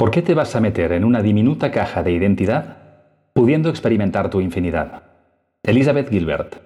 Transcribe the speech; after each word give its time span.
¿Por 0.00 0.10
qué 0.10 0.22
te 0.22 0.32
vas 0.32 0.56
a 0.56 0.62
meter 0.62 0.92
en 0.92 1.04
una 1.04 1.20
diminuta 1.20 1.70
caja 1.70 2.02
de 2.02 2.10
identidad 2.10 2.78
pudiendo 3.34 3.68
experimentar 3.68 4.30
tu 4.30 4.40
infinidad? 4.40 5.02
Elizabeth 5.62 6.08
Gilbert. 6.08 6.56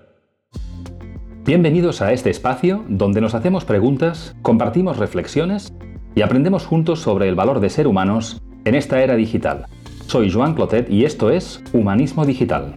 Bienvenidos 1.45 2.01
a 2.01 2.13
este 2.13 2.31
espacio 2.31 2.85
donde 2.87 3.21
nos 3.21 3.35
hacemos 3.35 3.65
preguntas, 3.65 4.37
compartimos 4.43 4.99
reflexiones 4.99 5.75
y 6.15 6.23
aprendemos 6.23 6.65
juntos 6.65 7.01
sobre 7.01 7.29
el 7.29 7.35
valor 7.35 7.59
de 7.59 7.71
ser 7.71 7.89
humanos 7.89 8.41
en 8.65 8.77
esta 8.77 9.03
era 9.03 9.17
digital. 9.17 9.67
Soy 10.07 10.31
Joan 10.31 10.55
Clotet 10.55 10.89
y 10.89 11.05
esto 11.05 11.31
es 11.31 11.61
Humanismo 11.73 12.25
Digital. 12.25 12.77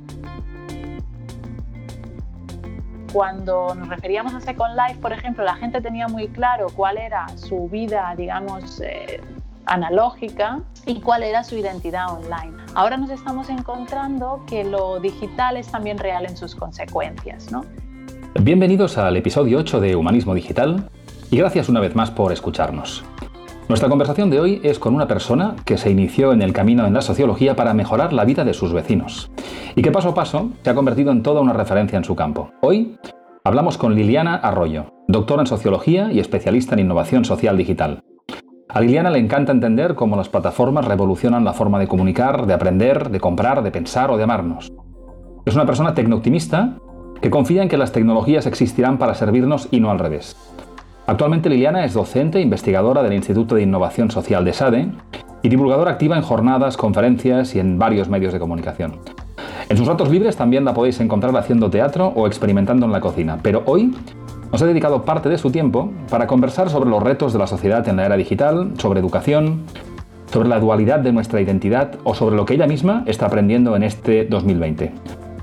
Cuando 3.13 3.75
nos 3.75 3.89
referíamos 3.89 4.33
a 4.33 4.41
Second 4.41 4.75
Life, 4.75 4.99
por 5.01 5.13
ejemplo, 5.13 5.43
la 5.43 5.55
gente 5.55 5.81
tenía 5.81 6.07
muy 6.07 6.27
claro 6.29 6.65
cuál 6.75 6.97
era 6.97 7.27
su 7.37 7.69
vida, 7.69 8.15
digamos, 8.17 8.81
eh, 8.81 9.21
analógica 9.67 10.61
y 10.85 11.01
cuál 11.01 11.23
era 11.23 11.43
su 11.43 11.57
identidad 11.57 12.11
online. 12.11 12.57
Ahora 12.73 12.97
nos 12.97 13.09
estamos 13.09 13.49
encontrando 13.49 14.43
que 14.47 14.63
lo 14.63 14.99
digital 14.99 15.57
es 15.57 15.67
también 15.67 15.97
real 15.97 16.25
en 16.25 16.35
sus 16.37 16.55
consecuencias. 16.55 17.51
¿no? 17.51 17.63
Bienvenidos 18.41 18.97
al 18.97 19.17
episodio 19.17 19.59
8 19.59 19.79
de 19.79 19.95
Humanismo 19.95 20.33
Digital 20.33 20.89
y 21.29 21.37
gracias 21.37 21.69
una 21.69 21.79
vez 21.79 21.95
más 21.95 22.11
por 22.11 22.31
escucharnos. 22.31 23.03
Nuestra 23.67 23.89
conversación 23.89 24.29
de 24.29 24.39
hoy 24.39 24.61
es 24.63 24.79
con 24.79 24.95
una 24.95 25.09
persona 25.09 25.57
que 25.65 25.77
se 25.77 25.91
inició 25.91 26.31
en 26.31 26.41
el 26.41 26.53
camino 26.53 26.87
en 26.87 26.93
la 26.93 27.01
sociología 27.01 27.57
para 27.57 27.73
mejorar 27.73 28.13
la 28.13 28.23
vida 28.23 28.45
de 28.45 28.53
sus 28.53 28.71
vecinos 28.71 29.29
y 29.75 29.81
que 29.81 29.91
paso 29.91 30.09
a 30.09 30.13
paso 30.13 30.51
se 30.63 30.69
ha 30.69 30.75
convertido 30.75 31.11
en 31.11 31.21
toda 31.21 31.41
una 31.41 31.51
referencia 31.51 31.97
en 31.97 32.05
su 32.05 32.15
campo. 32.15 32.51
Hoy 32.61 32.97
hablamos 33.43 33.77
con 33.77 33.93
Liliana 33.93 34.35
Arroyo, 34.35 34.93
doctora 35.09 35.41
en 35.41 35.47
sociología 35.47 36.09
y 36.13 36.19
especialista 36.19 36.75
en 36.75 36.79
innovación 36.79 37.25
social 37.25 37.57
digital. 37.57 38.03
A 38.69 38.81
Liliana 38.81 39.09
le 39.09 39.19
encanta 39.19 39.53
entender 39.53 39.95
cómo 39.95 40.17
las 40.17 40.27
plataformas 40.27 40.83
revolucionan 40.83 41.45
la 41.45 41.53
forma 41.53 41.79
de 41.79 41.87
comunicar, 41.87 42.45
de 42.45 42.53
aprender, 42.53 43.09
de 43.09 43.19
comprar, 43.21 43.63
de 43.63 43.71
pensar 43.71 44.11
o 44.11 44.17
de 44.17 44.23
amarnos. 44.23 44.73
Es 45.45 45.55
una 45.55 45.65
persona 45.65 45.93
tecnooptimista 45.93 46.75
que 47.21 47.29
confía 47.29 47.63
en 47.63 47.69
que 47.69 47.77
las 47.77 47.93
tecnologías 47.93 48.45
existirán 48.45 48.97
para 48.97 49.15
servirnos 49.15 49.69
y 49.71 49.79
no 49.79 49.89
al 49.89 49.99
revés. 49.99 50.35
Actualmente 51.07 51.47
Liliana 51.49 51.85
es 51.85 51.93
docente 51.93 52.39
e 52.39 52.41
investigadora 52.41 53.03
del 53.03 53.13
Instituto 53.13 53.55
de 53.55 53.61
Innovación 53.61 54.11
Social 54.11 54.43
de 54.43 54.51
SADE 54.51 54.91
y 55.41 55.47
divulgadora 55.47 55.91
activa 55.91 56.17
en 56.17 56.21
jornadas, 56.21 56.75
conferencias 56.75 57.55
y 57.55 57.59
en 57.59 57.79
varios 57.79 58.09
medios 58.09 58.33
de 58.33 58.39
comunicación. 58.39 58.99
En 59.69 59.77
sus 59.77 59.87
ratos 59.87 60.09
libres 60.09 60.35
también 60.35 60.65
la 60.65 60.73
podéis 60.73 60.99
encontrar 60.99 61.35
haciendo 61.37 61.69
teatro 61.69 62.07
o 62.15 62.27
experimentando 62.27 62.85
en 62.85 62.91
la 62.91 62.99
cocina, 62.99 63.39
pero 63.41 63.63
hoy 63.65 63.93
nos 64.51 64.61
ha 64.61 64.65
dedicado 64.65 65.03
parte 65.03 65.29
de 65.29 65.37
su 65.37 65.51
tiempo 65.51 65.91
para 66.09 66.27
conversar 66.27 66.69
sobre 66.69 66.89
los 66.89 67.03
retos 67.03 67.33
de 67.33 67.39
la 67.39 67.47
sociedad 67.47 67.87
en 67.87 67.97
la 67.97 68.05
era 68.05 68.17
digital, 68.17 68.73
sobre 68.77 68.99
educación, 68.99 69.63
sobre 70.31 70.49
la 70.49 70.59
dualidad 70.59 70.99
de 70.99 71.11
nuestra 71.11 71.41
identidad 71.41 71.95
o 72.03 72.13
sobre 72.13 72.35
lo 72.35 72.45
que 72.45 72.53
ella 72.53 72.67
misma 72.67 73.03
está 73.05 73.25
aprendiendo 73.25 73.75
en 73.75 73.83
este 73.83 74.25
2020. 74.25 74.91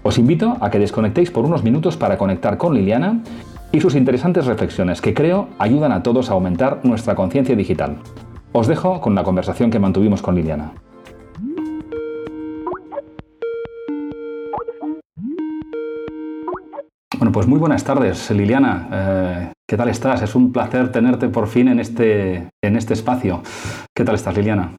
Os 0.03 0.19
invito 0.19 0.57
a 0.61 0.71
que 0.71 0.79
desconectéis 0.79 1.31
por 1.31 1.45
unos 1.45 1.65
minutos 1.65 1.97
para 1.97 2.19
conectar 2.19 2.59
con 2.59 2.75
Liliana 2.75 3.23
y 3.73 3.81
sus 3.81 3.95
interesantes 3.95 4.47
reflexiones 4.47 5.01
que 5.01 5.15
creo 5.15 5.49
ayudan 5.59 5.93
a 5.93 6.03
todos 6.03 6.31
a 6.31 6.35
aumentar 6.35 6.81
nuestra 6.85 7.15
conciencia 7.15 7.57
digital. 7.57 7.97
Os 8.53 8.69
dejo 8.69 9.01
con 9.01 9.15
la 9.15 9.25
conversación 9.25 9.71
que 9.71 9.81
mantuvimos 9.81 10.23
con 10.23 10.35
Liliana. 10.37 10.73
Bueno, 17.19 17.31
pues 17.33 17.47
muy 17.47 17.59
buenas 17.59 17.85
tardes, 17.85 18.31
Liliana. 18.31 18.89
Eh, 18.93 19.53
¿Qué 19.69 19.77
tal 19.77 19.89
estás? 19.89 20.23
Es 20.23 20.35
un 20.35 20.53
placer 20.53 20.91
tenerte 20.91 21.29
por 21.29 21.47
fin 21.47 21.69
en 21.69 21.79
este, 21.79 22.49
en 22.63 22.77
este 22.77 22.95
espacio. 22.95 23.43
¿Qué 23.95 24.05
tal 24.05 24.17
estás, 24.17 24.37
Liliana? 24.37 24.75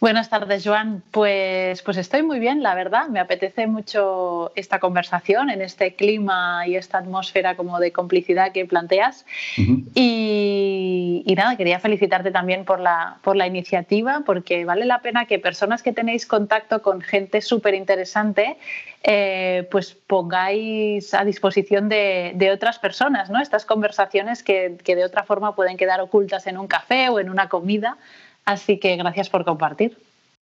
Buenas 0.00 0.30
tardes, 0.30 0.64
Joan. 0.64 1.02
Pues, 1.10 1.82
pues 1.82 1.98
estoy 1.98 2.22
muy 2.22 2.38
bien, 2.38 2.62
la 2.62 2.74
verdad. 2.74 3.08
Me 3.08 3.20
apetece 3.20 3.66
mucho 3.66 4.50
esta 4.54 4.78
conversación 4.78 5.50
en 5.50 5.60
este 5.60 5.94
clima 5.94 6.66
y 6.66 6.76
esta 6.76 6.96
atmósfera 6.96 7.54
como 7.54 7.78
de 7.78 7.92
complicidad 7.92 8.50
que 8.50 8.64
planteas. 8.64 9.26
y, 9.58 11.22
y, 11.26 11.34
nada, 11.34 11.54
quería 11.58 11.80
felicitarte 11.80 12.30
también 12.30 12.64
por 12.64 12.80
la, 12.80 13.18
por 13.22 13.36
la 13.36 13.46
iniciativa, 13.46 14.22
porque 14.24 14.64
vale 14.64 14.86
la 14.86 15.02
pena 15.02 15.26
que 15.26 15.38
personas 15.38 15.82
que 15.82 15.92
tenéis 15.92 16.24
contacto 16.24 16.80
con 16.80 17.02
gente 17.02 17.42
súper 17.42 17.74
interesante, 17.74 18.56
eh, 19.02 19.68
pues 19.70 19.94
pongáis 20.06 21.12
a 21.12 21.26
disposición 21.26 21.90
de, 21.90 22.32
de, 22.36 22.50
otras 22.50 22.78
personas 22.78 23.28
¿no? 23.28 23.40
estas 23.40 23.66
conversaciones 23.66 24.42
que, 24.42 24.78
que 24.82 24.96
de 24.96 25.04
otra 25.04 25.24
forma 25.24 25.54
pueden 25.54 25.76
quedar 25.76 26.00
ocultas 26.00 26.46
en 26.46 26.56
un 26.56 26.68
café 26.68 27.10
o 27.10 27.20
en 27.20 27.28
una 27.28 27.50
comida. 27.50 27.98
Así 28.44 28.78
que 28.78 28.96
gracias 28.96 29.28
por 29.28 29.44
compartir. 29.44 29.98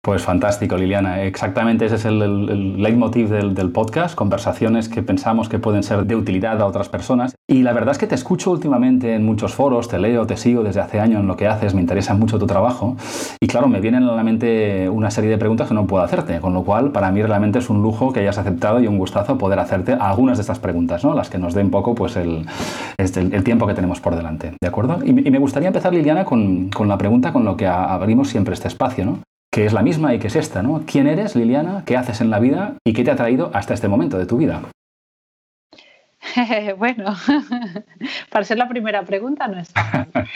Pues 0.04 0.24
fantástico, 0.24 0.76
Liliana. 0.76 1.22
Exactamente 1.22 1.84
ese 1.84 1.94
es 1.94 2.04
el, 2.06 2.82
leitmotiv 2.82 3.28
del, 3.28 3.70
podcast, 3.70 4.16
conversaciones 4.16 4.88
que 4.88 5.00
pensamos 5.00 5.48
que 5.48 5.60
pueden 5.60 5.84
ser 5.84 6.06
de 6.06 6.16
utilidad 6.16 6.60
a 6.60 6.66
otras 6.66 6.88
personas. 6.88 7.36
Y 7.48 7.62
la 7.62 7.72
verdad 7.72 7.92
es 7.92 7.98
que 7.98 8.08
te 8.08 8.16
escucho 8.16 8.50
últimamente 8.50 9.14
en 9.14 9.24
muchos 9.24 9.54
foros, 9.54 9.86
te 9.86 10.00
leo, 10.00 10.26
te 10.26 10.36
sigo 10.36 10.64
desde 10.64 10.80
hace 10.80 10.98
años 10.98 11.20
en 11.20 11.28
lo 11.28 11.36
que 11.36 11.46
haces, 11.46 11.72
me 11.72 11.80
interesa 11.80 12.14
mucho 12.14 12.40
tu 12.40 12.48
trabajo. 12.48 12.96
Y 13.40 13.46
claro, 13.46 13.68
me 13.68 13.80
vienen 13.80 14.02
a 14.02 14.16
la 14.16 14.24
mente 14.24 14.88
una 14.88 15.12
serie 15.12 15.30
de 15.30 15.38
preguntas 15.38 15.68
que 15.68 15.74
no 15.74 15.86
puedo 15.86 16.02
hacerte, 16.02 16.40
con 16.40 16.52
lo 16.52 16.64
cual 16.64 16.90
para 16.90 17.12
mí 17.12 17.22
realmente 17.22 17.60
es 17.60 17.70
un 17.70 17.80
lujo 17.80 18.12
que 18.12 18.18
hayas 18.18 18.38
aceptado 18.38 18.80
y 18.80 18.88
un 18.88 18.98
gustazo 18.98 19.38
poder 19.38 19.60
hacerte 19.60 19.92
algunas 19.92 20.36
de 20.36 20.40
estas 20.40 20.58
preguntas, 20.58 21.04
¿no? 21.04 21.14
las 21.14 21.30
que 21.30 21.38
nos 21.38 21.54
den 21.54 21.70
poco 21.70 21.94
pues 21.94 22.16
el, 22.16 22.44
este, 22.98 23.20
el, 23.20 23.44
tiempo 23.44 23.68
que 23.68 23.74
tenemos 23.74 24.00
por 24.00 24.16
delante. 24.16 24.54
¿De 24.60 24.66
acuerdo? 24.66 24.98
Y, 25.04 25.12
me 25.12 25.38
gustaría 25.38 25.68
empezar, 25.68 25.94
Liliana, 25.94 26.24
con, 26.24 26.70
con 26.70 26.88
la 26.88 26.98
pregunta 26.98 27.32
con 27.32 27.44
lo 27.44 27.56
que 27.56 27.68
abrimos 27.68 28.28
siempre 28.30 28.54
este 28.54 28.66
espacio, 28.66 29.04
¿no? 29.04 29.20
Que 29.52 29.66
es 29.66 29.74
la 29.74 29.82
misma 29.82 30.14
y 30.14 30.18
que 30.18 30.28
es 30.28 30.36
esta, 30.36 30.62
¿no? 30.62 30.82
¿Quién 30.86 31.06
eres, 31.06 31.36
Liliana? 31.36 31.84
¿Qué 31.84 31.98
haces 31.98 32.22
en 32.22 32.30
la 32.30 32.38
vida? 32.38 32.74
¿Y 32.84 32.94
qué 32.94 33.04
te 33.04 33.10
ha 33.10 33.16
traído 33.16 33.50
hasta 33.52 33.74
este 33.74 33.86
momento 33.86 34.16
de 34.16 34.24
tu 34.24 34.38
vida? 34.38 34.62
bueno, 36.78 37.14
para 38.30 38.44
ser 38.46 38.56
la 38.56 38.66
primera 38.66 39.02
pregunta 39.02 39.46
no 39.46 39.60
está. 39.60 40.08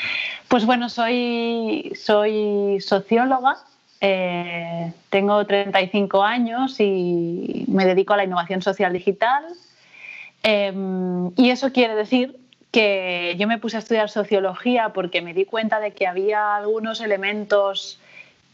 Pues 0.49 0.65
bueno, 0.65 0.89
soy, 0.89 1.93
soy 1.97 2.79
socióloga, 2.81 3.57
eh, 4.01 4.93
tengo 5.11 5.45
35 5.45 6.23
años 6.23 6.79
y 6.79 7.65
me 7.67 7.85
dedico 7.85 8.15
a 8.15 8.19
la 8.19 8.25
innovación 8.25 8.63
social 8.63 8.93
digital. 8.93 9.45
Em, 10.45 11.33
y 11.37 11.51
eso 11.51 11.73
quiere 11.73 11.97
decir 11.97 12.39
que 12.71 13.35
yo 13.41 13.49
me 13.49 13.59
puse 13.59 13.77
a 13.77 13.81
estudiar 13.81 14.09
sociología 14.09 14.91
porque 14.91 15.21
me 15.21 15.35
di 15.35 15.47
cuenta 15.47 15.81
de 15.81 15.95
que 15.95 16.07
había 16.07 16.55
algunos 16.55 17.01
elementos 17.01 17.99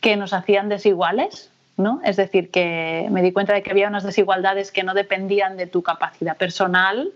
que 0.03 0.17
nos 0.17 0.35
hacían 0.35 0.69
desiguales, 0.69 1.51
¿no? 1.79 2.01
Es 2.05 2.17
decir, 2.17 2.51
que 2.51 3.07
me 3.11 3.23
di 3.23 3.33
cuenta 3.33 3.55
de 3.55 3.63
que 3.63 3.71
había 3.71 3.89
unas 3.89 4.03
desigualdades 4.03 4.73
que 4.73 4.83
no 4.83 4.93
dependían 4.93 5.57
de 5.57 5.69
tu 5.69 5.83
capacidad 5.83 6.37
personal, 6.37 7.13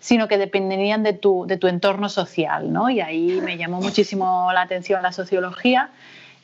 sino 0.00 0.28
que 0.28 0.36
dependían 0.36 1.02
de 1.04 1.14
tu, 1.14 1.46
de 1.46 1.56
tu 1.56 1.68
entorno 1.68 2.08
social, 2.08 2.72
¿no? 2.72 2.90
Y 2.90 3.00
ahí 3.00 3.40
me 3.42 3.56
llamó 3.56 3.80
muchísimo 3.80 4.50
la 4.52 4.62
atención 4.62 5.02
la 5.02 5.12
sociología, 5.12 5.90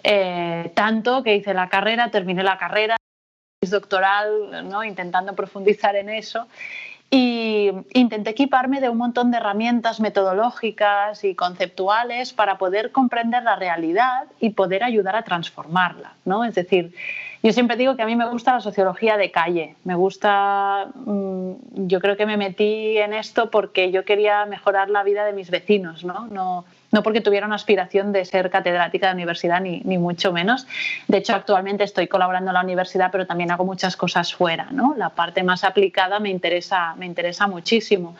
eh, 0.04 0.70
tanto 0.74 1.22
que 1.24 1.34
hice 1.34 1.52
la 1.52 1.68
carrera, 1.68 2.10
terminé 2.10 2.44
la 2.44 2.58
carrera 2.58 2.96
doctoral, 3.70 4.68
¿no? 4.68 4.82
intentando 4.82 5.34
profundizar 5.34 5.94
en 5.96 6.08
eso 6.08 6.48
y 7.14 7.70
intenté 7.92 8.30
equiparme 8.30 8.80
de 8.80 8.88
un 8.88 8.96
montón 8.96 9.30
de 9.30 9.36
herramientas 9.36 10.00
metodológicas 10.00 11.24
y 11.24 11.34
conceptuales 11.34 12.32
para 12.32 12.56
poder 12.56 12.90
comprender 12.90 13.42
la 13.42 13.54
realidad 13.54 14.24
y 14.40 14.50
poder 14.50 14.82
ayudar 14.82 15.14
a 15.16 15.22
transformarla. 15.22 16.14
¿no? 16.24 16.42
Es 16.42 16.54
decir, 16.54 16.94
yo 17.42 17.52
siempre 17.52 17.76
digo 17.76 17.96
que 17.96 18.02
a 18.02 18.06
mí 18.06 18.16
me 18.16 18.26
gusta 18.30 18.54
la 18.54 18.60
sociología 18.60 19.18
de 19.18 19.30
calle, 19.30 19.76
me 19.84 19.94
gusta, 19.94 20.88
mm, 21.04 21.52
yo 21.86 22.00
creo 22.00 22.16
que 22.16 22.24
me 22.24 22.38
metí 22.38 22.96
en 22.96 23.12
esto 23.12 23.50
porque 23.50 23.90
yo 23.90 24.06
quería 24.06 24.46
mejorar 24.46 24.88
la 24.88 25.02
vida 25.02 25.26
de 25.26 25.34
mis 25.34 25.50
vecinos, 25.50 26.04
no, 26.04 26.28
no, 26.28 26.64
no 26.92 27.02
porque 27.02 27.20
tuviera 27.20 27.46
una 27.46 27.56
aspiración 27.56 28.12
de 28.12 28.24
ser 28.24 28.50
catedrática 28.50 29.08
de 29.08 29.14
universidad, 29.14 29.60
ni, 29.60 29.80
ni, 29.80 29.98
mucho 29.98 30.32
menos. 30.32 30.66
De 31.08 31.18
hecho, 31.18 31.34
actualmente 31.34 31.84
estoy 31.84 32.06
colaborando 32.06 32.50
en 32.50 32.54
la 32.54 32.62
universidad, 32.62 33.10
pero 33.10 33.26
también 33.26 33.50
hago 33.50 33.64
muchas 33.64 33.96
cosas 33.96 34.32
fuera, 34.32 34.68
¿no? 34.70 34.94
La 34.96 35.08
parte 35.08 35.42
más 35.42 35.64
aplicada 35.64 36.20
me 36.20 36.28
interesa, 36.28 36.94
me 36.96 37.06
interesa 37.06 37.46
muchísimo. 37.48 38.14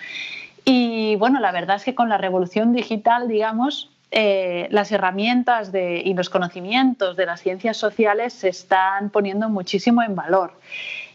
Y 0.65 1.17
bueno, 1.17 1.39
la 1.41 1.53
verdad 1.53 1.77
es 1.77 1.85
que 1.85 1.95
con 1.95 2.09
la 2.09 2.19
revolución 2.19 2.73
digital, 2.73 3.29
digamos, 3.29 3.91
eh, 4.11 4.69
las 4.71 4.93
herramientas 4.93 5.71
y 5.75 6.13
los 6.15 6.29
conocimientos 6.29 7.17
de 7.17 7.27
las 7.27 7.41
ciencias 7.41 7.79
sociales 7.79 8.35
se 8.35 8.51
están 8.51 9.11
poniendo 9.11 9.49
muchísimo 9.49 10.03
en 10.03 10.15
valor. 10.15 10.53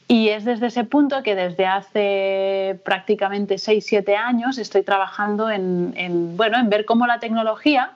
Y 0.07 0.29
es 0.29 0.45
desde 0.45 0.67
ese 0.67 0.85
punto 0.85 1.21
que 1.21 1.35
desde 1.35 1.65
hace 1.65 2.79
prácticamente 2.85 3.55
6-7 3.55 4.15
años 4.15 4.57
estoy 4.57 4.83
trabajando 4.83 5.49
en, 5.49 6.37
bueno, 6.37 6.57
en 6.57 6.69
ver 6.69 6.85
cómo 6.85 7.07
la 7.07 7.19
tecnología 7.19 7.91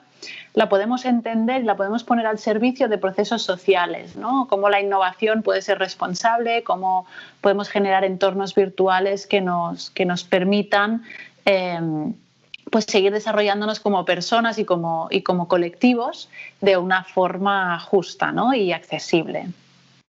la 0.54 0.68
podemos 0.68 1.06
entender 1.06 1.62
y 1.62 1.64
la 1.64 1.76
podemos 1.76 2.04
poner 2.04 2.26
al 2.26 2.38
servicio 2.38 2.88
de 2.88 2.98
procesos 2.98 3.42
sociales, 3.42 4.14
¿no? 4.14 4.46
Cómo 4.48 4.68
la 4.68 4.80
innovación 4.80 5.42
puede 5.42 5.62
ser 5.62 5.78
responsable, 5.78 6.62
cómo 6.62 7.06
podemos 7.40 7.70
generar 7.70 8.04
entornos 8.04 8.54
virtuales 8.54 9.26
que 9.26 9.40
nos, 9.40 9.90
que 9.90 10.04
nos 10.04 10.22
permitan 10.22 11.02
eh, 11.46 11.80
pues 12.70 12.84
seguir 12.84 13.12
desarrollándonos 13.12 13.80
como 13.80 14.04
personas 14.04 14.58
y 14.58 14.64
como, 14.64 15.08
y 15.10 15.22
como 15.22 15.48
colectivos 15.48 16.28
de 16.60 16.76
una 16.76 17.04
forma 17.04 17.78
justa 17.80 18.32
¿no? 18.32 18.54
y 18.54 18.72
accesible. 18.72 19.48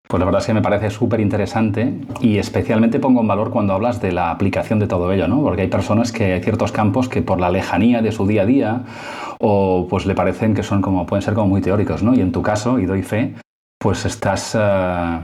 Pues 0.07 0.19
la 0.19 0.25
verdad 0.25 0.39
es 0.41 0.47
que 0.47 0.53
me 0.53 0.61
parece 0.61 0.89
súper 0.89 1.19
interesante 1.19 1.93
y 2.21 2.37
especialmente 2.37 2.99
pongo 2.99 3.19
en 3.19 3.27
valor 3.27 3.51
cuando 3.51 3.73
hablas 3.73 4.01
de 4.01 4.13
la 4.13 4.31
aplicación 4.31 4.79
de 4.79 4.87
todo 4.87 5.11
ello, 5.11 5.27
¿no? 5.27 5.41
Porque 5.41 5.63
hay 5.63 5.67
personas 5.67 6.13
que 6.13 6.33
hay 6.33 6.41
ciertos 6.41 6.71
campos 6.71 7.09
que 7.09 7.21
por 7.21 7.41
la 7.41 7.49
lejanía 7.49 8.01
de 8.01 8.13
su 8.13 8.25
día 8.25 8.43
a 8.43 8.45
día 8.45 8.81
o 9.39 9.85
pues 9.89 10.05
le 10.05 10.15
parecen 10.15 10.53
que 10.53 10.63
son 10.63 10.81
como 10.81 11.05
pueden 11.05 11.23
ser 11.23 11.33
como 11.33 11.47
muy 11.47 11.61
teóricos, 11.61 12.03
¿no? 12.03 12.15
Y 12.15 12.21
en 12.21 12.31
tu 12.31 12.41
caso, 12.41 12.79
y 12.79 12.85
doy 12.85 13.03
fe, 13.03 13.33
pues 13.77 14.05
estás 14.05 14.57
eh, 14.57 15.19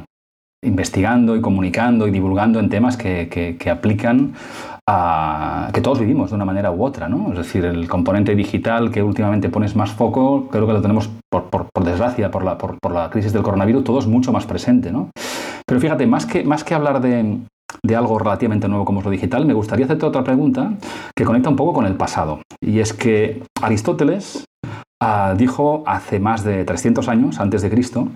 investigando 0.64 1.36
y 1.38 1.42
comunicando 1.42 2.08
y 2.08 2.12
divulgando 2.12 2.60
en 2.60 2.70
temas 2.70 2.98
que, 2.98 3.30
que, 3.58 3.70
aplican 3.70 4.34
que 4.86 5.82
todos 5.82 6.00
vivimos 6.00 6.30
de 6.30 6.36
una 6.36 6.46
manera 6.46 6.72
u 6.72 6.84
otra, 6.84 7.08
¿no? 7.08 7.32
Es 7.32 7.38
decir, 7.38 7.64
el 7.66 7.88
componente 7.88 8.36
digital 8.36 8.92
que 8.92 9.02
últimamente 9.02 9.50
pones 9.50 9.76
más 9.76 9.92
foco, 9.92 10.48
creo 10.52 10.68
que 10.68 10.74
lo 10.74 10.82
tenemos, 10.82 11.10
por, 11.30 11.68
desgracia, 11.84 12.30
por 12.30 12.44
la, 12.44 13.10
crisis 13.10 13.32
del 13.34 13.44
coronavirus, 13.44 13.84
todo 13.84 14.00
es 14.00 14.08
mucho 14.08 14.34
más 14.34 14.46
presente, 14.46 14.92
¿no? 14.92 15.10
Pero 15.66 15.80
fíjate, 15.80 16.06
más 16.06 16.26
que, 16.26 16.76
hablar 16.76 17.00
de, 17.00 17.40
de 17.82 17.96
algo 17.96 18.20
relativamente 18.20 18.68
nuevo 18.68 18.84
como 18.84 19.00
es 19.00 19.06
lo 19.06 19.12
digital, 19.12 19.46
me 19.46 19.54
gustaría 19.54 19.86
hacerte 19.86 20.06
otra 20.06 20.24
pregunta 20.24 20.74
que 21.16 21.24
conecta 21.24 21.50
un 21.50 21.56
poco 21.56 21.74
con 21.74 21.86
el 21.86 21.96
pasado. 21.96 22.42
Y 22.62 22.80
es 22.80 22.94
que 22.94 23.42
Aristóteles 23.62 24.44
ah, 25.02 25.34
dijo 25.38 25.84
hace 25.88 26.20
más 26.20 26.44
de 26.44 26.66
300 26.66 27.08
años, 27.08 27.40
antes 27.40 27.62
de 27.62 27.70
Cristo, 27.70 28.10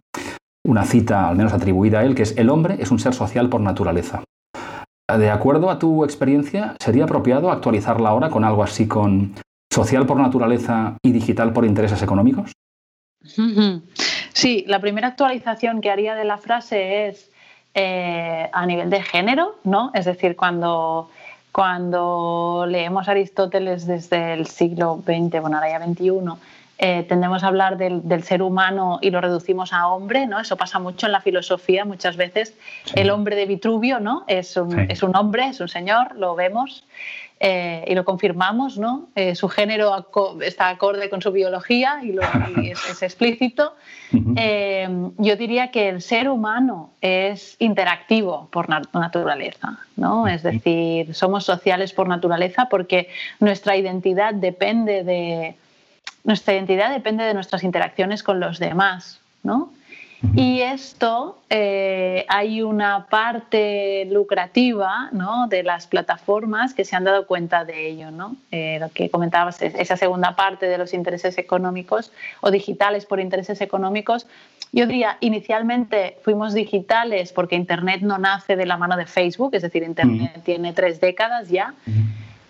una 0.66 0.84
cita 0.84 1.30
al 1.30 1.38
menos 1.38 1.54
atribuida 1.54 2.00
a 2.00 2.04
él, 2.04 2.14
que 2.14 2.24
es 2.24 2.38
el 2.38 2.50
hombre 2.50 2.76
es 2.80 2.92
un 2.92 3.00
ser 3.00 3.14
social 3.14 3.48
por 3.48 3.62
naturaleza. 3.62 4.22
De 5.16 5.30
acuerdo 5.30 5.70
a 5.70 5.80
tu 5.80 6.04
experiencia, 6.04 6.76
¿sería 6.84 7.06
apropiado 7.06 7.50
actualizarla 7.50 8.10
ahora 8.10 8.30
con 8.30 8.44
algo 8.44 8.62
así 8.62 8.88
con 8.90 9.36
social 9.72 10.06
por 10.06 10.18
naturaleza 10.18 10.98
y 11.02 11.14
digital 11.14 11.54
por 11.54 11.66
intereses 11.66 12.02
económicos? 12.02 12.52
Sí, 14.34 14.64
la 14.68 14.80
primera 14.80 15.08
actualización 15.08 15.82
que 15.82 15.90
haría 15.90 16.14
de 16.14 16.24
la 16.24 16.38
frase 16.38 17.08
es 17.08 17.32
eh, 17.74 18.48
a 18.54 18.68
nivel 18.68 18.92
de 18.92 19.02
género, 19.02 19.56
¿no? 19.64 19.90
Es 19.96 20.06
decir, 20.06 20.36
cuando, 20.36 21.10
cuando 21.52 22.68
leemos 22.70 23.08
Aristóteles 23.08 23.88
desde 23.88 24.34
el 24.34 24.46
siglo 24.46 25.02
XX, 25.04 25.42
bueno, 25.42 25.58
ahora 25.58 25.72
ya 25.72 25.84
XXI, 25.84 26.12
eh, 26.80 27.06
tendemos 27.10 27.44
a 27.44 27.48
hablar 27.48 27.78
del, 27.78 28.24
ser 28.24 28.42
humano 28.42 29.00
y 29.02 29.10
lo 29.10 29.20
reducimos 29.20 29.74
a 29.74 29.88
hombre, 29.88 30.28
¿no? 30.28 30.40
Eso 30.40 30.58
pasa 30.58 30.78
mucho 30.78 31.08
en 31.08 31.12
la 31.12 31.22
filosofía, 31.22 31.86
muchas 31.86 32.18
veces. 32.18 32.54
El 32.94 33.10
hombre 33.10 33.36
de 33.36 33.46
Vitruvio, 33.46 34.00
¿no? 34.00 34.24
Es 34.28 34.58
un, 34.58 34.80
es 34.80 35.02
un 35.02 35.16
hombre, 35.16 35.48
es 35.48 35.60
un 35.60 35.70
señor, 35.70 36.16
lo 36.16 36.36
vemos. 36.36 36.84
Eh, 37.40 37.86
y 37.88 37.94
lo 37.94 38.04
confirmamos, 38.04 38.80
¿no? 38.80 39.10
Eh, 39.14 39.36
su 39.36 39.48
género 39.48 40.08
está 40.42 40.70
acorde 40.70 41.08
con 41.08 41.22
su 41.22 41.32
biología 41.32 42.00
y, 42.02 42.18
es, 42.72 43.04
explícito. 43.04 43.76
yo 44.12 45.36
diría 45.36 45.70
que 45.70 45.90
el 45.90 46.02
ser 46.02 46.30
humano 46.30 46.90
es 47.00 47.56
interactivo 47.60 48.50
por 48.52 48.70
naturaleza, 48.70 49.78
¿no? 49.96 50.28
Es 50.28 50.42
decir, 50.42 51.14
somos 51.14 51.44
sociales 51.44 51.94
por 51.94 52.08
naturaleza 52.08 52.70
porque 52.72 53.10
nuestra 53.40 53.78
identidad 53.78 54.34
depende 54.34 55.04
de, 55.04 55.56
nuestra 56.28 56.54
identidad 56.54 56.92
depende 56.92 57.24
de 57.24 57.34
nuestras 57.34 57.64
interacciones 57.64 58.22
con 58.22 58.40
los 58.40 58.60
demás, 58.60 59.20
¿no? 59.42 59.72
Y 60.36 60.62
esto, 60.62 61.38
eh, 61.50 62.26
hay 62.28 62.64
una 62.64 63.06
parte 63.06 64.06
lucrativa 64.12 65.10
¿no? 65.12 65.48
de 65.48 65.62
las 65.62 65.86
plataformas 65.86 66.74
que 66.74 66.86
se 66.86 66.96
han 66.96 67.04
dado 67.04 67.28
cuenta 67.28 67.66
de 67.66 67.88
ello. 67.88 68.10
¿no? 68.10 68.36
Eh, 68.52 68.78
lo 68.80 68.90
que 68.90 69.12
comentabas, 69.12 69.62
esa 69.62 69.96
segunda 69.96 70.36
parte 70.36 70.66
de 70.66 70.80
los 70.80 70.96
intereses 70.96 71.38
económicos 71.38 72.12
o 72.42 72.50
digitales 72.50 73.06
por 73.06 73.20
intereses 73.20 73.62
económicos. 73.62 74.26
Yo 74.72 74.88
diría, 74.88 75.18
inicialmente 75.20 76.18
fuimos 76.24 76.56
digitales 76.56 77.32
porque 77.32 77.56
Internet 77.56 78.02
no 78.02 78.18
nace 78.18 78.56
de 78.56 78.66
la 78.66 78.76
mano 78.78 78.98
de 78.98 79.06
Facebook, 79.06 79.52
es 79.54 79.62
decir, 79.62 79.84
Internet 79.84 80.42
tiene 80.44 80.74
tres 80.74 81.00
décadas 81.00 81.50
ya. 81.50 81.76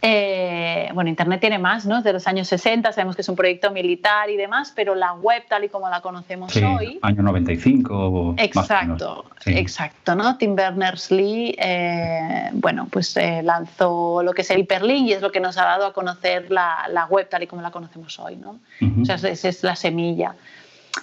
Eh, 0.02 0.90
bueno, 0.94 1.10
Internet 1.10 1.42
tiene 1.42 1.58
más, 1.58 1.86
¿no? 1.86 2.02
De 2.04 2.14
los 2.14 2.28
años 2.28 2.48
60, 2.48 2.92
sabemos 2.92 3.16
que 3.16 3.24
es 3.24 3.30
un 3.30 3.36
proyecto 3.36 3.72
militar 3.72 4.30
y 4.30 4.38
demás, 4.38 4.72
pero 4.76 4.94
la 4.94 5.14
web 5.14 5.44
tal 5.50 5.64
y 5.64 5.70
como 5.70 5.90
la 5.90 6.02
conocemos 6.02 6.56
hoy... 6.58 7.00
Año 7.02 7.24
95 7.24 8.36
Exacto, 8.38 9.26
exacto, 9.46 10.16
¿no? 10.16 10.38
Tim 10.38 10.56
Berners-Lee, 10.56 11.56
eh, 11.58 12.50
bueno, 12.54 12.88
pues 12.92 13.18
eh, 13.18 13.42
lanzó 13.44 14.22
lo 14.22 14.34
que 14.34 14.44
es 14.44 14.52
el 14.52 14.60
hiperlink 14.60 15.08
y 15.08 15.14
es 15.14 15.22
lo 15.22 15.32
que 15.32 15.40
nos 15.40 15.58
ha 15.58 15.66
dado 15.66 15.88
a 15.88 15.94
conocer 15.94 16.52
la, 16.52 17.08
web 17.10 17.28
tal 17.30 17.44
y 17.44 17.48
como 17.48 17.62
la 17.64 17.72
conocemos 17.72 18.20
hoy, 18.20 18.36
¿no? 18.36 18.60
O 19.02 19.06
sea, 19.06 19.16
esa 19.16 19.50
es 19.50 19.64
la 19.64 19.76
semilla. 19.76 20.36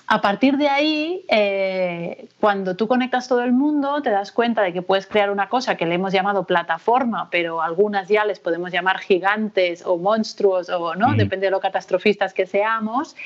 A 0.06 0.20
partir 0.20 0.56
de 0.56 0.68
ahí, 0.68 1.24
eh, 1.28 2.28
cuando 2.40 2.76
tú 2.76 2.86
conectas 2.86 3.28
todo 3.28 3.42
el 3.42 3.52
mundo, 3.52 4.02
te 4.02 4.10
das 4.10 4.32
cuenta 4.32 4.62
de 4.62 4.72
que 4.72 4.82
puedes 4.82 5.06
crear 5.06 5.30
una 5.30 5.48
cosa 5.48 5.76
que 5.76 5.86
le 5.86 5.94
hemos 5.94 6.12
llamado 6.12 6.44
plataforma, 6.44 7.28
pero 7.30 7.62
algunas 7.62 8.08
ya 8.08 8.24
les 8.24 8.38
podemos 8.38 8.70
llamar 8.70 8.98
gigantes 8.98 9.84
o 9.84 9.96
monstruos, 9.96 10.68
o 10.68 10.94
no, 10.94 11.14
depende 11.14 11.46
de 11.46 11.50
lo 11.50 11.60
catastrofistas 11.60 12.34
que 12.34 12.46
seamos. 12.46 13.16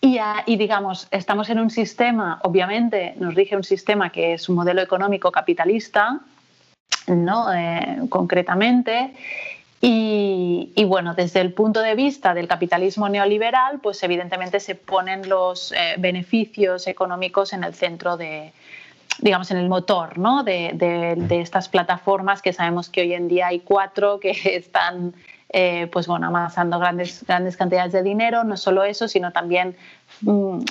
Y, 0.00 0.20
digamos, 0.56 1.08
estamos 1.10 1.50
en 1.50 1.58
un 1.58 1.70
sistema, 1.70 2.38
obviamente 2.44 3.14
nos 3.18 3.34
rige 3.34 3.56
un 3.56 3.64
sistema 3.64 4.10
que 4.10 4.34
es 4.34 4.48
un 4.48 4.54
modelo 4.54 4.80
económico 4.80 5.32
capitalista, 5.32 6.20
¿no? 7.08 7.52
Eh, 7.52 8.02
concretamente, 8.08 9.12
y, 9.80 10.84
bueno, 10.84 11.14
desde 11.14 11.40
el 11.40 11.52
punto 11.52 11.80
de 11.80 11.94
vista 11.94 12.34
del 12.34 12.48
capitalismo 12.48 13.08
neoliberal, 13.08 13.78
pues 13.80 14.02
evidentemente 14.02 14.58
se 14.58 14.74
ponen 14.74 15.28
los 15.28 15.72
eh, 15.72 15.94
beneficios 15.98 16.86
económicos 16.88 17.52
en 17.52 17.62
el 17.62 17.74
centro 17.74 18.16
de, 18.16 18.52
digamos, 19.20 19.50
en 19.52 19.58
el 19.58 19.68
motor 19.68 20.18
¿no? 20.18 20.42
de, 20.42 21.16
estas 21.30 21.68
plataformas 21.68 22.42
que 22.42 22.52
sabemos 22.52 22.88
que 22.88 23.02
hoy 23.02 23.14
en 23.14 23.28
día 23.28 23.48
hay 23.48 23.60
cuatro 23.60 24.18
que 24.18 24.30
están 24.56 25.14
eh, 25.50 25.88
pues 25.92 26.06
bueno, 26.06 26.26
amasando 26.26 26.78
grandes, 26.78 27.24
grandes 27.24 27.56
cantidades 27.56 27.92
de 27.92 28.02
dinero. 28.02 28.42
No 28.42 28.56
solo 28.56 28.82
eso, 28.82 29.06
sino 29.06 29.32
también 29.32 29.76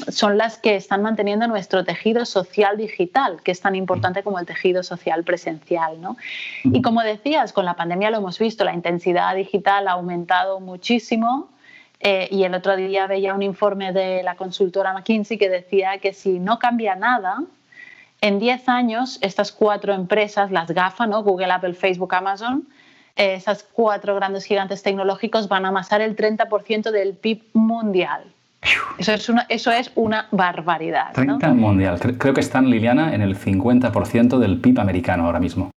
son 0.09 0.37
las 0.37 0.57
que 0.57 0.75
están 0.75 1.01
manteniendo 1.01 1.47
nuestro 1.47 1.83
tejido 1.83 2.25
social 2.25 2.77
digital, 2.77 3.41
que 3.43 3.51
es 3.51 3.61
tan 3.61 3.75
importante 3.75 4.23
como 4.23 4.39
el 4.39 4.45
tejido 4.45 4.83
social 4.83 5.23
presencial. 5.23 6.01
¿no? 6.01 6.17
Y 6.63 6.81
como 6.81 7.01
decías, 7.01 7.53
con 7.53 7.65
la 7.65 7.75
pandemia 7.75 8.11
lo 8.11 8.17
hemos 8.17 8.39
visto, 8.39 8.63
la 8.63 8.73
intensidad 8.73 9.35
digital 9.35 9.87
ha 9.87 9.93
aumentado 9.93 10.59
muchísimo. 10.59 11.49
Eh, 11.99 12.27
y 12.29 12.43
el 12.43 12.53
otro 12.53 12.75
día 12.75 13.07
veía 13.07 13.33
un 13.33 13.41
informe 13.41 13.91
de 13.91 14.21
la 14.21 14.35
consultora 14.35 14.93
McKinsey 14.93 15.39
que 15.39 15.49
decía 15.49 15.97
que 15.97 16.13
si 16.13 16.37
no 16.37 16.59
cambia 16.59 16.95
nada, 16.95 17.39
en 18.21 18.39
10 18.39 18.69
años 18.69 19.17
estas 19.21 19.51
cuatro 19.51 19.93
empresas, 19.93 20.51
las 20.51 20.69
GAFA, 20.69 21.07
¿no? 21.07 21.23
Google, 21.23 21.51
Apple, 21.51 21.73
Facebook, 21.73 22.13
Amazon, 22.13 22.67
eh, 23.15 23.33
esas 23.35 23.63
cuatro 23.63 24.15
grandes 24.15 24.45
gigantes 24.45 24.83
tecnológicos 24.83 25.47
van 25.47 25.65
a 25.65 25.69
amasar 25.69 26.01
el 26.01 26.15
30% 26.15 26.91
del 26.91 27.15
PIB 27.15 27.43
mundial. 27.53 28.31
Eso 28.97 29.13
es 29.13 29.29
una, 29.29 29.45
eso 29.49 29.71
es 29.71 29.91
una 29.95 30.27
barbaridad. 30.31 31.13
30 31.13 31.53
mundial. 31.53 31.99
Creo 32.17 32.33
que 32.33 32.41
están, 32.41 32.69
Liliana, 32.69 33.13
en 33.13 33.21
el 33.21 33.37
50% 33.37 34.39
del 34.39 34.59
PIB 34.59 34.79
americano 34.79 35.25
ahora 35.25 35.39
mismo. 35.39 35.71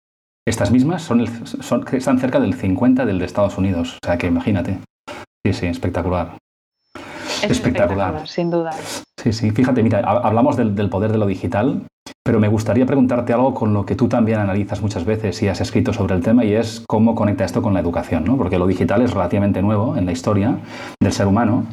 Estas 0.47 0.71
mismas 0.71 1.03
son, 1.03 1.25
son, 1.45 1.85
están 1.91 2.19
cerca 2.19 2.39
del 2.39 2.57
50% 2.57 3.05
del 3.05 3.19
de 3.19 3.25
Estados 3.25 3.57
Unidos. 3.57 3.97
O 4.03 4.05
sea 4.05 4.17
que 4.17 4.27
imagínate. 4.27 4.79
Sí, 5.45 5.53
sí, 5.53 5.67
espectacular. 5.67 6.37
espectacular. 7.43 8.27
sin 8.27 8.49
duda. 8.49 8.71
Sí, 9.21 9.33
sí. 9.33 9.51
Fíjate, 9.51 9.83
mira, 9.83 9.99
hablamos 9.99 10.57
del, 10.57 10.75
del, 10.75 10.89
poder 10.89 11.11
de 11.11 11.17
lo 11.17 11.27
digital, 11.27 11.83
pero 12.23 12.39
me 12.39 12.47
gustaría 12.47 12.85
preguntarte 12.85 13.33
algo 13.33 13.53
con 13.53 13.73
lo 13.73 13.85
que 13.85 13.95
tú 13.95 14.07
también 14.07 14.39
analizas 14.39 14.81
muchas 14.81 15.05
veces 15.05 15.41
y 15.43 15.47
has 15.47 15.61
escrito 15.61 15.93
sobre 15.93 16.15
el 16.15 16.21
tema 16.21 16.43
y 16.43 16.53
es 16.53 16.83
cómo 16.87 17.15
conecta 17.15 17.45
esto 17.45 17.61
con 17.61 17.73
la 17.73 17.79
educación, 17.79 18.23
¿no? 18.23 18.37
Porque 18.37 18.57
lo 18.57 18.67
digital 18.67 19.01
es 19.01 19.11
relativamente 19.11 19.61
nuevo 19.61 19.97
en 19.97 20.05
la 20.05 20.11
historia 20.11 20.57
del 20.99 21.11
ser 21.11 21.27
humano 21.27 21.65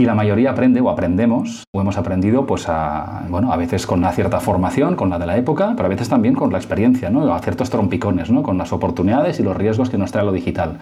y 0.00 0.04
la 0.04 0.14
mayoría 0.14 0.52
aprende 0.52 0.80
o 0.80 0.90
aprendemos 0.90 1.64
o 1.74 1.80
hemos 1.80 1.98
aprendido 1.98 2.46
pues 2.46 2.68
a, 2.68 3.24
bueno, 3.28 3.52
a 3.52 3.56
veces 3.56 3.84
con 3.84 3.98
una 3.98 4.12
cierta 4.12 4.38
formación, 4.38 4.94
con 4.94 5.10
la 5.10 5.18
de 5.18 5.26
la 5.26 5.36
época, 5.36 5.72
pero 5.74 5.86
a 5.86 5.88
veces 5.88 6.08
también 6.08 6.34
con 6.34 6.52
la 6.52 6.58
experiencia, 6.58 7.10
¿no? 7.10 7.34
a 7.34 7.40
ciertos 7.40 7.68
trompicones, 7.68 8.30
¿no? 8.30 8.44
con 8.44 8.56
las 8.56 8.72
oportunidades 8.72 9.40
y 9.40 9.42
los 9.42 9.56
riesgos 9.56 9.90
que 9.90 9.98
nos 9.98 10.12
trae 10.12 10.24
lo 10.24 10.30
digital. 10.30 10.78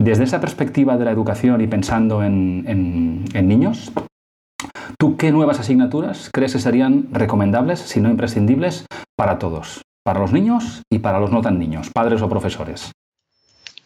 Desde 0.00 0.24
esa 0.24 0.40
perspectiva 0.40 0.96
de 0.96 1.04
la 1.04 1.12
educación 1.12 1.60
y 1.60 1.68
pensando 1.68 2.24
en, 2.24 2.64
en 2.66 3.48
niños, 3.48 3.92
¿tú 4.98 5.16
qué 5.16 5.30
nuevas 5.30 5.60
asignaturas 5.60 6.28
crees 6.32 6.52
que 6.52 6.58
serían 6.58 7.06
recomendables, 7.12 7.78
si 7.78 8.00
no 8.00 8.10
imprescindibles, 8.10 8.86
para 9.16 9.38
todos? 9.38 9.82
Para 10.04 10.18
los 10.18 10.32
niños 10.32 10.82
y 10.90 10.98
para 10.98 11.20
los 11.20 11.30
no 11.30 11.42
tan 11.42 11.60
niños, 11.60 11.90
padres 11.90 12.22
o 12.22 12.28
profesores. 12.28 12.90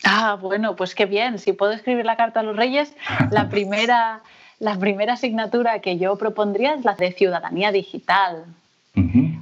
Ah, 0.05 0.39
bueno, 0.41 0.77
pues 0.77 0.95
qué 0.95 1.07
bien. 1.07 1.39
Si 1.39 1.53
puedo 1.53 1.73
escribir 1.73 2.07
la 2.07 2.17
carta 2.17 2.41
a 2.41 2.43
los 2.43 2.57
reyes, 2.57 2.97
la 3.31 3.49
primera 3.51 4.23
la 4.63 4.79
primera 4.79 5.15
asignatura 5.15 5.81
que 5.81 5.99
yo 5.99 6.15
propondría 6.15 6.75
es 6.75 6.85
la 6.85 6.95
de 6.95 7.11
ciudadanía 7.11 7.73
digital. 7.73 8.45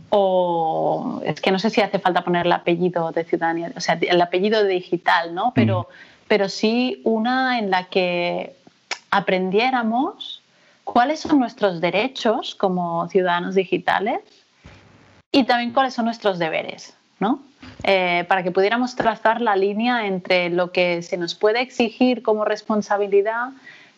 O 0.08 1.20
es 1.26 1.42
que 1.42 1.50
no 1.50 1.58
sé 1.58 1.68
si 1.68 1.82
hace 1.82 1.98
falta 1.98 2.24
poner 2.24 2.46
el 2.46 2.52
apellido 2.52 3.12
de 3.12 3.24
ciudadanía, 3.24 3.70
o 3.76 3.80
sea, 3.80 3.98
el 4.00 4.20
apellido 4.22 4.64
digital, 4.64 5.34
¿no? 5.34 5.52
Pero, 5.54 5.88
pero 6.26 6.48
sí 6.48 7.02
una 7.04 7.58
en 7.58 7.70
la 7.70 7.84
que 7.84 8.56
aprendiéramos 9.10 10.40
cuáles 10.84 11.20
son 11.20 11.38
nuestros 11.38 11.82
derechos 11.82 12.54
como 12.54 13.06
ciudadanos 13.10 13.54
digitales 13.54 14.20
y 15.30 15.44
también 15.44 15.72
cuáles 15.72 15.92
son 15.92 16.06
nuestros 16.06 16.38
deberes, 16.38 16.96
¿no? 17.18 17.40
Eh, 17.82 18.24
para 18.26 18.42
que 18.42 18.52
pudiéramos 18.52 18.96
trazar 18.96 19.42
la 19.42 19.54
línea 19.54 20.06
entre 20.06 20.48
lo 20.48 20.72
que 20.72 21.02
se 21.02 21.18
nos 21.18 21.34
puede 21.34 21.60
exigir 21.60 22.22
como 22.22 22.46
responsabilidad, 22.46 23.50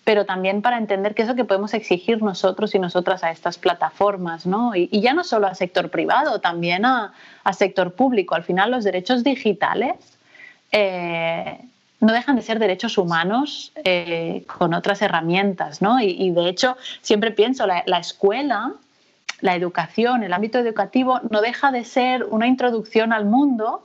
pero 0.04 0.26
también 0.26 0.62
para 0.62 0.78
entender 0.78 1.14
qué 1.14 1.23
es 1.23 1.28
lo 1.28 1.35
que 1.35 1.44
podemos 1.44 1.75
exigir 1.75 2.23
nosotros 2.23 2.75
y 2.75 2.78
nosotras 2.78 3.23
a 3.23 3.30
estas 3.30 3.59
plataformas, 3.59 4.47
¿no? 4.47 4.75
Y, 4.75 4.88
ya 5.00 5.14
no 5.14 5.23
solo 5.25 5.47
al 5.47 5.56
sector 5.56 5.90
privado, 5.90 6.40
también 6.40 6.85
a, 6.85 7.12
sector 7.52 7.94
público. 7.94 8.35
Al 8.35 8.42
final, 8.42 8.71
los 8.71 8.85
derechos 8.85 9.23
digitales 9.23 9.94
eh, 10.73 11.59
no 12.00 12.12
dejan 12.12 12.37
de 12.37 12.42
ser 12.42 12.59
derechos 12.59 12.99
humanos 12.99 13.73
eh, 13.85 14.44
con 14.59 14.75
otras 14.75 15.02
herramientas, 15.02 15.82
¿no? 15.82 16.00
Y, 16.00 16.30
de 16.30 16.49
hecho, 16.49 16.76
siempre 17.00 17.30
pienso, 17.30 17.66
la, 17.66 17.85
la 17.87 17.99
escuela 17.99 18.73
la 19.40 19.56
educación, 19.56 20.23
el 20.23 20.32
ámbito 20.32 20.61
educativo, 20.61 21.21
no 21.30 21.40
deja 21.40 21.73
de 21.73 21.85
ser 21.85 22.25
una 22.30 22.47
introducción 22.47 23.12
al 23.12 23.25
mundo, 23.25 23.82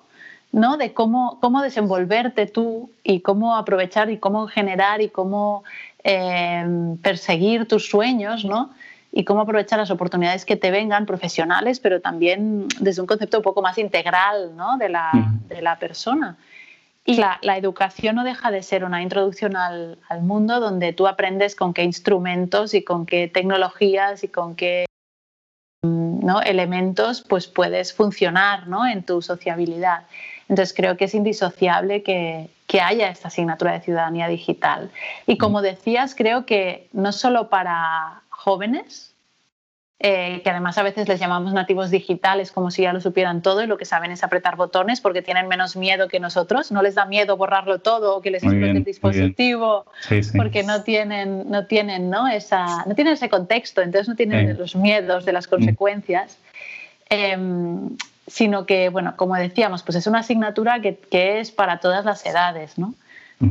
¿no? 0.51 0.77
De 0.77 0.93
cómo, 0.93 1.39
cómo 1.41 1.61
desenvolverte 1.61 2.45
tú 2.45 2.89
y 3.03 3.21
cómo 3.21 3.55
aprovechar 3.55 4.09
y 4.09 4.17
cómo 4.17 4.47
generar 4.47 5.01
y 5.01 5.09
cómo 5.09 5.63
em, 6.03 6.97
perseguir 6.97 7.67
tus 7.67 7.89
sueños, 7.89 8.45
¿no? 8.45 8.71
Y 9.11 9.23
cómo 9.23 9.41
aprovechar 9.41 9.79
las 9.79 9.91
oportunidades 9.91 10.45
que 10.45 10.55
te 10.55 10.71
vengan 10.71 11.05
profesionales, 11.05 11.79
pero 11.79 12.01
también 12.01 12.67
desde 12.79 13.01
un 13.01 13.07
concepto 13.07 13.37
un 13.37 13.43
poco 13.43 13.61
más 13.61 13.77
integral, 13.77 14.55
¿no? 14.55 14.77
De 14.77 14.89
la, 14.89 15.11
de 15.47 15.61
la 15.61 15.79
persona. 15.79 16.37
Y 17.05 17.15
la, 17.15 17.39
la, 17.41 17.57
educación 17.57 18.17
no 18.17 18.25
deja 18.25 18.51
de 18.51 18.61
ser 18.63 18.83
una 18.83 19.01
introducción 19.01 19.55
al, 19.55 19.97
al, 20.09 20.23
mundo 20.23 20.59
donde 20.59 20.91
tú 20.91 21.07
aprendes 21.07 21.55
con 21.55 21.73
qué 21.73 21.83
instrumentos 21.83 22.73
y 22.73 22.83
con 22.83 23.05
qué 23.05 23.29
tecnologías 23.29 24.25
y 24.25 24.27
con 24.27 24.55
qué 24.55 24.87
elementos, 26.45 27.21
pues 27.21 27.47
puedes 27.47 27.93
funcionar 27.93 28.67
¿no? 28.67 28.85
en 28.87 29.03
tu 29.03 29.21
sociabilidad. 29.21 30.03
Entonces 30.49 30.73
creo 30.75 30.97
que 30.97 31.05
es 31.05 31.13
indisociable 31.13 32.03
que, 32.03 32.49
que, 32.67 32.81
haya 32.81 33.09
esta 33.09 33.27
asignatura 33.27 33.73
de 33.73 33.81
ciudadanía 33.81 34.27
digital. 34.27 34.91
Y 35.25 35.37
como 35.37 35.61
decías, 35.61 36.15
creo 36.15 36.45
que 36.45 36.87
no 36.93 37.11
solo 37.11 37.49
para 37.49 38.21
jóvenes, 38.29 39.13
eh, 39.99 40.41
que 40.43 40.51
además 40.51 40.77
a 40.77 40.83
veces 40.83 41.07
les 41.07 41.19
llamamos 41.19 41.53
nativos 41.53 41.89
digitales 41.89 42.51
como 42.51 42.69
si 42.69 42.83
ya 42.83 42.93
lo 42.93 43.01
supieran 43.01 43.41
todo 43.41 43.63
y 43.63 43.67
lo 43.67 43.77
que 43.77 43.85
saben 43.85 44.11
es 44.11 44.23
apretar 44.23 44.55
botones 44.55 45.01
porque 45.01 45.23
tienen 45.23 45.47
menos 45.47 45.75
miedo 45.75 46.07
que 46.07 46.19
nosotros, 46.19 46.71
no 46.71 46.83
les 46.83 46.93
da 46.93 47.05
miedo 47.05 47.35
borrarlo 47.35 47.79
todo 47.79 48.15
o 48.15 48.21
que 48.21 48.29
les 48.29 48.43
explote 48.43 48.77
el 48.77 48.83
dispositivo 48.83 49.85
porque 50.35 50.61
no 50.61 50.83
tienen, 50.83 51.49
no, 51.49 51.65
tienen, 51.65 52.11
¿no? 52.11 52.27
Esa, 52.27 52.85
no 52.85 52.93
tienen 52.93 53.15
ese 53.15 53.27
contexto, 53.27 53.81
entonces 53.81 54.07
no 54.07 54.15
tienen 54.15 54.55
los 54.55 54.75
miedos 54.75 55.25
de 55.25 55.33
las 55.33 55.47
mm. 55.47 55.49
consecuencias. 55.49 56.37
Em, 57.09 57.97
sino 58.27 58.65
que, 58.65 58.89
bueno, 58.89 59.15
como 59.15 59.36
decíamos, 59.36 59.84
pues 59.84 59.96
es 59.96 60.07
una 60.07 60.19
asignatura 60.19 60.81
que, 60.81 60.98
que 60.98 61.39
es 61.39 61.51
para 61.51 61.79
todas 61.79 62.05
las 62.05 62.25
edades, 62.25 62.77
¿no? 62.77 62.93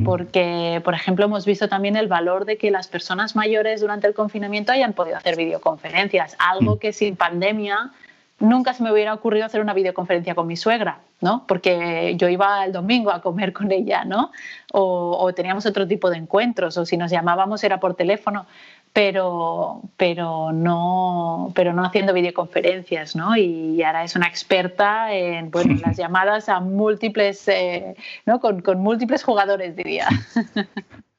porque, 0.05 0.81
por 0.85 0.95
ejemplo, 0.95 1.27
hemos 1.27 1.47
visto 1.47 1.69
también 1.69 1.97
el 1.97 2.09
valor 2.09 2.45
de 2.45 2.59
que 2.59 2.73
las 2.73 2.89
personas 2.89 3.37
mayores 3.37 3.81
durante 3.81 4.09
el 4.09 4.15
confinamiento 4.15 4.73
hayan 4.73 4.95
podido 4.95 5.17
hacer 5.17 5.37
videoconferencias, 5.37 6.37
algo 6.41 6.81
que 6.81 6.93
sin 6.93 7.15
pandemia 7.15 7.93
nunca 8.41 8.75
se 8.75 8.83
me 8.83 8.93
hubiera 8.93 9.15
ocurrido 9.15 9.47
hacer 9.47 9.61
una 9.61 9.75
videoconferencia 9.75 10.35
con 10.35 10.47
mi 10.49 10.57
suegra, 10.57 10.99
¿no? 11.21 11.45
Porque 11.47 12.15
yo 12.19 12.29
iba 12.29 12.65
el 12.65 12.73
domingo 12.73 13.13
a 13.13 13.23
comer 13.23 13.53
con 13.53 13.71
ella, 13.71 14.05
¿no? 14.05 14.33
O, 14.73 15.17
o, 15.19 15.33
teníamos 15.33 15.65
otro 15.67 15.87
tipo 15.87 16.11
de 16.11 16.19
encuentros, 16.19 16.77
o 16.77 16.85
si 16.85 16.97
nos 16.97 17.11
llamábamos 17.11 17.63
era 17.63 17.79
por 17.79 17.95
teléfono 17.95 18.47
pero, 18.97 19.83
pero, 19.99 20.53
no, 20.53 21.53
pero 21.55 21.75
no 21.75 21.85
haciendo 21.85 22.15
videoconferencias, 22.15 23.15
¿no? 23.15 23.37
Y 23.37 23.83
ahora 23.83 24.05
es 24.05 24.17
una 24.17 24.27
experta 24.27 25.13
en 25.13 25.51
bueno, 25.51 25.79
las 25.87 25.99
llamadas 25.99 26.49
a 26.49 26.61
múltiples, 26.61 27.47
eh, 27.49 27.95
¿no? 28.25 28.41
Con, 28.41 28.63
con, 28.63 28.79
múltiples 28.81 29.23
jugadores, 29.23 29.77
diría. 29.77 30.09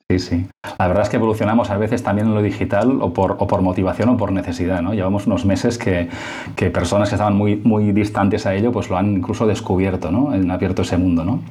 Sí, 0.09 0.19
sí. 0.19 0.47
La 0.79 0.87
verdad 0.87 1.03
es 1.03 1.09
que 1.09 1.17
evolucionamos 1.17 1.69
a 1.69 1.75
veces 1.75 2.01
también 2.01 2.27
en 2.27 2.33
lo 2.33 2.41
digital 2.41 3.01
o 3.01 3.11
por, 3.11 3.35
o 3.39 3.45
por 3.45 3.61
motivación 3.61 4.07
o 4.07 4.15
por 4.15 4.31
necesidad, 4.31 4.81
¿no? 4.81 4.93
Llevamos 4.93 5.27
unos 5.27 5.43
meses 5.43 5.77
que, 5.77 6.07
que, 6.55 6.69
personas 6.69 7.09
que 7.09 7.15
estaban 7.15 7.35
muy, 7.35 7.57
muy 7.57 7.91
distantes 7.91 8.45
a 8.45 8.55
ello, 8.55 8.71
pues 8.71 8.89
lo 8.89 8.95
han 8.95 9.17
incluso 9.17 9.45
descubierto, 9.45 10.09
¿no? 10.09 10.31
Han 10.31 10.49
abierto 10.49 10.83
ese 10.83 10.95
mundo, 10.95 11.25
¿no? 11.25 11.43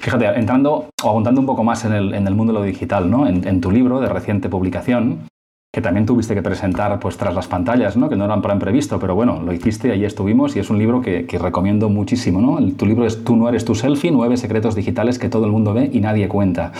Fíjate, 0.00 0.26
entrando 0.36 0.88
o 1.00 1.08
aguantando 1.08 1.40
un 1.40 1.46
poco 1.46 1.62
más 1.62 1.84
en 1.84 1.92
el, 1.92 2.12
en 2.12 2.26
el 2.26 2.34
mundo 2.34 2.52
de 2.52 2.58
lo 2.58 2.64
digital, 2.64 3.08
¿no? 3.08 3.28
En, 3.28 3.46
en, 3.46 3.60
tu 3.60 3.70
libro 3.70 4.00
de 4.00 4.08
reciente 4.08 4.48
publicación, 4.48 5.28
que 5.74 5.80
también 5.80 6.04
tuviste 6.04 6.34
que 6.34 6.42
presentar 6.42 7.00
pues 7.00 7.16
tras 7.16 7.34
las 7.34 7.46
pantallas, 7.46 7.96
¿no? 7.96 8.10
que 8.10 8.16
no 8.16 8.26
eran 8.26 8.42
plan 8.42 8.58
previsto, 8.58 8.98
pero 8.98 9.14
bueno, 9.14 9.40
lo 9.42 9.54
hiciste, 9.54 9.90
ahí 9.90 10.04
estuvimos 10.04 10.54
y 10.54 10.58
es 10.58 10.68
un 10.68 10.78
libro 10.78 11.00
que, 11.00 11.26
recomiendo 11.40 11.88
muchísimo. 11.88 12.42
¿no? 12.42 12.60
tu 12.74 12.84
libro 12.84 13.06
es 13.06 13.24
Tú 13.24 13.36
no 13.36 13.48
eres 13.48 13.64
tu 13.64 13.74
selfie, 13.74 14.10
nueve 14.10 14.36
secretos 14.36 14.74
digitales 14.74 15.18
que 15.18 15.30
todo 15.30 15.46
el 15.46 15.50
mundo 15.50 15.72
ve 15.72 15.88
y 15.90 16.00
nadie 16.00 16.28
cuenta. 16.28 16.72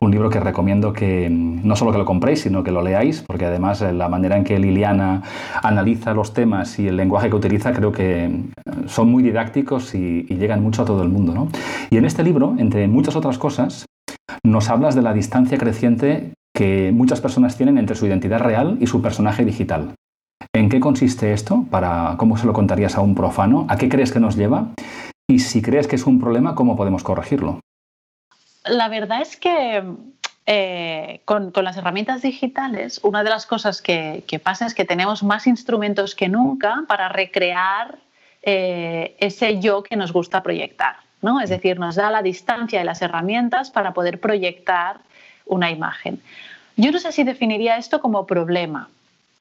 Un 0.00 0.10
libro 0.10 0.30
que 0.30 0.40
recomiendo 0.40 0.94
que 0.94 1.28
no 1.30 1.76
solo 1.76 1.92
que 1.92 1.98
lo 1.98 2.06
compréis, 2.06 2.40
sino 2.40 2.64
que 2.64 2.70
lo 2.70 2.80
leáis, 2.80 3.22
porque 3.26 3.44
además 3.44 3.82
eh, 3.82 3.92
la 3.92 4.08
manera 4.08 4.38
en 4.38 4.44
que 4.44 4.58
Liliana 4.58 5.22
analiza 5.62 6.14
los 6.14 6.32
temas 6.32 6.78
y 6.78 6.88
el 6.88 6.96
lenguaje 6.96 7.28
que 7.28 7.36
utiliza 7.36 7.74
creo 7.74 7.92
que 7.92 8.24
eh, 8.24 8.30
son 8.86 9.10
muy 9.10 9.22
didácticos 9.22 9.94
y, 9.94 10.24
y 10.26 10.36
llegan 10.36 10.62
mucho 10.62 10.80
a 10.80 10.84
todo 10.86 11.02
el 11.02 11.10
mundo. 11.10 11.34
¿no? 11.34 11.48
Y 11.90 11.98
en 11.98 12.06
este 12.06 12.22
libro, 12.22 12.54
entre 12.56 12.88
muchas 12.88 13.16
otras 13.16 13.36
cosas, 13.36 13.84
nos 14.42 14.70
hablas 14.70 14.94
de 14.94 15.02
la 15.02 15.12
distancia 15.12 15.58
creciente 15.58 16.32
que 16.54 16.90
muchas 16.92 17.20
personas 17.20 17.56
tienen 17.56 17.78
entre 17.78 17.96
su 17.96 18.06
identidad 18.06 18.40
real 18.40 18.76
y 18.80 18.86
su 18.86 19.02
personaje 19.02 19.44
digital. 19.44 19.94
¿En 20.52 20.68
qué 20.68 20.80
consiste 20.80 21.32
esto? 21.32 21.64
Para, 21.70 22.14
¿Cómo 22.16 22.36
se 22.36 22.46
lo 22.46 22.52
contarías 22.52 22.96
a 22.96 23.00
un 23.00 23.14
profano? 23.14 23.66
¿A 23.68 23.76
qué 23.76 23.88
crees 23.88 24.12
que 24.12 24.20
nos 24.20 24.36
lleva? 24.36 24.68
Y 25.28 25.38
si 25.38 25.62
crees 25.62 25.86
que 25.86 25.96
es 25.96 26.06
un 26.06 26.18
problema, 26.18 26.54
¿cómo 26.54 26.76
podemos 26.76 27.04
corregirlo? 27.04 27.60
La 28.64 28.88
verdad 28.88 29.22
es 29.22 29.36
que 29.36 29.82
eh, 30.46 31.20
con, 31.24 31.52
las 31.54 31.76
herramientas 31.76 32.22
digitales, 32.22 33.00
una 33.04 33.22
de 33.22 33.30
las 33.30 33.46
cosas 33.46 33.80
que, 33.80 34.24
pasa 34.42 34.66
es 34.66 34.74
que 34.74 34.84
tenemos 34.84 35.22
más 35.22 35.46
instrumentos 35.46 36.14
que 36.16 36.28
nunca 36.28 36.84
para 36.88 37.08
recrear 37.08 37.98
eh, 38.42 39.14
ese 39.20 39.60
yo 39.60 39.82
que 39.84 39.96
nos 39.96 40.12
gusta 40.12 40.42
proyectar. 40.42 40.96
¿no? 41.22 41.40
Es 41.40 41.50
decir, 41.50 41.78
nos 41.78 41.94
da 41.94 42.10
la 42.10 42.22
distancia 42.22 42.80
y 42.80 42.84
las 42.84 43.02
herramientas 43.02 43.70
para 43.70 43.92
poder 43.92 44.20
proyectar 44.20 45.00
una 45.50 45.70
imagen. 45.70 46.20
Yo 46.76 46.90
no 46.92 46.98
sé 46.98 47.12
si 47.12 47.24
definiría 47.24 47.76
esto 47.76 48.00
como 48.00 48.26
problema, 48.26 48.88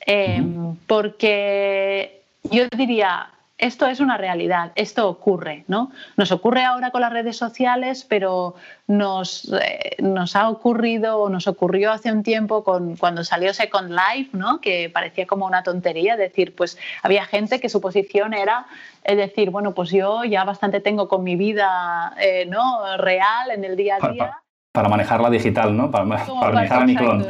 em, 0.02 0.76
porque 0.88 2.22
yo 2.44 2.68
diría, 2.76 3.30
esto 3.58 3.88
es 3.88 4.00
una 4.00 4.18
realidad, 4.18 4.72
esto 4.76 5.08
ocurre, 5.08 5.64
¿no? 5.68 5.92
Nos 6.18 6.32
ocurre 6.32 6.64
ahora 6.64 6.92
con 6.92 7.02
las 7.02 7.14
redes 7.14 7.38
sociales, 7.38 8.06
pero 8.08 8.56
nos, 8.88 9.52
eh, 9.54 9.98
nos 10.00 10.36
ha 10.36 10.50
ocurrido 10.50 11.20
o 11.20 11.30
nos 11.30 11.48
ocurrió 11.48 11.92
hace 11.92 12.12
un 12.12 12.24
tiempo 12.24 12.64
con, 12.64 12.96
cuando 12.96 13.24
salió 13.24 13.54
Second 13.54 13.92
Life, 13.92 14.32
¿no? 14.36 14.60
Que 14.60 14.90
parecía 14.90 15.28
como 15.28 15.46
una 15.46 15.64
tontería, 15.64 16.18
decir, 16.18 16.56
pues 16.56 16.78
había 17.04 17.26
gente 17.26 17.60
que 17.60 17.70
su 17.70 17.80
posición 17.80 18.34
era 18.34 18.66
es 19.04 19.18
decir, 19.18 19.50
bueno, 19.50 19.74
pues 19.74 19.92
yo 19.92 20.24
ya 20.24 20.44
bastante 20.44 20.82
tengo 20.82 21.08
con 21.08 21.24
mi 21.24 21.36
vida 21.36 22.14
eh, 22.20 22.46
¿no? 22.46 22.98
real 22.98 23.52
en 23.52 23.64
el 23.64 23.76
día 23.76 23.98
a 24.02 24.12
día 24.12 24.42
para 24.72 24.90
manejarla 24.90 25.30
digital, 25.30 25.76
¿no? 25.76 25.90
Para, 25.90 26.06
manejar 26.06 26.84
a 26.84 26.86
mi 26.86 26.96
clon. 26.96 27.28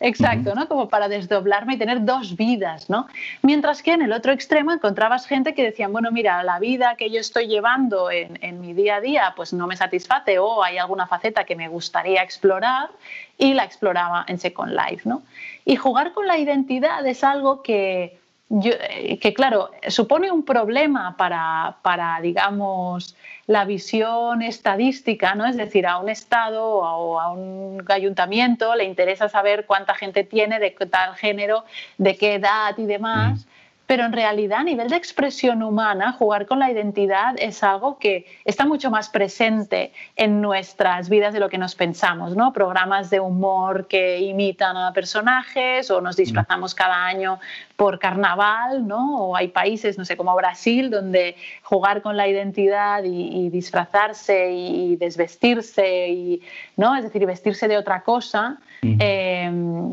Exacto, 0.00 0.54
¿no? 0.54 0.68
Como 0.68 0.88
para 0.88 1.08
desdoblarme 1.08 1.74
y 1.74 1.76
tener 1.76 2.04
dos 2.04 2.36
vidas, 2.36 2.88
¿no? 2.88 3.08
Mientras 3.42 3.82
que 3.82 3.92
en 3.92 4.02
el 4.02 4.12
otro 4.12 4.32
extremo 4.32 4.72
encontrabas 4.72 5.26
gente 5.26 5.54
que 5.54 5.64
decían, 5.64 5.92
bueno, 5.92 6.12
mira, 6.12 6.42
la 6.44 6.60
vida 6.60 6.94
que 6.96 7.10
yo 7.10 7.18
estoy 7.18 7.48
llevando 7.48 8.10
en, 8.10 8.38
en, 8.40 8.60
mi 8.60 8.74
día 8.74 8.96
a 8.96 9.00
día, 9.00 9.32
pues 9.34 9.52
no 9.52 9.66
me 9.66 9.76
satisface 9.76 10.38
o 10.38 10.62
hay 10.62 10.78
alguna 10.78 11.08
faceta 11.08 11.42
que 11.44 11.56
me 11.56 11.68
gustaría 11.68 12.22
explorar 12.22 12.90
y 13.36 13.54
la 13.54 13.64
exploraba 13.64 14.24
en 14.28 14.38
Second 14.38 14.72
Life, 14.72 15.08
¿no? 15.08 15.22
Y 15.64 15.74
jugar 15.74 16.12
con 16.12 16.28
la 16.28 16.38
identidad 16.38 17.04
es 17.04 17.24
algo 17.24 17.62
que, 17.62 18.18
eh, 18.62 19.18
que 19.18 19.34
claro, 19.34 19.70
supone 19.88 20.30
un 20.30 20.44
problema 20.44 21.16
para, 21.16 21.76
para, 21.82 22.20
digamos, 22.20 23.16
la 23.48 23.64
visión 23.64 24.42
estadística, 24.42 25.34
¿no? 25.34 25.46
Es 25.46 25.56
decir, 25.56 25.86
a 25.86 25.96
un 25.96 26.10
Estado 26.10 26.62
o 26.62 27.18
a 27.18 27.32
un 27.32 27.82
ayuntamiento 27.88 28.74
le 28.76 28.84
interesa 28.84 29.30
saber 29.30 29.64
cuánta 29.64 29.94
gente 29.94 30.22
tiene, 30.22 30.58
de 30.60 30.70
tal 30.70 31.16
género, 31.16 31.64
de 31.96 32.14
qué 32.18 32.34
edad 32.34 32.76
y 32.76 32.84
demás. 32.84 33.46
Pero 33.88 34.04
en 34.04 34.12
realidad 34.12 34.58
a 34.58 34.64
nivel 34.64 34.90
de 34.90 34.96
expresión 34.96 35.62
humana, 35.62 36.12
jugar 36.12 36.44
con 36.44 36.58
la 36.58 36.70
identidad 36.70 37.34
es 37.38 37.62
algo 37.62 37.98
que 37.98 38.26
está 38.44 38.66
mucho 38.66 38.90
más 38.90 39.08
presente 39.08 39.92
en 40.14 40.42
nuestras 40.42 41.08
vidas 41.08 41.32
de 41.32 41.40
lo 41.40 41.48
que 41.48 41.56
nos 41.56 41.74
pensamos, 41.74 42.36
¿no? 42.36 42.52
Programas 42.52 43.08
de 43.08 43.18
humor 43.18 43.88
que 43.88 44.18
imitan 44.18 44.76
a 44.76 44.92
personajes 44.92 45.90
o 45.90 46.02
nos 46.02 46.16
disfrazamos 46.16 46.74
cada 46.74 47.06
año 47.06 47.40
por 47.76 47.98
carnaval, 47.98 48.86
¿no? 48.86 49.22
O 49.22 49.36
hay 49.36 49.48
países, 49.48 49.96
no 49.96 50.04
sé, 50.04 50.18
como 50.18 50.36
Brasil, 50.36 50.90
donde 50.90 51.34
jugar 51.62 52.02
con 52.02 52.14
la 52.18 52.28
identidad 52.28 53.04
y, 53.04 53.48
disfrazarse 53.48 54.50
y 54.50 54.96
desvestirse, 54.96 56.08
y, 56.10 56.42
¿no? 56.76 56.94
Es 56.94 57.04
decir, 57.04 57.24
vestirse 57.24 57.68
de 57.68 57.78
otra 57.78 58.02
cosa, 58.02 58.58
eh, 58.82 59.50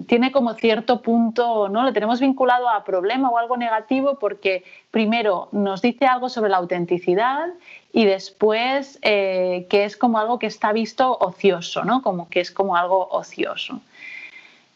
tiene 0.07 0.31
como 0.33 0.53
cierto 0.55 1.01
punto, 1.01 1.69
¿no? 1.69 1.83
Lo 1.83 1.93
tenemos 1.93 2.19
vinculado 2.19 2.67
a 2.67 2.83
problema 2.83 3.29
o 3.29 3.37
algo 3.37 3.55
negativo 3.55 3.84
porque 4.19 4.63
primero 4.91 5.49
nos 5.51 5.81
dice 5.81 6.05
algo 6.05 6.29
sobre 6.29 6.49
la 6.49 6.57
autenticidad 6.57 7.47
y 7.93 8.05
después 8.05 8.99
eh, 9.01 9.67
que 9.69 9.85
es 9.85 9.97
como 9.97 10.19
algo 10.19 10.39
que 10.39 10.47
está 10.47 10.73
visto 10.73 11.17
ocioso, 11.19 11.83
¿no? 11.85 12.01
Como 12.01 12.29
que 12.29 12.41
es 12.41 12.51
como 12.51 12.75
algo 12.75 13.07
ocioso. 13.09 13.81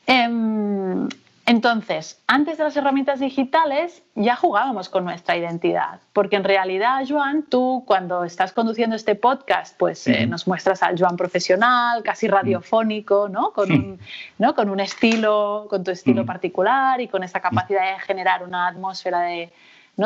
Em, 0.07 1.07
entonces, 1.49 2.21
antes 2.27 2.59
de 2.59 2.63
las 2.63 2.77
herramientas 2.77 3.19
digitales 3.19 4.03
ya 4.13 4.35
jugábamos 4.35 4.87
con 4.87 5.03
nuestra 5.03 5.35
identidad, 5.35 5.99
porque 6.13 6.35
en 6.35 6.43
realidad, 6.43 7.03
Joan, 7.09 7.41
tú 7.41 7.83
cuando 7.87 8.23
estás 8.23 8.53
conduciendo 8.53 8.95
este 8.95 9.15
podcast, 9.15 9.75
pues 9.75 10.05
eh, 10.05 10.27
nos 10.27 10.45
muestras 10.45 10.83
al 10.83 10.95
Joan 10.99 11.17
profesional, 11.17 12.03
casi 12.03 12.27
radiofónico, 12.27 13.29
¿no? 13.29 13.51
Con, 13.51 13.71
un, 13.71 13.99
¿no? 14.37 14.53
con 14.53 14.69
un 14.69 14.79
estilo, 14.79 15.65
con 15.71 15.83
tu 15.83 15.89
estilo 15.89 16.23
particular 16.23 17.01
y 17.01 17.07
con 17.07 17.23
esa 17.23 17.39
capacidad 17.39 17.93
de 17.93 17.99
generar 18.01 18.43
una 18.43 18.67
atmósfera 18.67 19.21
de, 19.21 19.51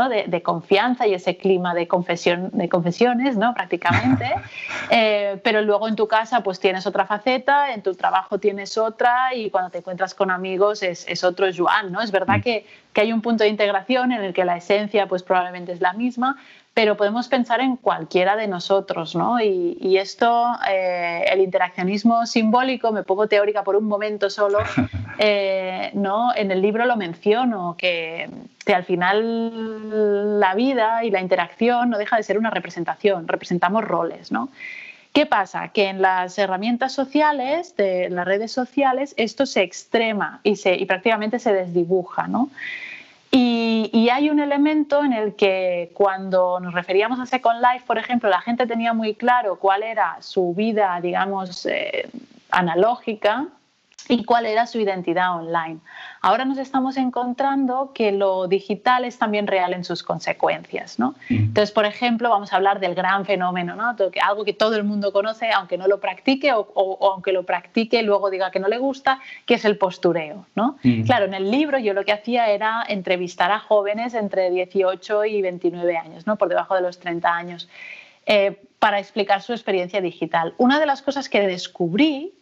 de, 0.09 0.41
confianza 0.41 1.07
y 1.07 1.13
ese 1.13 1.37
clima 1.37 1.73
de, 1.73 1.87
confesión, 1.87 2.49
de 2.51 2.67
confesiones, 2.67 3.37
¿no? 3.37 3.53
prácticamente. 3.53 4.33
Eh, 4.89 5.39
pero 5.43 5.61
luego 5.61 5.87
en 5.87 5.95
tu 5.95 6.07
casa 6.07 6.43
pues 6.43 6.59
tienes 6.59 6.85
otra 6.85 7.05
faceta, 7.05 7.73
en 7.73 7.81
tu 7.81 7.95
trabajo 7.95 8.37
tienes 8.37 8.77
otra 8.77 9.33
y 9.33 9.49
cuando 9.49 9.69
te 9.71 9.79
encuentras 9.79 10.13
con 10.13 10.29
amigos 10.29 10.83
es, 10.83 11.07
es 11.07 11.23
otro 11.23 11.47
Joan. 11.55 11.91
¿no? 11.91 12.01
Es 12.01 12.11
verdad 12.11 12.39
mm. 12.39 12.41
que, 12.41 12.65
que, 12.91 13.01
hay 13.01 13.13
un 13.13 13.21
punto 13.21 13.43
de 13.43 13.49
integración 13.49 14.11
en 14.11 14.23
el 14.23 14.33
que 14.33 14.45
la 14.45 14.57
esencia 14.57 15.07
pues 15.07 15.23
probablemente 15.23 15.71
es 15.71 15.81
la 15.81 15.93
misma, 15.93 16.37
pero 16.73 16.97
podemos 16.97 17.27
pensar 17.27 17.61
en 17.61 17.77
cualquiera 17.77 18.35
de 18.35 18.47
nosotros, 18.47 19.15
¿no? 19.15 19.39
Y, 19.39 19.97
esto, 19.97 20.47
eh, 20.67 21.23
el 21.29 21.41
interaccionismo 21.41 22.25
simbólico, 22.25 22.91
me 22.91 23.03
pongo 23.03 23.27
teórica 23.27 23.63
por 23.63 23.75
un 23.75 23.85
momento 23.85 24.29
solo, 24.29 24.59
eh, 25.19 25.91
¿no? 25.93 26.33
En 26.35 26.49
el 26.51 26.61
libro 26.61 26.85
lo 26.85 26.95
menciono, 26.95 27.75
que, 27.77 28.27
que, 28.65 28.73
al 28.73 28.85
final 28.85 30.39
la 30.39 30.55
vida 30.55 31.03
y 31.03 31.11
la 31.11 31.21
interacción 31.21 31.91
no 31.91 31.99
deja 31.99 32.17
de 32.17 32.23
ser 32.23 32.39
una 32.39 32.49
representación, 32.49 33.27
representamos 33.27 33.83
roles, 33.83 34.31
¿no? 34.31 34.49
¿Qué 35.13 35.27
pasa? 35.27 35.67
Que 35.67 35.89
en 35.89 36.01
las 36.01 36.39
herramientas 36.39 36.91
sociales, 36.91 37.75
de 37.77 38.09
las 38.09 38.25
redes 38.25 38.51
sociales, 38.51 39.13
esto 39.15 39.45
se 39.45 39.61
extrema 39.61 40.39
y, 40.41 40.55
se, 40.55 40.73
y 40.73 40.85
prácticamente 40.85 41.37
se 41.37 41.53
desdibuja, 41.53 42.27
¿no? 42.27 42.49
Y, 43.35 44.09
hay 44.09 44.29
un 44.29 44.39
elemento 44.39 45.03
en 45.03 45.11
el 45.11 45.35
que 45.35 45.89
cuando 45.95 46.59
nos 46.59 46.71
referíamos 46.75 47.19
a 47.19 47.25
Second 47.25 47.59
Life, 47.61 47.83
por 47.87 47.97
ejemplo, 47.97 48.29
la 48.29 48.41
gente 48.41 48.67
tenía 48.67 48.93
muy 48.93 49.15
claro 49.15 49.57
cuál 49.57 49.81
era 49.81 50.17
su 50.21 50.53
vida, 50.53 50.99
digamos, 51.01 51.65
eh, 51.65 52.07
analógica 52.51 53.47
y 54.07 54.23
cuál 54.23 54.45
era 54.45 54.67
su 54.67 54.79
identidad 54.79 55.35
online. 55.35 55.79
Ahora 56.25 56.45
nos 56.45 56.57
estamos 56.57 56.95
encontrando 56.95 57.91
que 57.93 58.13
lo 58.13 58.47
digital 58.47 59.03
es 59.03 59.19
también 59.19 59.45
real 59.45 59.73
en 59.73 59.83
sus 59.83 60.03
consecuencias. 60.03 60.97
¿no? 60.97 61.15
Entonces, 61.29 61.71
por 61.71 61.85
ejemplo, 61.85 62.29
vamos 62.29 62.53
a 62.53 62.55
hablar 62.55 62.79
del 62.79 62.95
gran 62.95 63.25
fenómeno, 63.25 63.75
¿no? 63.75 63.93
algo 64.21 64.45
que 64.45 64.53
todo 64.53 64.77
el 64.77 64.85
mundo 64.85 65.11
conoce, 65.11 65.51
aunque 65.51 65.77
no 65.77 65.85
lo 65.85 65.99
practique 65.99 66.53
o, 66.53 67.11
aunque 67.11 67.33
lo 67.33 67.43
practique 67.43 67.99
y 67.99 68.03
luego 68.03 68.29
diga 68.29 68.51
que 68.51 68.61
no 68.61 68.69
le 68.69 68.77
gusta, 68.77 69.19
que 69.45 69.55
es 69.55 69.65
el 69.65 69.77
postureo. 69.77 70.45
¿no? 70.55 70.77
Claro, 71.05 71.25
en 71.25 71.33
el 71.33 71.51
libro 71.51 71.77
yo 71.77 71.93
lo 71.93 72.05
que 72.05 72.13
hacía 72.13 72.47
era 72.47 72.85
entrevistar 72.87 73.51
a 73.51 73.59
jóvenes 73.59 74.13
entre 74.13 74.49
18 74.49 75.25
y 75.25 75.41
29 75.41 75.97
años, 75.97 76.25
¿no? 76.25 76.37
por 76.37 76.47
debajo 76.47 76.73
de 76.73 76.83
los 76.83 77.01
30 77.01 77.35
años. 77.35 77.67
Eh, 78.25 78.61
para 78.79 78.99
explicar 78.99 79.41
su 79.41 79.51
experiencia 79.51 79.99
digital. 79.99 80.53
Una 80.57 80.79
de 80.79 80.85
las 80.85 81.01
cosas 81.01 81.27
que 81.27 81.45
descubrí 81.45 82.33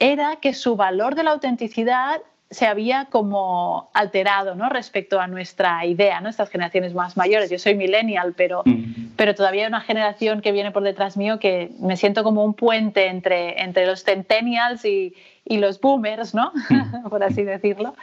era 0.00 0.36
que 0.36 0.52
su 0.52 0.74
valor 0.74 1.14
de 1.14 1.22
la 1.22 1.30
autenticidad 1.30 2.20
se 2.50 2.66
había 2.66 3.04
como 3.06 3.90
alterado 3.94 4.56
¿no? 4.56 4.68
respecto 4.68 5.20
a 5.20 5.28
nuestra 5.28 5.86
idea, 5.86 6.20
¿no? 6.20 6.28
estas 6.28 6.50
generaciones 6.50 6.94
más 6.94 7.16
mayores. 7.16 7.48
Yo 7.48 7.60
soy 7.60 7.76
millennial, 7.76 8.34
pero, 8.36 8.62
mm. 8.64 9.14
pero 9.16 9.36
todavía 9.36 9.62
hay 9.62 9.68
una 9.68 9.80
generación 9.80 10.40
que 10.40 10.50
viene 10.50 10.72
por 10.72 10.82
detrás 10.82 11.16
mío 11.16 11.38
que 11.38 11.70
me 11.78 11.96
siento 11.96 12.24
como 12.24 12.44
un 12.44 12.54
puente 12.54 13.06
entre, 13.06 13.62
entre 13.62 13.86
los 13.86 14.02
centennials 14.02 14.84
y, 14.84 15.14
y 15.44 15.58
los 15.58 15.80
boomers, 15.80 16.34
¿no? 16.34 16.52
Mm. 16.70 17.08
por 17.08 17.22
así 17.22 17.44
decirlo. 17.44 17.94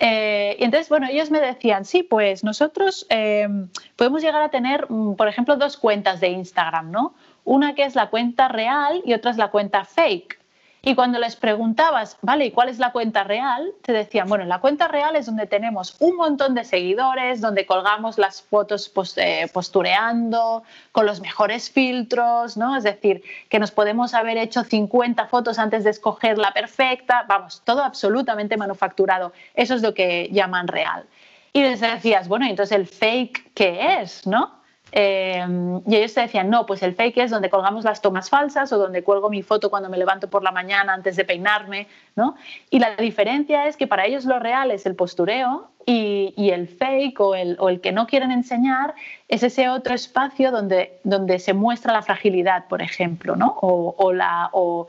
Eh, 0.00 0.56
y 0.58 0.64
entonces, 0.64 0.88
bueno, 0.88 1.06
ellos 1.08 1.30
me 1.30 1.40
decían, 1.40 1.84
sí, 1.84 2.02
pues 2.02 2.42
nosotros 2.42 3.06
eh, 3.08 3.48
podemos 3.94 4.20
llegar 4.20 4.42
a 4.42 4.48
tener, 4.48 4.86
mm, 4.88 5.14
por 5.14 5.28
ejemplo, 5.28 5.56
dos 5.56 5.76
cuentas 5.76 6.18
de 6.20 6.28
Instagram, 6.28 6.90
¿no? 6.90 7.14
Una 7.44 7.76
que 7.76 7.84
es 7.84 7.94
la 7.94 8.10
cuenta 8.10 8.48
real 8.48 9.00
y 9.04 9.12
otra 9.12 9.30
es 9.30 9.36
la 9.36 9.52
cuenta 9.52 9.84
fake. 9.84 10.40
Y 10.88 10.94
cuando 10.94 11.18
les 11.18 11.34
preguntabas, 11.34 12.16
vale, 12.22 12.44
¿y 12.44 12.50
cuál 12.52 12.68
es 12.68 12.78
la 12.78 12.92
cuenta 12.92 13.24
real? 13.24 13.72
Te 13.82 13.92
decían, 13.92 14.28
bueno, 14.28 14.44
la 14.44 14.60
cuenta 14.60 14.86
real 14.86 15.16
es 15.16 15.26
donde 15.26 15.48
tenemos 15.48 15.96
un 15.98 16.14
montón 16.14 16.54
de 16.54 16.62
seguidores, 16.62 17.40
donde 17.40 17.66
colgamos 17.66 18.18
las 18.18 18.40
fotos 18.40 18.92
eh, 19.16 19.48
postureando, 19.52 20.62
con 20.92 21.04
los 21.04 21.20
mejores 21.20 21.72
filtros, 21.72 22.56
¿no? 22.56 22.76
Es 22.76 22.84
decir, 22.84 23.24
que 23.48 23.58
nos 23.58 23.72
podemos 23.72 24.14
haber 24.14 24.38
hecho 24.38 24.62
50 24.62 25.26
fotos 25.26 25.58
antes 25.58 25.82
de 25.82 25.90
escoger 25.90 26.38
la 26.38 26.52
perfecta, 26.52 27.24
vamos, 27.26 27.62
todo 27.64 27.82
absolutamente 27.82 28.56
manufacturado. 28.56 29.32
Eso 29.54 29.74
es 29.74 29.82
lo 29.82 29.92
que 29.92 30.28
llaman 30.30 30.68
real. 30.68 31.04
Y 31.52 31.62
les 31.62 31.80
decías, 31.80 32.28
bueno, 32.28 32.46
entonces 32.46 32.78
el 32.78 32.86
fake, 32.86 33.54
¿qué 33.54 34.02
es? 34.02 34.24
¿No? 34.24 34.55
Em, 34.92 35.82
y 35.86 35.96
ellos 35.96 36.14
te 36.14 36.20
decían, 36.20 36.48
no, 36.48 36.64
pues 36.64 36.82
el 36.82 36.94
fake 36.94 37.18
es 37.18 37.30
donde 37.30 37.50
colgamos 37.50 37.84
las 37.84 38.00
tomas 38.00 38.30
falsas 38.30 38.72
o 38.72 38.78
donde 38.78 39.02
cuelgo 39.02 39.28
mi 39.28 39.42
foto 39.42 39.68
cuando 39.68 39.88
me 39.88 39.98
levanto 39.98 40.30
por 40.30 40.42
la 40.42 40.52
mañana 40.52 40.94
antes 40.94 41.16
de 41.16 41.24
peinarme, 41.24 41.88
¿no? 42.14 42.36
Y 42.70 42.78
la 42.78 42.94
diferencia 42.96 43.66
es 43.66 43.76
que 43.76 43.86
para 43.86 44.06
ellos 44.06 44.24
lo 44.24 44.38
real 44.38 44.70
es 44.70 44.86
el 44.86 44.94
postureo 44.94 45.68
y, 45.84 46.32
y 46.36 46.50
el 46.50 46.68
fake 46.68 47.20
o 47.20 47.34
el, 47.34 47.56
o 47.58 47.68
el, 47.68 47.80
que 47.80 47.92
no 47.92 48.06
quieren 48.06 48.30
enseñar 48.30 48.94
es 49.28 49.42
ese 49.42 49.68
otro 49.68 49.94
espacio 49.94 50.52
donde, 50.52 50.98
donde 51.02 51.40
se 51.40 51.52
muestra 51.52 51.92
la 51.92 52.02
fragilidad, 52.02 52.66
por 52.68 52.80
ejemplo, 52.80 53.34
¿no? 53.34 53.58
O, 53.60 53.94
o 53.98 54.12
la, 54.12 54.50
o, 54.52 54.86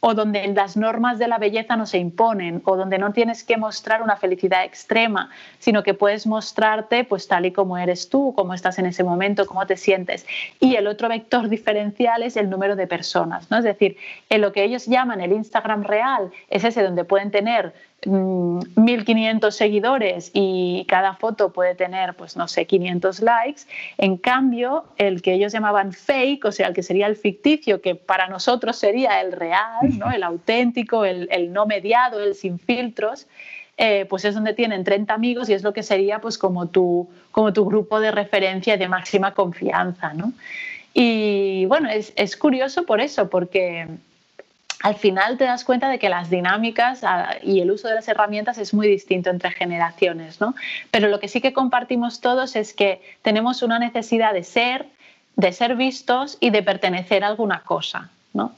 o 0.00 0.14
donde 0.14 0.46
las 0.48 0.76
normas 0.76 1.18
de 1.18 1.28
la 1.28 1.38
belleza 1.38 1.76
no 1.76 1.86
se 1.86 1.98
imponen, 1.98 2.62
o 2.64 2.76
donde 2.76 2.98
no 2.98 3.12
tienes 3.12 3.44
que 3.44 3.56
mostrar 3.56 4.02
una 4.02 4.16
felicidad 4.16 4.64
extrema, 4.64 5.30
sino 5.58 5.82
que 5.82 5.94
puedes 5.94 6.26
mostrarte 6.26 7.04
pues 7.04 7.28
tal 7.28 7.46
y 7.46 7.52
como 7.52 7.76
eres 7.76 8.08
tú, 8.08 8.32
cómo 8.34 8.54
estás 8.54 8.78
en 8.78 8.86
ese 8.86 9.04
momento, 9.04 9.46
cómo 9.46 9.66
te 9.66 9.76
sientes. 9.76 10.26
Y 10.58 10.76
el 10.76 10.86
otro 10.86 11.08
vector 11.08 11.48
diferencial 11.50 12.22
es 12.22 12.36
el 12.36 12.48
número 12.48 12.76
de 12.76 12.86
personas, 12.86 13.50
¿no? 13.50 13.58
Es 13.58 13.64
decir, 13.64 13.96
en 14.30 14.40
lo 14.40 14.52
que 14.52 14.64
ellos 14.64 14.86
llaman 14.86 15.20
el 15.20 15.32
Instagram 15.32 15.84
real 15.84 16.30
es 16.48 16.64
ese 16.64 16.82
donde 16.82 17.04
pueden 17.04 17.30
tener 17.30 17.74
1.500 18.02 19.46
mm, 19.46 19.50
seguidores 19.50 20.30
y 20.32 20.84
cada 20.88 21.14
foto 21.14 21.52
puede 21.52 21.74
tener, 21.74 22.14
pues 22.14 22.36
no 22.36 22.48
sé, 22.48 22.66
500 22.66 23.20
likes. 23.20 23.62
En 23.98 24.16
cambio, 24.16 24.84
el 24.96 25.22
que 25.22 25.34
ellos 25.34 25.52
llamaban 25.52 25.92
fake, 25.92 26.44
o 26.46 26.52
sea, 26.52 26.68
el 26.68 26.74
que 26.74 26.82
sería 26.82 27.06
el 27.06 27.16
ficticio, 27.16 27.80
que 27.80 27.94
para 27.94 28.28
nosotros 28.28 28.76
sería 28.76 29.20
el 29.20 29.32
real, 29.32 29.98
¿no? 29.98 30.10
el 30.10 30.22
auténtico, 30.22 31.04
el, 31.04 31.52
no 31.52 31.66
mediado, 31.66 32.20
el 32.20 32.34
sin 32.34 32.58
filtros, 32.58 33.26
eh, 33.76 34.06
pues 34.08 34.24
es 34.24 34.34
donde 34.34 34.54
tienen 34.54 34.84
30 34.84 35.12
amigos 35.12 35.48
y 35.48 35.54
es 35.54 35.62
lo 35.62 35.72
que 35.72 35.82
sería 35.82 36.20
pues 36.20 36.36
como 36.36 36.68
tu, 36.68 37.08
como 37.32 37.52
tu 37.52 37.64
grupo 37.64 38.00
de 38.00 38.10
referencia 38.10 38.76
de 38.76 38.88
máxima 38.88 39.32
confianza. 39.34 40.12
¿no? 40.14 40.32
Y 40.94 41.66
bueno, 41.66 41.88
es, 41.88 42.12
es 42.16 42.36
curioso 42.36 42.84
por 42.84 43.00
eso, 43.00 43.28
porque 43.30 43.86
al 44.82 44.96
final 44.96 45.36
te 45.36 45.44
das 45.44 45.64
cuenta 45.64 45.88
de 45.88 45.98
que 45.98 46.08
las 46.08 46.30
dinámicas 46.30 47.04
ah, 47.04 47.36
y 47.42 47.60
el 47.60 47.70
uso 47.70 47.88
de 47.88 47.94
las 47.94 48.08
herramientas 48.08 48.58
es 48.58 48.72
muy 48.72 48.88
distinto 48.88 49.30
entre 49.30 49.50
generaciones, 49.50 50.40
¿no? 50.40 50.54
Pero 50.90 51.08
lo 51.08 51.20
que 51.20 51.28
sí 51.28 51.40
que 51.40 51.52
compartimos 51.52 52.20
todos 52.20 52.56
es 52.56 52.72
que 52.72 53.00
tenemos 53.22 53.62
una 53.62 53.78
necesidad 53.78 54.32
de 54.32 54.42
ser, 54.42 54.86
de 55.36 55.52
ser 55.52 55.76
vistos 55.76 56.38
y 56.40 56.50
de 56.50 56.62
pertenecer 56.62 57.24
a 57.24 57.28
alguna 57.28 57.60
cosa, 57.60 58.10
¿no? 58.32 58.52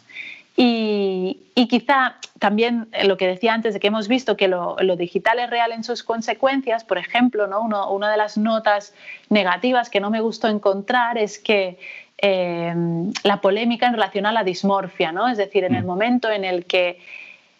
Y, 0.56 1.38
quizá 1.68 2.16
también 2.38 2.88
lo 3.04 3.16
que 3.16 3.26
decía 3.26 3.54
antes 3.54 3.72
de 3.72 3.80
que 3.80 3.86
hemos 3.86 4.06
visto 4.08 4.36
que 4.36 4.46
lo, 4.46 4.76
digital 4.96 5.38
es 5.38 5.48
real 5.48 5.72
en 5.72 5.84
sus 5.84 6.02
consecuencias, 6.02 6.84
por 6.84 6.98
ejemplo, 6.98 7.46
¿no? 7.46 7.62
una 7.62 8.10
de 8.10 8.16
las 8.18 8.36
notas 8.36 8.92
negativas 9.30 9.88
que 9.88 10.00
no 10.00 10.10
me 10.10 10.20
gustó 10.20 10.48
encontrar 10.48 11.16
es 11.16 11.38
que 11.38 11.78
eh, 12.24 12.72
la 13.24 13.40
polémica 13.40 13.88
en 13.88 13.94
relación 13.94 14.26
a 14.26 14.32
la 14.32 14.44
dismorfia, 14.44 15.10
¿no? 15.10 15.28
Es 15.28 15.36
decir, 15.36 15.64
en 15.64 15.74
el 15.74 15.82
mm. 15.82 15.86
momento 15.86 16.30
en 16.30 16.44
el 16.44 16.64
que 16.66 17.00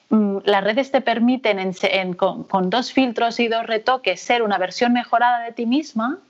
mm, 0.09 0.39
las 0.45 0.63
redes 0.63 0.93
te 0.93 1.01
permiten 1.01 1.75
con, 2.15 2.71
dos 2.71 2.93
filtros 2.93 3.41
y 3.41 3.49
dos 3.49 3.67
retoques 3.67 4.21
ser 4.21 4.43
una 4.43 4.59
versión 4.59 4.93
mejorada 4.93 5.41
de 5.41 5.51
ti 5.51 5.67
misma, 5.67 6.21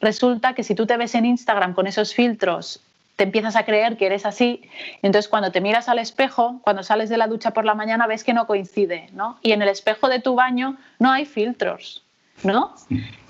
resulta 0.00 0.54
que 0.54 0.62
si 0.62 0.76
tú 0.76 0.86
te 0.86 0.96
ves 0.96 1.16
en 1.16 1.26
Instagram 1.26 1.74
con 1.74 1.88
esos 1.88 2.14
filtros 2.14 2.80
te 3.16 3.24
empiezas 3.24 3.56
a 3.56 3.64
creer 3.64 3.98
que 3.98 4.06
eres 4.06 4.24
así. 4.24 4.62
Entonces, 5.02 5.28
cuando 5.28 5.52
te 5.52 5.60
miras 5.60 5.88
al 5.88 5.98
espejo, 5.98 6.60
cuando 6.62 6.82
sales 6.82 7.10
de 7.10 7.18
la 7.18 7.26
ducha 7.26 7.50
por 7.50 7.66
la 7.66 7.74
mañana, 7.74 8.06
ves 8.06 8.24
que 8.24 8.32
no 8.32 8.46
coincide, 8.46 9.10
¿no? 9.12 9.38
Y 9.42 9.52
en 9.52 9.60
el 9.60 9.68
espejo 9.68 10.08
de 10.08 10.20
tu 10.20 10.34
baño 10.34 10.78
no 10.98 11.10
hay 11.10 11.26
filtros, 11.26 12.02
¿no? 12.42 12.74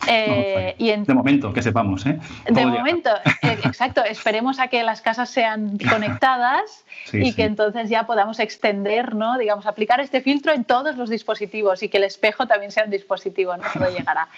Eh, 0.08 0.74
y 0.78 0.90
de 0.90 1.14
momento, 1.14 1.52
que 1.52 1.62
sepamos, 1.62 2.06
¿eh? 2.06 2.18
De 2.48 2.66
momento, 2.66 3.10
eh, 3.42 3.58
exacto. 3.64 4.02
Esperemos 4.04 4.58
a 4.58 4.68
que 4.68 4.82
las 4.82 5.00
casas 5.00 5.30
sean 5.30 5.78
conectadas 5.78 6.84
y 7.12 7.34
que 7.34 7.44
entonces 7.44 7.88
ya 7.88 8.06
podamos 8.06 8.40
extender, 8.40 9.14
¿no? 9.14 9.38
Digamos, 9.38 9.66
aplicar 9.66 10.00
este 10.00 10.20
filtro 10.20 10.52
en 10.52 10.64
todos 10.64 10.96
los 10.96 11.10
dispositivos 11.10 11.82
y 11.82 11.88
que 11.88 11.98
el 11.98 12.04
espejo 12.04 12.46
también 12.46 12.72
sea 12.72 12.84
un 12.84 12.90
dispositivo, 12.90 13.56
¿no? 13.56 13.64
Todo 13.72 13.90
llegará. 13.96 14.28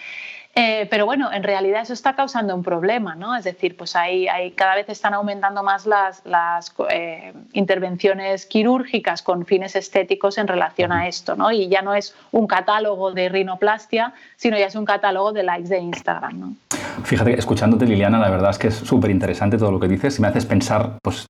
Eh, 0.57 0.87
pero 0.89 1.05
bueno, 1.05 1.33
en 1.33 1.43
realidad 1.43 1.83
eso 1.83 1.93
está 1.93 2.15
causando 2.15 2.55
un 2.55 2.63
problema, 2.63 3.17
¿no? 3.17 3.35
Es 3.35 3.43
decir, 3.43 3.77
pues 3.77 3.97
hay, 3.97 4.29
hay 4.29 4.53
cada 4.53 4.77
vez 4.77 4.89
están 4.89 5.13
aumentando 5.13 5.65
más 5.65 5.85
las, 5.85 6.25
las 6.25 6.73
eh, 6.91 7.33
intervenciones 7.55 8.47
quirúrgicas 8.47 9.23
con 9.23 9.47
fines 9.47 9.75
estéticos 9.75 10.39
en 10.39 10.47
relación 10.47 10.93
a 10.93 11.09
esto, 11.09 11.35
¿no? 11.35 11.51
Y 11.51 11.69
ya 11.69 11.83
no 11.83 11.95
es 11.95 12.15
un 12.31 12.47
catálogo 12.47 13.11
de 13.11 13.29
rinoplastia, 13.29 14.13
sino 14.37 14.57
ya 14.57 14.67
es 14.67 14.77
un 14.77 14.85
catálogo 14.85 15.33
de 15.33 15.43
likes 15.43 15.69
de 15.69 15.79
Instagram, 15.79 16.39
¿no? 16.39 16.55
Fíjate, 17.03 17.37
escuchándote 17.37 17.87
Liliana, 17.87 18.21
la 18.21 18.31
verdad 18.31 18.51
es 18.51 18.59
que 18.59 18.69
es 18.69 18.77
súper 18.77 19.11
interesante 19.11 19.59
todo 19.59 19.73
lo 19.73 19.81
que 19.81 19.89
dices 19.89 20.17
y 20.19 20.23
me 20.23 20.29
haces 20.29 20.47
pensar, 20.47 20.99
pues 21.03 21.27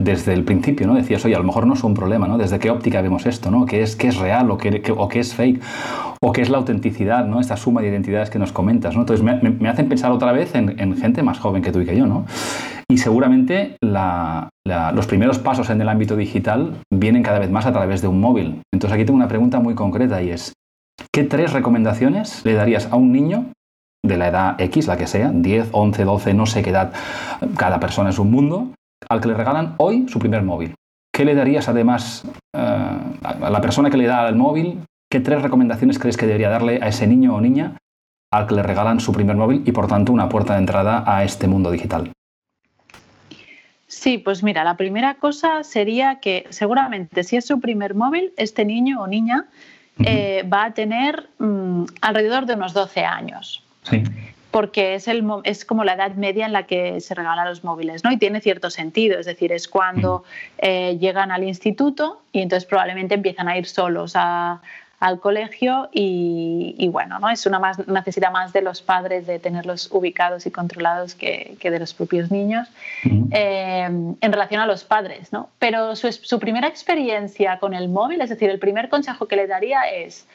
desde 0.00 0.32
el 0.32 0.44
principio, 0.44 0.88
¿no? 0.88 0.94
Decías, 0.94 1.24
oye, 1.24 1.36
a 1.36 1.38
lo 1.38 1.44
mejor 1.44 1.66
no 1.66 1.74
es 1.74 1.84
un 1.84 1.94
problema, 1.94 2.26
¿no? 2.26 2.36
Desde 2.36 2.58
qué 2.58 2.70
óptica 2.70 3.00
vemos 3.00 3.26
esto, 3.26 3.50
¿no? 3.52 3.66
¿Qué 3.66 3.82
es, 3.82 3.94
qué 3.94 4.08
es 4.08 4.16
real 4.16 4.50
o 4.50 4.58
qué, 4.58 4.82
o 4.96 5.08
qué 5.08 5.20
es 5.20 5.34
fake? 5.34 5.62
¿O 6.22 6.32
qué 6.32 6.42
es 6.42 6.50
la 6.50 6.58
autenticidad, 6.58 7.24
¿no? 7.24 7.40
Esta 7.40 7.56
suma 7.56 7.80
de 7.80 7.88
identidades 7.88 8.28
que 8.28 8.38
nos 8.38 8.52
comentas, 8.52 8.94
¿no? 8.94 9.02
Entonces 9.02 9.24
me, 9.24 9.68
hacen 9.68 9.88
pensar 9.88 10.12
otra 10.12 10.32
vez 10.32 10.54
en, 10.54 10.96
gente 10.96 11.22
más 11.22 11.38
joven 11.38 11.62
que 11.62 11.72
tú 11.72 11.80
y 11.80 11.86
que 11.86 11.96
yo, 11.96 12.06
¿no? 12.06 12.26
Y 12.90 12.98
seguramente 12.98 13.76
los 13.80 15.06
primeros 15.06 15.38
pasos 15.38 15.70
en 15.70 15.80
el 15.80 15.88
ámbito 15.88 16.16
digital 16.16 16.76
vienen 16.92 17.22
cada 17.22 17.38
vez 17.38 17.50
más 17.50 17.64
a 17.64 17.72
través 17.72 18.02
de 18.02 18.08
un 18.08 18.20
móvil. 18.20 18.60
Entonces 18.70 18.94
aquí 18.94 19.06
tengo 19.06 19.16
una 19.16 19.28
pregunta 19.28 19.60
muy 19.60 19.74
concreta 19.74 20.22
y 20.22 20.30
es, 20.30 20.52
¿qué 21.10 21.24
tres 21.24 21.54
recomendaciones 21.54 22.44
le 22.44 22.52
darías 22.52 22.92
a 22.92 22.96
un 22.96 23.12
niño 23.12 23.46
de 24.04 24.16
la 24.18 24.28
edad 24.28 24.60
X, 24.60 24.88
la 24.88 24.98
que 24.98 25.06
sea, 25.06 25.30
10, 25.32 25.68
11, 25.72 26.04
12, 26.04 26.34
no 26.34 26.44
sé 26.44 26.62
qué 26.62 26.70
edad, 26.70 26.92
cada 27.56 27.80
persona 27.80 28.10
es 28.10 28.18
un 28.18 28.30
mundo, 28.30 28.72
al 29.08 29.20
que 29.20 29.28
le 29.28 29.34
regalan 29.34 29.74
hoy 29.78 30.06
su 30.08 30.18
primer 30.18 30.42
móvil. 30.42 30.74
¿Qué 31.14 31.24
le 31.24 31.34
darías 31.34 31.68
además 31.68 32.24
eh, 32.54 32.96
a 33.22 33.50
la 33.50 33.60
persona 33.60 33.90
que 33.90 33.96
le 33.96 34.06
da 34.06 34.28
el 34.28 34.36
móvil? 34.36 34.80
¿Qué 35.10 35.18
tres 35.18 35.42
recomendaciones 35.42 35.98
crees 35.98 36.16
que 36.16 36.26
debería 36.26 36.50
darle 36.50 36.78
a 36.80 36.86
ese 36.86 37.04
niño 37.08 37.34
o 37.34 37.40
niña 37.40 37.76
al 38.30 38.46
que 38.46 38.54
le 38.54 38.62
regalan 38.62 39.00
su 39.00 39.12
primer 39.12 39.34
móvil 39.34 39.64
y 39.66 39.72
por 39.72 39.88
tanto 39.88 40.12
una 40.12 40.28
puerta 40.28 40.52
de 40.52 40.60
entrada 40.60 41.02
a 41.04 41.24
este 41.24 41.48
mundo 41.48 41.72
digital? 41.72 42.12
Sí, 43.88 44.18
pues 44.18 44.44
mira, 44.44 44.62
la 44.62 44.76
primera 44.76 45.14
cosa 45.14 45.64
sería 45.64 46.20
que 46.20 46.46
seguramente 46.50 47.24
si 47.24 47.36
es 47.36 47.44
su 47.44 47.58
primer 47.58 47.96
móvil, 47.96 48.32
este 48.36 48.64
niño 48.64 49.02
o 49.02 49.08
niña 49.08 49.46
eh, 50.04 50.44
va 50.48 50.66
a 50.66 50.74
tener 50.74 51.28
mm, 51.40 51.86
alrededor 52.02 52.46
de 52.46 52.54
unos 52.54 52.72
12 52.72 53.04
años. 53.04 53.64
Sí 53.82 54.04
porque 54.50 54.94
es, 54.96 55.06
el, 55.06 55.24
es 55.44 55.64
como 55.64 55.84
la 55.84 55.94
edad 55.94 56.14
media 56.14 56.46
en 56.46 56.52
la 56.52 56.66
que 56.66 57.00
se 57.00 57.14
regalan 57.14 57.48
los 57.48 57.62
móviles, 57.62 58.02
¿no? 58.02 58.10
Y 58.10 58.16
tiene 58.16 58.40
cierto 58.40 58.70
sentido, 58.70 59.18
es 59.18 59.26
decir, 59.26 59.52
es 59.52 59.68
cuando 59.68 60.24
eh, 60.58 60.98
llegan 60.98 61.30
al 61.30 61.44
instituto 61.44 62.22
y 62.32 62.40
entonces 62.40 62.68
probablemente 62.68 63.14
empiezan 63.14 63.48
a 63.48 63.56
ir 63.56 63.66
solos 63.66 64.14
al 65.00 65.18
colegio 65.18 65.88
y, 65.92 66.88
bueno, 66.92 67.18
¿no? 67.18 67.30
Es 67.30 67.46
una 67.46 67.58
más, 67.58 67.88
necesidad 67.88 68.30
más 68.30 68.52
de 68.52 68.60
los 68.60 68.82
padres 68.82 69.26
de 69.26 69.38
tenerlos 69.38 69.88
ubicados 69.90 70.46
y 70.46 70.50
controlados 70.50 71.14
que, 71.14 71.56
de 71.60 71.78
los 71.78 71.94
propios 71.94 72.30
niños 72.30 72.68
eh, 73.30 73.84
en 73.84 74.32
relación 74.32 74.60
a 74.60 74.66
los 74.66 74.84
padres, 74.84 75.32
¿no? 75.32 75.48
Pero 75.58 75.96
su, 75.96 76.12
su 76.12 76.38
primera 76.38 76.68
experiencia 76.68 77.58
con 77.58 77.72
el 77.72 77.88
móvil, 77.88 78.20
es 78.20 78.28
decir, 78.28 78.50
el 78.50 78.58
primer 78.58 78.90
consejo 78.90 79.26
que 79.26 79.36
le 79.36 79.46
daría 79.46 79.82
es 79.84 80.26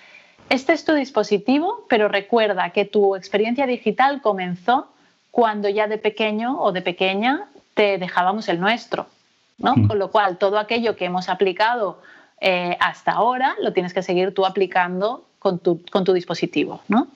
este 0.49 0.73
es 0.73 0.85
tu 0.85 0.93
dispositivo, 0.93 1.85
pero 1.89 2.07
recuerda 2.07 2.69
que 2.69 2.85
tu 2.85 3.15
experiencia 3.15 3.65
digital 3.65 4.21
comenzó 4.21 4.87
cuando 5.31 5.69
ya 5.69 5.87
de 5.87 5.97
pequeño 5.97 6.61
o 6.61 6.71
de 6.71 6.81
pequeña 6.81 7.47
te 7.73 7.97
dejábamos 7.97 8.47
el 8.47 8.59
nuestro, 8.59 9.07
¿no? 9.57 9.73
Con 9.87 9.99
lo 9.99 10.11
cual, 10.11 10.37
todo 10.37 10.57
aquello 10.57 10.95
que 10.95 11.05
hemos 11.05 11.29
aplicado 11.29 11.99
eh, 12.47 12.77
hasta 12.79 13.13
ahora 13.13 13.55
lo 13.59 13.73
tienes 13.73 13.91
que 13.91 14.03
seguir 14.03 14.31
tú 14.31 14.45
aplicando 14.45 15.25
con 15.39 15.57
tu, 15.57 16.13
dispositivo, 16.13 16.81
¿no? 16.87 17.07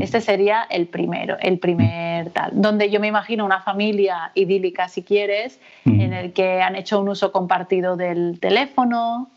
Este 0.00 0.22
sería 0.22 0.66
el 0.70 0.86
primero, 0.86 1.36
el 1.40 1.58
primer 1.58 2.30
tal, 2.30 2.52
donde 2.54 2.88
yo 2.90 2.98
me 2.98 3.08
imagino 3.08 3.44
una 3.44 3.60
familia 3.60 4.30
idílica, 4.34 4.88
si 4.88 5.02
quieres, 5.02 5.60
en 5.84 6.14
el 6.14 6.32
que 6.32 6.62
han 6.62 6.76
hecho 6.76 6.98
un 7.00 7.10
uso 7.10 7.30
compartido 7.30 7.96
del 7.96 8.38
teléfono, 8.40 9.28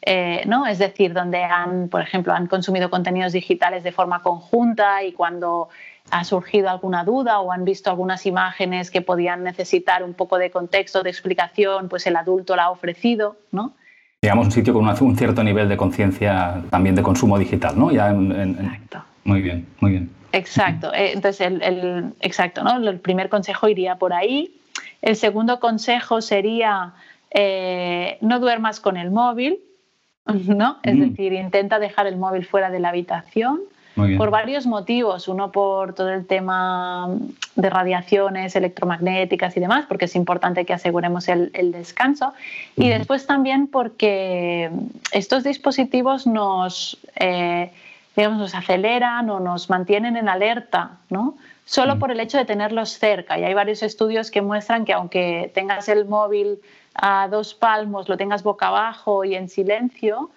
eh, 0.00 0.42
¿no? 0.46 0.66
Es 0.66 0.78
decir, 0.78 1.12
donde 1.12 1.42
han, 1.42 1.88
por 1.90 2.00
ejemplo, 2.00 2.32
han 2.32 2.46
consumido 2.46 2.88
contenidos 2.88 3.32
digitales 3.32 3.82
de 3.82 3.92
forma 3.92 4.22
conjunta 4.22 5.02
y 5.02 5.12
cuando 5.12 5.68
ha 6.10 6.24
surgido 6.24 6.70
alguna 6.70 7.04
duda 7.04 7.40
o 7.40 7.52
han 7.52 7.66
visto 7.66 7.90
algunas 7.90 8.24
imágenes 8.24 8.90
que 8.90 9.02
podían 9.02 9.44
necesitar 9.44 10.02
un 10.02 10.14
poco 10.14 10.38
de 10.38 10.50
contexto, 10.50 11.02
de 11.02 11.10
explicación, 11.10 11.90
pues 11.90 12.06
el 12.06 12.16
adulto 12.16 12.56
la 12.56 12.64
ha 12.64 12.70
ofrecido, 12.70 13.36
¿no? 13.50 13.74
Digamos 14.22 14.46
un 14.46 14.52
sitio 14.52 14.72
con 14.72 14.86
un 14.88 15.16
cierto 15.16 15.42
nivel 15.42 15.68
de 15.68 15.76
conciencia 15.76 16.62
también 16.70 16.94
de 16.94 17.02
consumo 17.02 17.36
digital, 17.36 17.76
¿no? 17.76 17.90
Exacto. 17.90 19.02
Muy 19.24 19.42
bien, 19.42 19.66
muy 19.80 19.90
bien. 19.90 20.10
Exacto. 20.30 20.94
Eh, 20.94 21.10
entonces, 21.12 21.40
el, 21.40 22.14
exacto, 22.20 22.62
¿no? 22.62 22.88
El 22.88 23.00
primer 23.00 23.28
consejo 23.28 23.66
iría 23.66 23.96
por 23.96 24.12
ahí. 24.12 24.54
El 25.00 25.16
segundo 25.16 25.58
consejo 25.58 26.20
sería 26.20 26.92
eh, 27.32 28.18
no 28.20 28.38
duermas 28.38 28.78
con 28.78 28.96
el 28.96 29.10
móvil, 29.10 29.58
¿no? 30.26 30.78
Es 30.84 30.94
mm. 30.94 31.00
decir, 31.00 31.32
intenta 31.32 31.80
dejar 31.80 32.06
el 32.06 32.16
móvil 32.16 32.46
fuera 32.46 32.70
de 32.70 32.78
la 32.78 32.90
habitación 32.90 33.58
por 33.94 34.30
varios 34.30 34.66
motivos. 34.66 35.28
Uno 35.28 35.52
por 35.52 35.94
todo 35.94 36.10
el 36.10 36.26
tema 36.26 37.08
de 37.56 37.70
radiaciones 37.70 38.56
electromagnéticas 38.56 39.56
y 39.56 39.60
demás, 39.60 39.84
porque 39.88 40.06
es 40.06 40.16
importante 40.16 40.64
que 40.64 40.72
aseguremos 40.72 41.28
el, 41.28 41.50
descanso. 41.72 42.32
Y 42.76 42.88
después 42.88 43.26
también 43.26 43.66
porque 43.66 44.70
estos 45.12 45.44
dispositivos 45.44 46.26
nos, 46.26 46.98
eh, 47.16 47.70
digamos, 48.16 48.38
nos 48.38 48.54
aceleran 48.54 49.28
o 49.30 49.40
nos 49.40 49.70
mantienen 49.70 50.16
en 50.16 50.28
alerta, 50.28 50.98
¿no? 51.10 51.36
Solo 51.64 51.96
mm. 51.96 51.98
por 51.98 52.10
el 52.10 52.20
hecho 52.20 52.38
de 52.38 52.44
tenerlos 52.44 52.98
cerca. 52.98 53.38
Y 53.38 53.44
hay 53.44 53.54
varios 53.54 53.82
estudios 53.82 54.30
que 54.30 54.42
muestran 54.42 54.84
que 54.84 54.92
aunque 54.92 55.50
tengas 55.54 55.88
el 55.88 56.06
móvil 56.06 56.58
a 56.94 57.28
dos 57.28 57.54
palmos, 57.54 58.08
lo 58.08 58.16
tengas 58.16 58.42
boca 58.42 58.68
abajo 58.68 59.24
y 59.24 59.34
en 59.34 59.48
silencio, 59.48 60.30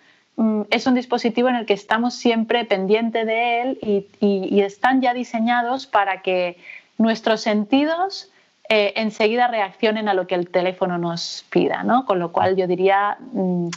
es 0.69 0.85
un 0.85 0.95
dispositivo 0.95 1.47
en 1.49 1.55
el 1.55 1.65
que 1.65 1.73
estamos 1.73 2.13
siempre 2.13 2.65
pendiente 2.65 3.25
de 3.25 3.61
él 3.61 3.79
y, 4.19 4.61
están 4.61 5.01
ya 5.01 5.13
diseñados 5.13 5.87
para 5.87 6.21
que 6.21 6.57
nuestros 6.97 7.41
sentidos 7.41 8.31
eh, 8.67 8.93
enseguida 8.95 9.47
reaccionen 9.47 10.09
a 10.09 10.13
lo 10.13 10.27
que 10.27 10.35
el 10.35 10.49
teléfono 10.49 10.97
nos 10.97 11.45
pida, 11.49 11.83
¿no? 11.83 12.05
Con 12.05 12.19
lo 12.19 12.31
cual 12.31 12.55
yo 12.55 12.67
diría, 12.67 13.17
mm, 13.31 13.69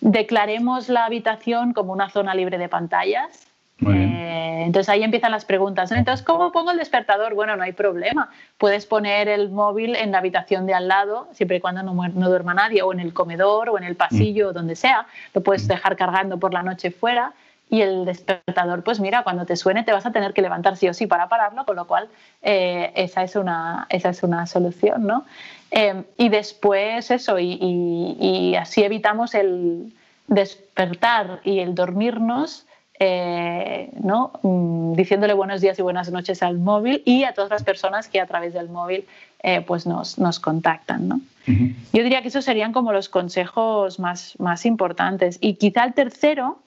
declaremos 0.00 0.88
la 0.88 1.06
habitación 1.06 1.72
como 1.72 1.92
una 1.92 2.10
zona 2.10 2.34
libre 2.34 2.58
de 2.58 2.68
pantallas 2.68 3.46
eh, 3.84 4.62
entonces 4.64 4.88
ahí 4.88 5.02
empiezan 5.02 5.32
las 5.32 5.44
preguntas. 5.44 5.92
Entonces, 5.92 6.24
¿cómo 6.24 6.50
pongo 6.52 6.70
el 6.70 6.78
despertador? 6.78 7.34
Bueno, 7.34 7.56
no 7.56 7.62
hay 7.62 7.72
problema. 7.72 8.30
Puedes 8.58 8.86
poner 8.86 9.28
el 9.28 9.50
móvil 9.50 9.96
en 9.96 10.12
la 10.12 10.18
habitación 10.18 10.66
de 10.66 10.74
al 10.74 10.88
lado, 10.88 11.28
siempre 11.32 11.58
y 11.58 11.60
cuando 11.60 11.82
no, 11.82 11.94
no 11.94 12.28
duerma 12.28 12.54
nadie, 12.54 12.82
o 12.82 12.92
en 12.92 13.00
el 13.00 13.12
comedor, 13.12 13.68
o 13.68 13.78
en 13.78 13.84
el 13.84 13.96
pasillo, 13.96 14.48
o 14.48 14.52
donde 14.52 14.76
sea. 14.76 15.06
Lo 15.34 15.42
puedes 15.42 15.68
dejar 15.68 15.96
cargando 15.96 16.38
por 16.38 16.54
la 16.54 16.62
noche 16.62 16.90
fuera. 16.90 17.32
Y 17.68 17.82
el 17.82 18.04
despertador, 18.04 18.84
pues 18.84 19.00
mira, 19.00 19.24
cuando 19.24 19.44
te 19.44 19.56
suene 19.56 19.82
te 19.82 19.90
vas 19.90 20.06
a 20.06 20.12
tener 20.12 20.32
que 20.32 20.40
levantar 20.40 20.76
sí 20.76 20.88
o 20.88 20.94
sí 20.94 21.08
para 21.08 21.28
pararlo, 21.28 21.64
con 21.64 21.74
lo 21.74 21.88
cual 21.88 22.08
eh, 22.42 22.92
esa, 22.94 23.24
es 23.24 23.34
una, 23.34 23.86
esa 23.90 24.10
es 24.10 24.22
una 24.22 24.46
solución, 24.46 25.04
¿no? 25.04 25.24
Eh, 25.72 26.04
y 26.16 26.28
después 26.28 27.10
eso, 27.10 27.40
y, 27.40 27.58
y 27.60 28.54
así 28.54 28.84
evitamos 28.84 29.34
el 29.34 29.92
despertar 30.28 31.40
y 31.42 31.58
el 31.58 31.74
dormirnos 31.74 32.65
eh, 32.98 33.90
¿no? 34.02 34.32
Mm, 34.42 34.94
diciéndole 34.94 35.34
buenos 35.34 35.60
días 35.60 35.78
y 35.78 35.82
buenas 35.82 36.10
noches 36.10 36.42
al 36.42 36.58
móvil 36.58 37.02
y 37.04 37.24
a 37.24 37.32
todas 37.32 37.50
las 37.50 37.62
personas 37.62 38.08
que 38.08 38.20
a 38.20 38.26
través 38.26 38.54
del 38.54 38.68
móvil 38.68 39.06
eh, 39.42 39.60
pues 39.60 39.86
nos, 39.86 40.18
nos 40.18 40.40
contactan. 40.40 41.08
¿no? 41.08 41.20
Yo 41.46 42.02
diría 42.02 42.22
que 42.22 42.28
esos 42.28 42.44
serían 42.44 42.72
como 42.72 42.92
los 42.92 43.08
consejos 43.08 43.98
más, 43.98 44.34
más 44.38 44.66
importantes. 44.66 45.38
Y 45.40 45.54
quizá 45.54 45.84
el 45.84 45.94
tercero, 45.94 46.58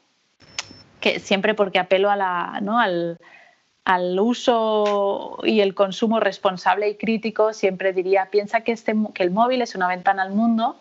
que 1.00 1.20
siempre 1.20 1.54
porque 1.54 1.80
apelo 1.80 2.10
a 2.10 2.15
la, 2.15 2.60
¿no? 2.62 2.80
al, 2.80 3.18
al 3.84 4.20
uso 4.20 5.39
y 5.44 5.62
el 5.62 5.74
consumo 5.74 6.20
responsable 6.20 6.89
y 6.89 6.96
crítico, 6.96 7.54
siempre 7.54 7.92
diría, 7.92 8.30
piensa 8.32 8.62
que, 8.62 8.72
este, 8.72 8.94
que 9.13 9.24
el 9.24 9.32
móvil 9.32 9.62
es 9.62 9.76
una 9.76 9.88
ventana 9.88 10.24
al 10.24 10.32
mundo 10.32 10.78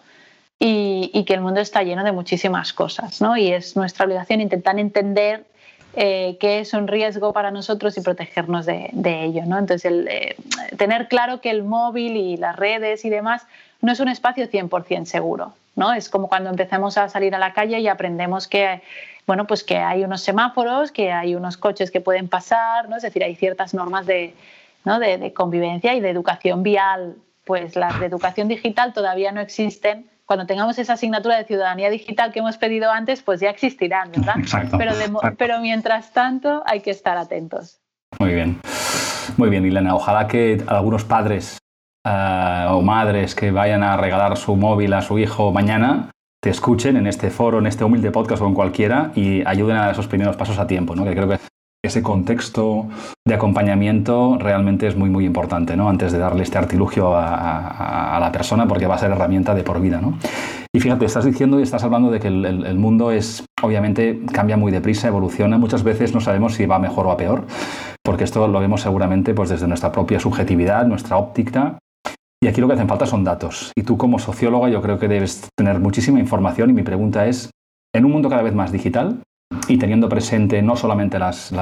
y, 0.61 1.25
que 1.25 1.35
el 1.35 1.41
mundo 1.41 1.61
está 1.61 1.83
lleno 1.83 2.03
de 2.05 2.13
muchísimas 2.13 2.73
cosas, 2.73 3.21
¿no? 3.21 3.37
Y 3.37 3.53
es 3.53 3.77
nuestra 3.77 4.07
obligación 4.07 4.41
intentar 4.41 4.79
entender 4.79 5.45
eh, 5.95 6.37
qué 6.41 6.61
es 6.61 6.75
un 6.75 6.89
riesgo 6.89 7.33
para 7.33 7.51
nosotros 7.51 7.97
y 7.97 8.01
protegernos 8.01 8.67
de, 8.67 8.91
ello, 9.03 9.45
¿no? 9.47 9.59
Entonces, 9.59 9.85
el, 9.85 10.09
eh, 10.09 10.37
tener 10.77 11.09
claro 11.09 11.41
que 11.41 11.51
el 11.51 11.63
móvil 11.63 12.17
y 12.17 12.37
las 12.37 12.57
redes 12.57 13.05
y 13.05 13.11
demás 13.11 13.47
no 13.81 13.93
es 13.93 14.01
un 14.01 14.09
espacio 14.09 14.49
100% 14.49 15.05
seguro, 15.05 15.55
¿no? 15.77 15.93
Es 15.93 16.09
como 16.09 16.29
cuando 16.29 16.51
empezamos 16.51 16.99
a 16.99 17.09
salir 17.09 17.35
a 17.35 17.39
la 17.39 17.53
calle 17.53 17.79
y 17.79 17.87
aprendemos 17.87 18.49
que, 18.49 18.83
bueno, 19.27 19.47
pues 19.47 19.63
que 19.63 19.77
hay 19.77 20.03
unos 20.03 20.23
semáforos, 20.23 20.91
que 20.91 21.13
hay 21.13 21.37
unos 21.37 21.57
coches 21.57 21.93
que 21.93 22.01
pueden 22.01 22.29
pasar, 22.29 22.89
¿no? 22.89 22.97
Es 22.97 23.03
decir, 23.03 23.23
hay 23.23 23.37
ciertas 23.37 23.75
normas 23.75 24.07
de, 24.07 24.35
¿no? 24.85 24.99
de, 24.99 25.19
de 25.19 25.33
convivencia 25.33 25.95
y 25.95 26.01
de 26.01 26.11
educación 26.11 26.65
vial. 26.65 27.17
Pues 27.45 27.77
las 27.77 27.99
de 27.99 28.07
educación 28.07 28.49
digital 28.49 28.93
todavía 28.93 29.33
no 29.33 29.41
existen 29.41 30.07
cuando 30.29 30.45
tengamos 30.45 30.79
esa 30.79 30.93
asignatura 30.93 31.39
de 31.39 31.45
ciudadanía 31.45 31.89
digital 31.89 32.33
que 32.33 32.41
hemos 32.41 32.59
pedido 32.59 32.91
antes, 32.91 33.23
pues 33.23 33.41
ya 33.41 33.49
existirán, 33.49 34.13
¿verdad? 34.13 34.35
Exacto, 34.39 34.77
pero, 34.77 34.93
pero 35.39 35.59
mientras 35.61 36.13
tanto 36.13 36.63
hay 36.67 36.81
que 36.81 36.91
estar 36.91 37.17
atentos. 37.17 37.81
Muy 38.21 38.35
bien. 38.35 38.61
Muy 39.39 39.49
bien, 39.49 39.65
Ilena. 39.65 39.95
Ojalá 39.95 40.29
que 40.29 40.63
algunos 40.67 41.05
padres 41.05 41.57
eh, 42.07 42.67
o 42.69 42.83
madres 42.83 43.35
que 43.35 43.51
vayan 43.51 43.83
a 43.83 43.97
regalar 43.97 44.37
su 44.37 44.55
móvil 44.55 44.93
a 44.93 45.01
su 45.01 45.19
hijo 45.19 45.51
mañana 45.51 46.11
te 46.43 46.51
escuchen 46.51 46.97
en 46.99 47.07
este 47.07 47.31
foro, 47.31 47.59
en 47.59 47.67
este 47.67 47.85
humilde 47.85 48.11
podcast 48.11 48.43
o 48.43 48.47
en 48.47 48.55
cualquiera 48.55 49.13
y 49.15 49.43
ayuden 49.47 49.77
a 49.77 49.91
esos 49.91 50.07
primeros 50.09 50.37
pasos 50.37 50.59
a 50.59 50.67
tiempo, 50.67 50.95
¿no? 50.95 51.05
Que 51.05 51.13
creo 51.13 51.29
que 51.29 51.39
ese 51.89 52.03
contexto 52.03 52.87
de 53.27 53.35
acompañamiento 53.35 54.39
realmente 54.39 54.87
es 54.87 54.97
muy, 54.97 55.11
muy 55.11 55.25
importante, 55.27 55.77
¿no? 55.77 55.89
Antes 55.89 56.13
de 56.13 56.19
darle 56.19 56.45
este 56.45 56.59
artilugio 56.59 57.15
a, 57.15 58.19
la 58.21 58.33
persona, 58.33 58.67
porque 58.67 58.87
va 58.87 58.95
a 58.95 58.99
ser 58.99 59.11
herramienta 59.11 59.55
de 59.55 59.63
por 59.63 59.81
vida, 59.81 60.01
¿no? 60.01 60.19
Y 60.75 60.81
fíjate, 60.81 61.05
estás 61.05 61.25
diciendo 61.25 61.59
y 61.59 61.63
estás 61.63 61.83
hablando 61.85 62.11
de 62.11 62.21
que 62.21 62.29
el, 62.29 62.79
mundo 62.79 63.11
es, 63.11 63.45
obviamente, 63.63 64.21
cambia 64.33 64.57
muy 64.57 64.71
deprisa, 64.71 65.09
evoluciona. 65.09 65.59
Muchas 65.59 65.83
veces 65.83 66.15
no 66.15 66.21
sabemos 66.21 66.55
si 66.55 66.67
va 66.67 66.79
mejor 66.79 67.07
o 67.07 67.11
a 67.11 67.17
peor, 67.17 67.45
porque 68.05 68.25
esto 68.25 68.47
lo 68.49 68.61
vemos 68.61 68.83
seguramente 68.83 69.35
pues, 69.35 69.49
desde 69.49 69.67
nuestra 69.67 69.93
propia 69.93 70.21
subjetividad, 70.21 70.87
nuestra 70.87 71.17
óptica. 71.17 71.79
Y 72.43 72.47
aquí 72.47 72.61
lo 72.61 72.69
que 72.69 72.75
hacen 72.75 72.89
falta 72.89 73.07
son 73.07 73.25
datos. 73.25 73.73
Y 73.77 73.83
tú 73.83 73.97
como 73.97 74.19
socióloga 74.19 74.69
yo 74.69 74.81
creo 74.81 74.99
que 74.99 75.09
debes 75.09 75.49
tener 75.57 75.81
muchísima 75.81 76.21
información 76.21 76.71
y 76.71 76.73
mi 76.73 76.83
pregunta 76.83 77.27
es, 77.27 77.51
en 77.95 78.05
un 78.05 78.13
mundo 78.13 78.29
cada 78.29 78.43
vez 78.43 78.55
más 78.55 78.71
digital, 78.71 79.23
y 79.67 79.79
teniendo 79.79 80.09
presente 80.09 80.63
no 80.63 80.77
solamente 80.77 81.19
las, 81.19 81.53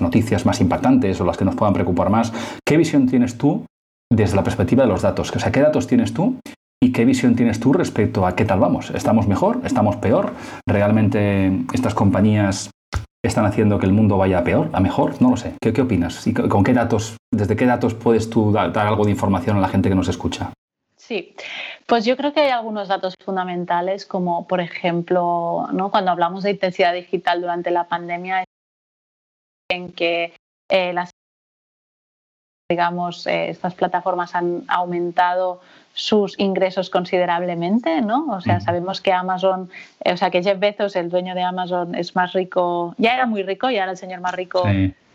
noticias 0.00 0.46
más 0.46 0.60
impactantes 0.60 1.20
o 1.20 1.24
las 1.24 1.36
que 1.36 1.44
nos 1.44 1.54
puedan 1.54 1.74
preocupar 1.74 2.10
más, 2.10 2.32
¿qué 2.64 2.76
visión 2.76 3.06
tienes 3.06 3.38
tú 3.38 3.66
desde 4.10 4.36
la 4.36 4.44
perspectiva 4.44 4.84
de 4.84 4.88
los 4.88 5.02
datos? 5.02 5.30
O 5.34 5.38
sea, 5.38 5.52
¿qué 5.52 5.60
datos 5.60 5.86
tienes 5.86 6.12
tú 6.12 6.38
y 6.82 6.92
qué 6.92 7.04
visión 7.04 7.36
tienes 7.36 7.60
tú 7.60 7.72
respecto 7.72 8.26
a 8.26 8.34
qué 8.34 8.44
tal 8.44 8.60
vamos? 8.60 8.90
¿Estamos 8.90 9.26
mejor? 9.26 9.60
¿Estamos 9.64 9.96
peor? 9.96 10.32
¿Realmente 10.66 11.52
estas 11.72 11.94
compañías 11.94 12.70
están 13.22 13.46
haciendo 13.46 13.78
que 13.78 13.86
el 13.86 13.92
mundo 13.92 14.18
vaya 14.18 14.38
a 14.38 14.44
peor, 14.44 14.70
a 14.72 14.80
mejor? 14.80 15.20
No 15.20 15.30
lo 15.30 15.36
sé. 15.36 15.54
¿Qué, 15.60 15.80
opinas? 15.80 16.26
¿Y 16.26 16.34
con 16.34 16.62
qué 16.64 16.74
datos, 16.74 17.16
desde 17.32 17.56
qué 17.56 17.66
datos 17.66 17.94
puedes 17.94 18.28
tú 18.28 18.52
dar 18.52 18.76
algo 18.78 19.04
de 19.04 19.12
información 19.12 19.56
a 19.56 19.60
la 19.60 19.68
gente 19.68 19.88
que 19.88 19.94
nos 19.94 20.08
escucha? 20.08 20.52
Sí, 20.96 21.34
pues 21.86 22.04
yo 22.04 22.16
creo 22.16 22.32
que 22.32 22.40
hay 22.40 22.50
algunos 22.50 22.88
datos 22.88 23.14
fundamentales, 23.24 24.06
como 24.06 24.46
por 24.46 24.60
ejemplo, 24.60 25.68
¿no? 25.72 25.90
cuando 25.90 26.10
hablamos 26.10 26.44
de 26.44 26.52
intensidad 26.52 26.94
digital 26.94 27.40
durante 27.40 27.70
la 27.70 27.88
pandemia, 27.88 28.44
en 29.70 29.92
que 29.92 30.34
eh, 30.70 30.92
las 30.92 31.10
digamos, 32.70 33.26
eh, 33.26 33.50
estas 33.50 33.74
plataformas 33.74 34.34
han 34.34 34.64
aumentado 34.68 35.60
sus 35.94 36.38
ingresos 36.38 36.90
considerablemente, 36.90 38.02
¿no? 38.02 38.26
O 38.30 38.40
sea, 38.40 38.60
sabemos 38.60 39.00
que 39.00 39.12
Amazon, 39.12 39.70
eh, 40.04 40.12
o 40.12 40.16
sea, 40.16 40.30
que 40.30 40.42
Jeff 40.42 40.58
Bezos, 40.58 40.96
el 40.96 41.08
dueño 41.08 41.34
de 41.34 41.42
Amazon, 41.42 41.94
es 41.94 42.16
más 42.16 42.32
rico, 42.32 42.94
ya 42.98 43.14
era 43.14 43.26
muy 43.26 43.44
rico, 43.44 43.70
ya 43.70 43.84
era 43.84 43.92
el 43.92 43.96
señor 43.96 44.20
más 44.20 44.34
rico, 44.34 44.64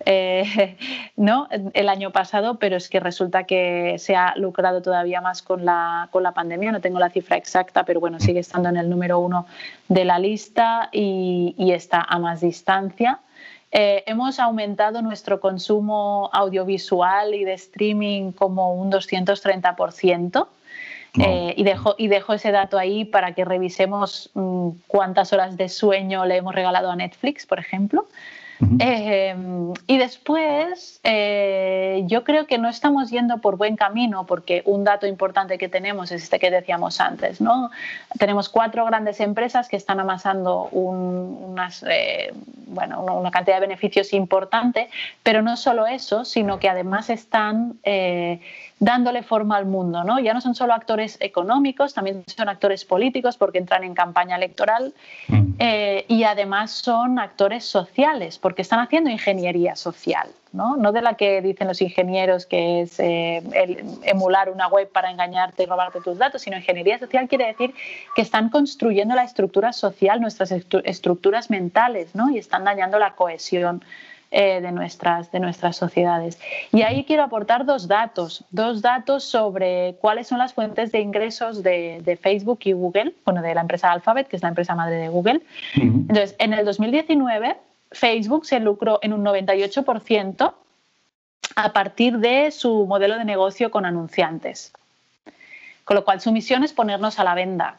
eh, 0.06 0.78
¿no? 1.18 1.50
El 1.74 1.90
año 1.90 2.12
pasado, 2.12 2.60
pero 2.60 2.78
es 2.78 2.88
que 2.88 3.02
resulta 3.02 3.44
que 3.44 3.96
se 4.00 4.16
ha 4.16 4.34
lucrado 4.38 4.82
todavía 4.82 5.20
más 5.20 5.42
con 5.42 5.66
la, 5.66 6.08
con 6.12 6.24
la 6.24 6.32
pandemia, 6.32 6.72
no 6.72 6.80
tengo 6.80 6.98
la 6.98 7.10
cifra 7.10 7.36
exacta, 7.36 7.84
pero 7.84 8.00
bueno, 8.00 8.20
sigue 8.22 8.40
estando 8.40 8.70
en 8.70 8.78
el 8.78 8.90
número 8.90 9.20
uno 9.20 9.48
de 9.90 10.06
la 10.06 10.18
lista 10.18 10.88
y, 10.94 11.56
y 11.58 11.74
está 11.74 12.02
a 12.02 12.20
más 12.20 12.40
distancia. 12.40 13.20
Eh, 13.72 14.04
hemos 14.08 14.40
aumentado 14.40 15.02
nuestro 15.02 15.40
consumo 15.40 16.30
audiovisual 16.34 17.36
y 17.36 17.44
de 17.44 17.54
streaming 17.54 18.32
como 18.32 18.74
un 18.74 18.92
230%. 18.92 20.48
Eh, 21.18 21.54
y, 21.58 21.64
dejo, 21.64 21.96
y 21.98 22.08
dejo 22.08 22.34
ese 22.34 22.52
dato 22.52 22.78
ahí 22.78 23.04
para 23.04 23.34
que 23.34 23.44
revisemos 23.44 24.30
mm, 24.36 24.70
cuántas 24.88 25.34
horas 25.34 25.58
de 25.58 25.68
sueño 25.70 26.26
le 26.26 26.38
hemos 26.38 26.54
regalado 26.54 26.92
a 26.92 26.96
Netflix, 26.96 27.46
por 27.46 27.60
ejemplo. 27.60 28.08
Em, 28.80 29.74
y 29.88 29.98
después, 29.98 31.00
eh, 31.06 32.04
yo 32.08 32.26
creo 32.26 32.46
que 32.46 32.58
no 32.58 32.68
estamos 32.68 33.10
yendo 33.10 33.38
por 33.38 33.56
buen 33.56 33.78
camino 33.78 34.26
porque 34.26 34.64
un 34.66 34.84
dato 34.84 35.08
importante 35.08 35.58
que 35.58 35.70
tenemos 35.70 36.12
es 36.12 36.24
este 36.24 36.40
que 36.40 36.52
decíamos 36.52 37.00
antes. 37.00 37.40
¿no? 37.40 37.72
Tenemos 38.18 38.50
cuatro 38.50 38.86
grandes 38.86 39.22
empresas 39.22 39.70
que 39.70 39.78
están 39.78 40.02
amasando 40.02 40.68
unas, 40.72 41.86
eh, 41.90 42.34
bueno, 42.68 43.02
una 43.02 43.32
cantidad 43.32 43.56
de 43.56 43.62
beneficios 43.62 44.12
importante, 44.12 44.90
pero 45.24 45.42
no 45.42 45.56
solo 45.56 45.88
eso, 45.88 46.26
sino 46.26 46.60
que 46.60 46.68
además 46.68 47.10
están 47.10 47.80
dándole 48.80 49.24
forma 49.24 49.58
al 49.58 49.66
mundo. 49.66 50.04
¿no? 50.04 50.20
Ya 50.20 50.34
no 50.34 50.42
son 50.42 50.56
solo 50.56 50.74
actores 50.74 51.18
económicos, 51.20 51.94
también 51.94 52.24
son 52.28 52.50
actores 52.50 52.86
políticos 52.86 53.38
porque 53.38 53.58
entran 53.58 53.84
en 53.84 53.94
campaña 53.94 54.36
electoral 54.36 54.94
mm. 55.28 55.54
eh, 55.60 56.06
y 56.08 56.24
además 56.24 56.72
son 56.72 57.20
actores 57.20 57.66
sociales 57.66 58.40
porque 58.40 58.62
están 58.62 58.80
haciendo 58.80 59.10
ingeniería 59.10 59.76
social. 59.76 60.30
¿no? 60.52 60.78
no 60.78 60.92
de 60.92 61.04
la 61.04 61.14
que 61.14 61.42
dicen 61.44 61.68
los 61.68 61.80
ingenieros 61.80 62.48
que 62.48 62.82
es 62.82 63.00
eh, 63.00 63.44
emular 64.02 64.50
una 64.50 64.68
web 64.68 64.90
para 64.92 65.12
engañarte 65.12 65.62
y 65.62 65.66
robarte 65.68 66.02
tus 66.02 66.18
datos, 66.18 66.42
sino 66.42 66.58
ingeniería 66.58 66.98
social 66.98 67.28
quiere 67.28 67.46
decir 67.46 67.76
que 68.16 68.24
están 68.24 68.50
construyendo 68.50 69.14
la 69.14 69.24
estructura 69.24 69.74
social, 69.74 70.20
nuestras 70.20 70.52
estructuras 70.52 71.52
mentales, 71.52 72.16
¿no? 72.16 72.32
y 72.32 72.40
están 72.40 72.64
dañando 72.64 72.98
la 72.98 73.12
cohesión 73.12 73.84
eh, 74.32 74.62
de, 74.62 74.72
nuestras, 74.72 75.32
de 75.32 75.40
nuestras 75.40 75.76
sociedades. 75.76 76.40
Y 76.72 76.84
ahí 76.84 77.04
quiero 77.04 77.24
aportar 77.24 77.66
dos 77.66 77.88
datos, 77.88 78.44
dos 78.52 78.84
datos 78.84 79.24
sobre 79.24 79.96
cuáles 80.02 80.28
son 80.28 80.38
las 80.38 80.54
fuentes 80.54 80.92
de 80.92 81.00
ingresos 81.00 81.64
de, 81.64 82.20
Facebook 82.22 82.60
y 82.66 82.74
Google, 82.74 83.16
bueno, 83.26 83.42
de 83.42 83.56
la 83.56 83.62
empresa 83.62 83.92
Alphabet, 83.92 84.28
que 84.28 84.36
es 84.36 84.44
la 84.44 84.50
empresa 84.50 84.76
madre 84.76 84.98
de 84.98 85.10
Google. 85.10 85.42
Entonces, 85.74 86.36
en 86.38 86.54
el 86.54 86.64
2019, 86.64 87.58
Facebook 87.92 88.46
se 88.46 88.60
lucró 88.60 89.00
en 89.02 89.14
un 89.14 89.26
98% 89.26 90.54
a 91.56 91.74
partir 91.74 92.20
de 92.20 92.52
su 92.52 92.86
modelo 92.86 93.18
de 93.18 93.26
negocio 93.26 93.72
con 93.72 93.88
anunciantes. 93.88 94.74
Con 95.86 95.96
lo 95.96 96.06
cual, 96.06 96.22
su 96.22 96.32
misión 96.32 96.64
es 96.64 96.72
ponernos 96.72 97.18
a 97.18 97.24
la 97.24 97.34
venda 97.34 97.78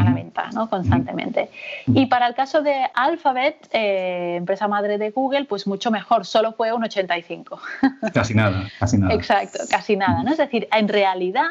a 0.00 0.04
la 0.04 0.12
venta 0.12 0.50
¿no? 0.52 0.68
constantemente. 0.68 1.50
Y 1.86 2.06
para 2.06 2.26
el 2.26 2.34
caso 2.34 2.62
de 2.62 2.74
Alphabet, 2.94 3.68
eh, 3.72 4.36
empresa 4.36 4.68
madre 4.68 4.98
de 4.98 5.10
Google, 5.10 5.44
pues 5.44 5.66
mucho 5.66 5.90
mejor, 5.90 6.24
solo 6.24 6.52
fue 6.52 6.72
un 6.72 6.84
85. 6.84 7.60
Casi 8.14 8.34
nada, 8.34 8.68
casi 8.78 8.98
nada. 8.98 9.14
Exacto, 9.14 9.58
casi 9.70 9.96
nada. 9.96 10.22
¿no? 10.22 10.30
Es 10.30 10.38
decir, 10.38 10.68
en 10.72 10.88
realidad 10.88 11.50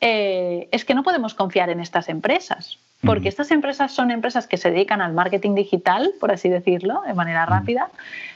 eh, 0.00 0.68
es 0.72 0.84
que 0.84 0.94
no 0.94 1.04
podemos 1.04 1.34
confiar 1.34 1.70
en 1.70 1.78
estas 1.78 2.08
empresas, 2.08 2.78
porque 3.02 3.28
estas 3.28 3.50
empresas 3.50 3.92
son 3.92 4.10
empresas 4.10 4.46
que 4.46 4.56
se 4.56 4.70
dedican 4.70 5.00
al 5.00 5.12
marketing 5.12 5.54
digital, 5.54 6.12
por 6.20 6.32
así 6.32 6.48
decirlo, 6.48 7.02
de 7.06 7.14
manera 7.14 7.46
rápida, 7.46 7.88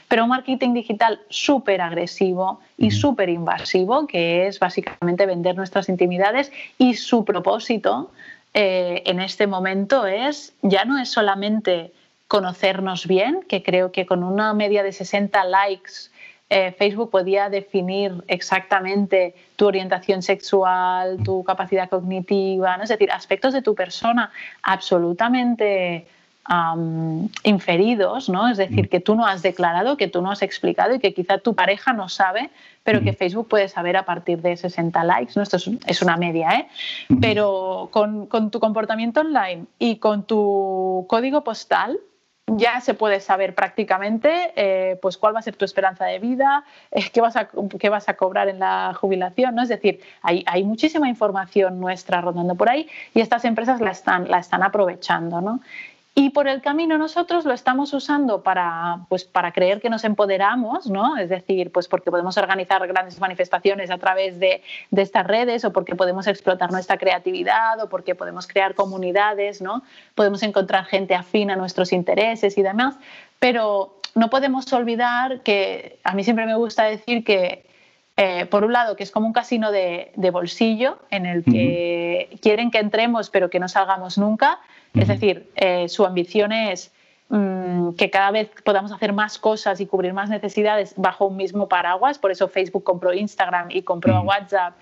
pero 0.07 0.23
un 0.23 0.29
marketing 0.29 0.73
digital 0.73 1.19
súper 1.29 1.81
agresivo 1.81 2.61
y 2.77 2.91
súper 2.91 3.27
invasivo, 3.27 4.07
que 4.07 4.47
es 4.47 4.59
básicamente 4.59 5.25
vender 5.25 5.57
nuestras 5.57 5.89
intimidades 5.89 6.51
y 6.77 6.95
su 6.95 7.25
propósito 7.25 8.11
eh, 8.53 9.03
en 9.05 9.19
este 9.19 9.47
momento 9.47 10.05
es, 10.05 10.53
ya 10.61 10.85
no 10.85 10.99
es 10.99 11.09
solamente 11.09 11.91
conocernos 12.27 13.07
bien, 13.07 13.43
que 13.47 13.63
creo 13.63 13.91
que 13.91 14.05
con 14.05 14.23
una 14.23 14.53
media 14.53 14.83
de 14.83 14.91
60 14.91 15.43
likes 15.45 16.09
eh, 16.49 16.71
Facebook 16.71 17.11
podía 17.11 17.49
definir 17.49 18.23
exactamente 18.27 19.35
tu 19.57 19.67
orientación 19.67 20.21
sexual, 20.21 21.17
tu 21.23 21.43
capacidad 21.43 21.89
cognitiva, 21.89 22.77
¿no? 22.77 22.83
es 22.83 22.89
decir, 22.89 23.11
aspectos 23.11 23.53
de 23.53 23.61
tu 23.61 23.75
persona 23.75 24.31
absolutamente 24.61 26.07
inferidos, 27.43 28.29
¿no? 28.29 28.47
Es 28.47 28.57
decir, 28.57 28.85
mm. 28.85 28.89
que 28.89 28.99
tú 28.99 29.15
no 29.15 29.25
has 29.25 29.41
declarado, 29.41 29.97
que 29.97 30.07
tú 30.07 30.21
no 30.21 30.31
has 30.31 30.41
explicado 30.41 30.95
y 30.95 30.99
que 30.99 31.13
quizá 31.13 31.39
tu 31.39 31.53
pareja 31.55 31.93
no 31.93 32.07
sabe, 32.07 32.49
pero 32.83 33.01
que 33.01 33.11
Facebook 33.11 33.49
puede 33.49 33.67
saber 33.67 33.97
a 33.97 34.05
partir 34.05 34.41
de 34.41 34.55
60 34.55 35.03
likes, 35.03 35.33
¿no? 35.35 35.41
Esto 35.41 35.57
es, 35.57 36.01
una 36.01 36.15
media, 36.15 36.51
¿eh? 36.51 36.67
Pero 37.19 37.89
con, 37.91 38.29
tu 38.49 38.59
comportamiento 38.61 39.21
online 39.21 39.65
y 39.77 39.97
con 39.97 40.23
tu 40.23 41.05
código 41.09 41.43
postal, 41.43 41.99
ya 42.49 42.79
se 42.79 42.93
puede 42.93 43.19
saber 43.19 43.53
prácticamente 43.53 44.53
eh, 44.55 44.97
pues 45.01 45.17
cuál 45.17 45.35
va 45.35 45.39
a 45.39 45.41
ser 45.41 45.57
tu 45.57 45.65
esperanza 45.65 46.05
de 46.05 46.19
vida, 46.19 46.63
eh, 46.91 47.03
qué, 47.11 47.19
vas 47.19 47.35
a, 47.35 47.49
qué 47.77 47.89
vas 47.89 48.07
a 48.07 48.13
cobrar 48.13 48.47
en 48.47 48.59
la 48.59 48.93
jubilación. 48.93 49.53
¿no? 49.53 49.63
Es 49.63 49.67
decir, 49.67 49.99
hay, 50.21 50.45
hay, 50.47 50.63
muchísima 50.63 51.09
información 51.09 51.81
nuestra 51.81 52.21
rondando 52.21 52.55
por 52.55 52.69
ahí 52.69 52.87
y 53.13 53.19
estas 53.19 53.43
empresas 53.43 53.81
la 53.81 53.91
están, 53.91 54.29
la 54.31 54.39
están 54.39 54.63
aprovechando. 54.63 55.41
¿no? 55.41 55.59
Y 56.19 56.31
por 56.31 56.47
el 56.47 56.63
camino 56.63 56.97
nosotros 56.97 57.45
lo 57.45 57.53
estamos 57.53 57.93
usando 57.93 58.41
para, 58.41 59.01
pues, 59.07 59.23
para 59.23 59.51
creer 59.51 59.79
que 59.79 59.91
nos 59.91 60.03
empoderamos, 60.03 60.87
¿no? 60.87 61.15
Es 61.15 61.29
decir, 61.29 61.71
pues 61.71 61.87
porque 61.87 62.09
podemos 62.09 62.35
organizar 62.39 62.87
grandes 62.87 63.19
manifestaciones 63.19 63.91
a 63.91 63.99
través 63.99 64.39
de, 64.39 64.63
estas 64.95 65.27
redes 65.27 65.63
o 65.63 65.71
porque 65.71 65.95
podemos 65.95 66.25
explotar 66.25 66.71
nuestra 66.71 66.97
creatividad 66.97 67.79
o 67.83 67.87
porque 67.87 68.15
podemos 68.15 68.47
crear 68.47 68.73
comunidades, 68.73 69.61
¿no? 69.61 69.83
Podemos 70.15 70.41
encontrar 70.41 70.85
gente 70.85 71.13
afín 71.13 71.51
a 71.51 71.55
nuestros 71.55 71.93
intereses 71.93 72.57
y 72.57 72.63
demás, 72.63 72.95
pero 73.37 74.01
no 74.15 74.31
podemos 74.31 74.73
olvidar 74.73 75.41
que 75.41 75.99
a 76.03 76.15
mí 76.15 76.23
siempre 76.23 76.47
me 76.47 76.55
gusta 76.55 76.85
decir 76.85 77.23
que 77.23 77.63
eh, 78.19 78.47
por 78.47 78.63
un 78.63 78.73
lado, 78.73 78.95
que 78.95 79.03
es 79.03 79.11
como 79.11 79.27
un 79.27 79.33
casino 79.33 79.71
de, 79.71 80.11
de 80.15 80.31
bolsillo 80.31 80.97
en 81.11 81.27
el 81.27 81.43
que 81.43 82.35
quieren 82.41 82.71
que 82.71 82.79
entremos 82.79 83.29
pero 83.29 83.51
que 83.51 83.59
no 83.59 83.67
salgamos 83.67 84.17
nunca, 84.17 84.59
es 84.95 85.07
decir, 85.07 85.51
eh, 85.55 85.87
su 85.87 86.03
ambición 86.03 86.51
es 86.51 86.91
mm, 87.29 87.91
que 87.91 88.09
cada 88.09 88.31
vez 88.31 88.49
podamos 88.63 88.91
hacer 88.91 89.13
más 89.13 89.37
cosas 89.37 89.79
y 89.81 89.85
cubrir 89.85 90.13
más 90.13 90.31
necesidades 90.31 90.95
bajo 90.97 91.27
un 91.27 91.37
mismo 91.37 91.69
paraguas. 91.69 92.17
Por 92.17 92.31
eso 92.31 92.47
Facebook 92.47 92.83
compró 92.83 93.13
Instagram 93.13 93.69
y 93.69 93.83
compró 93.83 94.21
WhatsApp. 94.21 94.73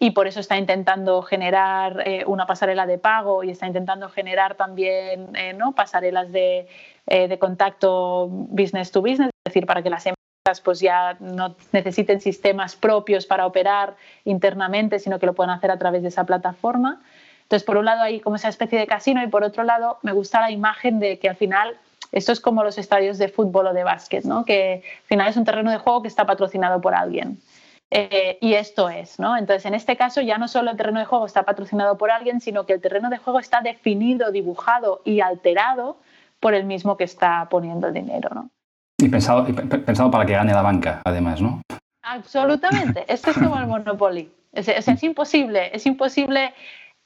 Y 0.00 0.10
por 0.10 0.26
eso 0.26 0.40
está 0.40 0.56
intentando 0.56 1.22
generar 1.22 2.02
eh, 2.04 2.24
una 2.26 2.46
pasarela 2.46 2.86
de 2.86 2.98
pago 2.98 3.44
y 3.44 3.50
está 3.50 3.68
intentando 3.68 4.08
generar 4.08 4.56
también 4.56 5.30
¿no? 5.56 5.76
pasarelas 5.76 6.32
de, 6.32 6.66
de, 7.06 7.38
contacto 7.38 8.26
business 8.28 8.90
to 8.90 9.00
business, 9.00 9.28
es 9.28 9.52
decir, 9.52 9.66
para 9.66 9.80
que 9.80 9.90
las 9.90 10.02
pues 10.58 10.80
ya 10.80 11.16
no 11.20 11.54
necesiten 11.72 12.20
sistemas 12.20 12.74
propios 12.74 13.26
para 13.26 13.46
operar 13.46 13.94
internamente, 14.24 14.98
sino 14.98 15.18
que 15.18 15.26
lo 15.26 15.34
puedan 15.34 15.54
hacer 15.54 15.70
a 15.70 15.78
través 15.78 16.02
de 16.02 16.08
esa 16.08 16.24
plataforma. 16.24 17.02
Entonces, 17.42 17.64
por 17.64 17.76
un 17.76 17.84
lado 17.84 18.02
hay 18.02 18.20
como 18.20 18.36
esa 18.36 18.48
especie 18.48 18.78
de 18.78 18.86
casino 18.86 19.22
y 19.22 19.26
por 19.26 19.44
otro 19.44 19.64
lado 19.64 19.98
me 20.02 20.12
gusta 20.12 20.40
la 20.40 20.50
imagen 20.50 20.98
de 20.98 21.18
que 21.18 21.28
al 21.28 21.36
final 21.36 21.76
esto 22.12 22.32
es 22.32 22.40
como 22.40 22.64
los 22.64 22.78
estadios 22.78 23.18
de 23.18 23.28
fútbol 23.28 23.68
o 23.68 23.72
de 23.72 23.84
básquet, 23.84 24.24
¿no? 24.24 24.44
que 24.44 24.82
al 25.02 25.06
final 25.06 25.28
es 25.28 25.36
un 25.36 25.44
terreno 25.44 25.70
de 25.70 25.78
juego 25.78 26.02
que 26.02 26.08
está 26.08 26.26
patrocinado 26.26 26.80
por 26.80 26.94
alguien. 26.94 27.38
Eh, 27.92 28.38
y 28.40 28.54
esto 28.54 28.88
es, 28.88 29.18
¿no? 29.18 29.36
Entonces, 29.36 29.66
en 29.66 29.74
este 29.74 29.96
caso 29.96 30.20
ya 30.20 30.38
no 30.38 30.46
solo 30.46 30.70
el 30.70 30.76
terreno 30.76 31.00
de 31.00 31.06
juego 31.06 31.26
está 31.26 31.42
patrocinado 31.42 31.98
por 31.98 32.12
alguien, 32.12 32.40
sino 32.40 32.64
que 32.64 32.74
el 32.74 32.80
terreno 32.80 33.10
de 33.10 33.18
juego 33.18 33.40
está 33.40 33.62
definido, 33.62 34.30
dibujado 34.30 35.02
y 35.04 35.20
alterado 35.20 35.96
por 36.38 36.54
el 36.54 36.64
mismo 36.64 36.96
que 36.96 37.02
está 37.02 37.48
poniendo 37.50 37.88
el 37.88 37.94
dinero, 37.94 38.30
¿no? 38.32 38.50
Y 39.00 39.08
pensado, 39.08 39.46
pensado 39.46 40.10
para 40.10 40.26
que 40.26 40.32
gane 40.32 40.52
la 40.52 40.62
banca, 40.62 41.00
además, 41.04 41.40
¿no? 41.40 41.62
Absolutamente. 42.02 43.04
Esto 43.08 43.30
es 43.30 43.38
como 43.38 43.56
el 43.58 43.66
Monopoly. 43.68 44.30
Es, 44.52 44.68
es 44.68 45.02
imposible, 45.02 45.74
es 45.74 45.86
imposible 45.86 46.52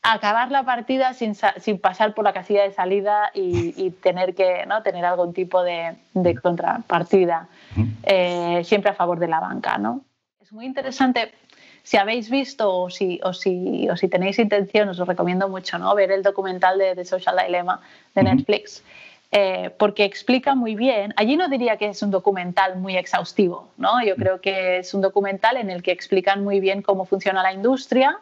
acabar 0.04 0.50
la 0.50 0.62
partida 0.64 1.14
sin, 1.14 1.34
sin, 1.34 1.78
pasar 1.78 2.14
por 2.14 2.24
la 2.24 2.34
casilla 2.34 2.62
de 2.62 2.72
salida 2.72 3.30
y, 3.34 3.90
tener 4.02 4.34
que 4.34 4.66
¿no? 4.66 4.82
tener 4.82 5.04
algún 5.04 5.32
tipo 5.32 5.62
de, 5.62 5.96
contrapartida, 6.42 7.48
eh, 8.04 8.60
siempre 8.64 8.90
a 8.90 8.94
favor 8.94 9.18
de 9.18 9.28
la 9.28 9.40
banca. 9.40 9.78
¿no? 9.78 10.02
Es 10.40 10.52
muy 10.52 10.66
interesante. 10.66 11.32
Si 11.82 11.96
habéis 11.96 12.30
visto 12.30 12.74
o 12.74 12.90
si, 12.90 13.18
o 13.24 13.32
si, 13.32 13.88
o 13.88 13.96
si 13.96 14.08
tenéis 14.08 14.38
intención, 14.38 14.90
os 14.90 14.98
lo 14.98 15.06
recomiendo 15.06 15.48
mucho 15.48 15.78
¿no? 15.78 15.94
ver 15.94 16.12
el 16.12 16.22
documental 16.22 16.78
de 16.78 16.94
The 16.94 17.04
Social 17.04 17.36
Dilemma 17.44 17.80
de 18.14 18.22
Netflix. 18.22 18.84
Eh, 19.36 19.70
porque 19.78 20.04
explica 20.04 20.54
muy 20.54 20.76
bien, 20.76 21.12
allí 21.16 21.36
no 21.36 21.48
diría 21.48 21.76
que 21.76 21.88
es 21.88 22.00
un 22.04 22.12
documental 22.12 22.76
muy 22.76 22.96
exhaustivo, 22.96 23.68
¿no? 23.76 24.00
yo 24.04 24.14
creo 24.14 24.40
que 24.40 24.78
es 24.78 24.94
un 24.94 25.00
documental 25.00 25.56
en 25.56 25.70
el 25.70 25.82
que 25.82 25.90
explican 25.90 26.44
muy 26.44 26.60
bien 26.60 26.82
cómo 26.82 27.04
funciona 27.04 27.42
la 27.42 27.52
industria, 27.52 28.20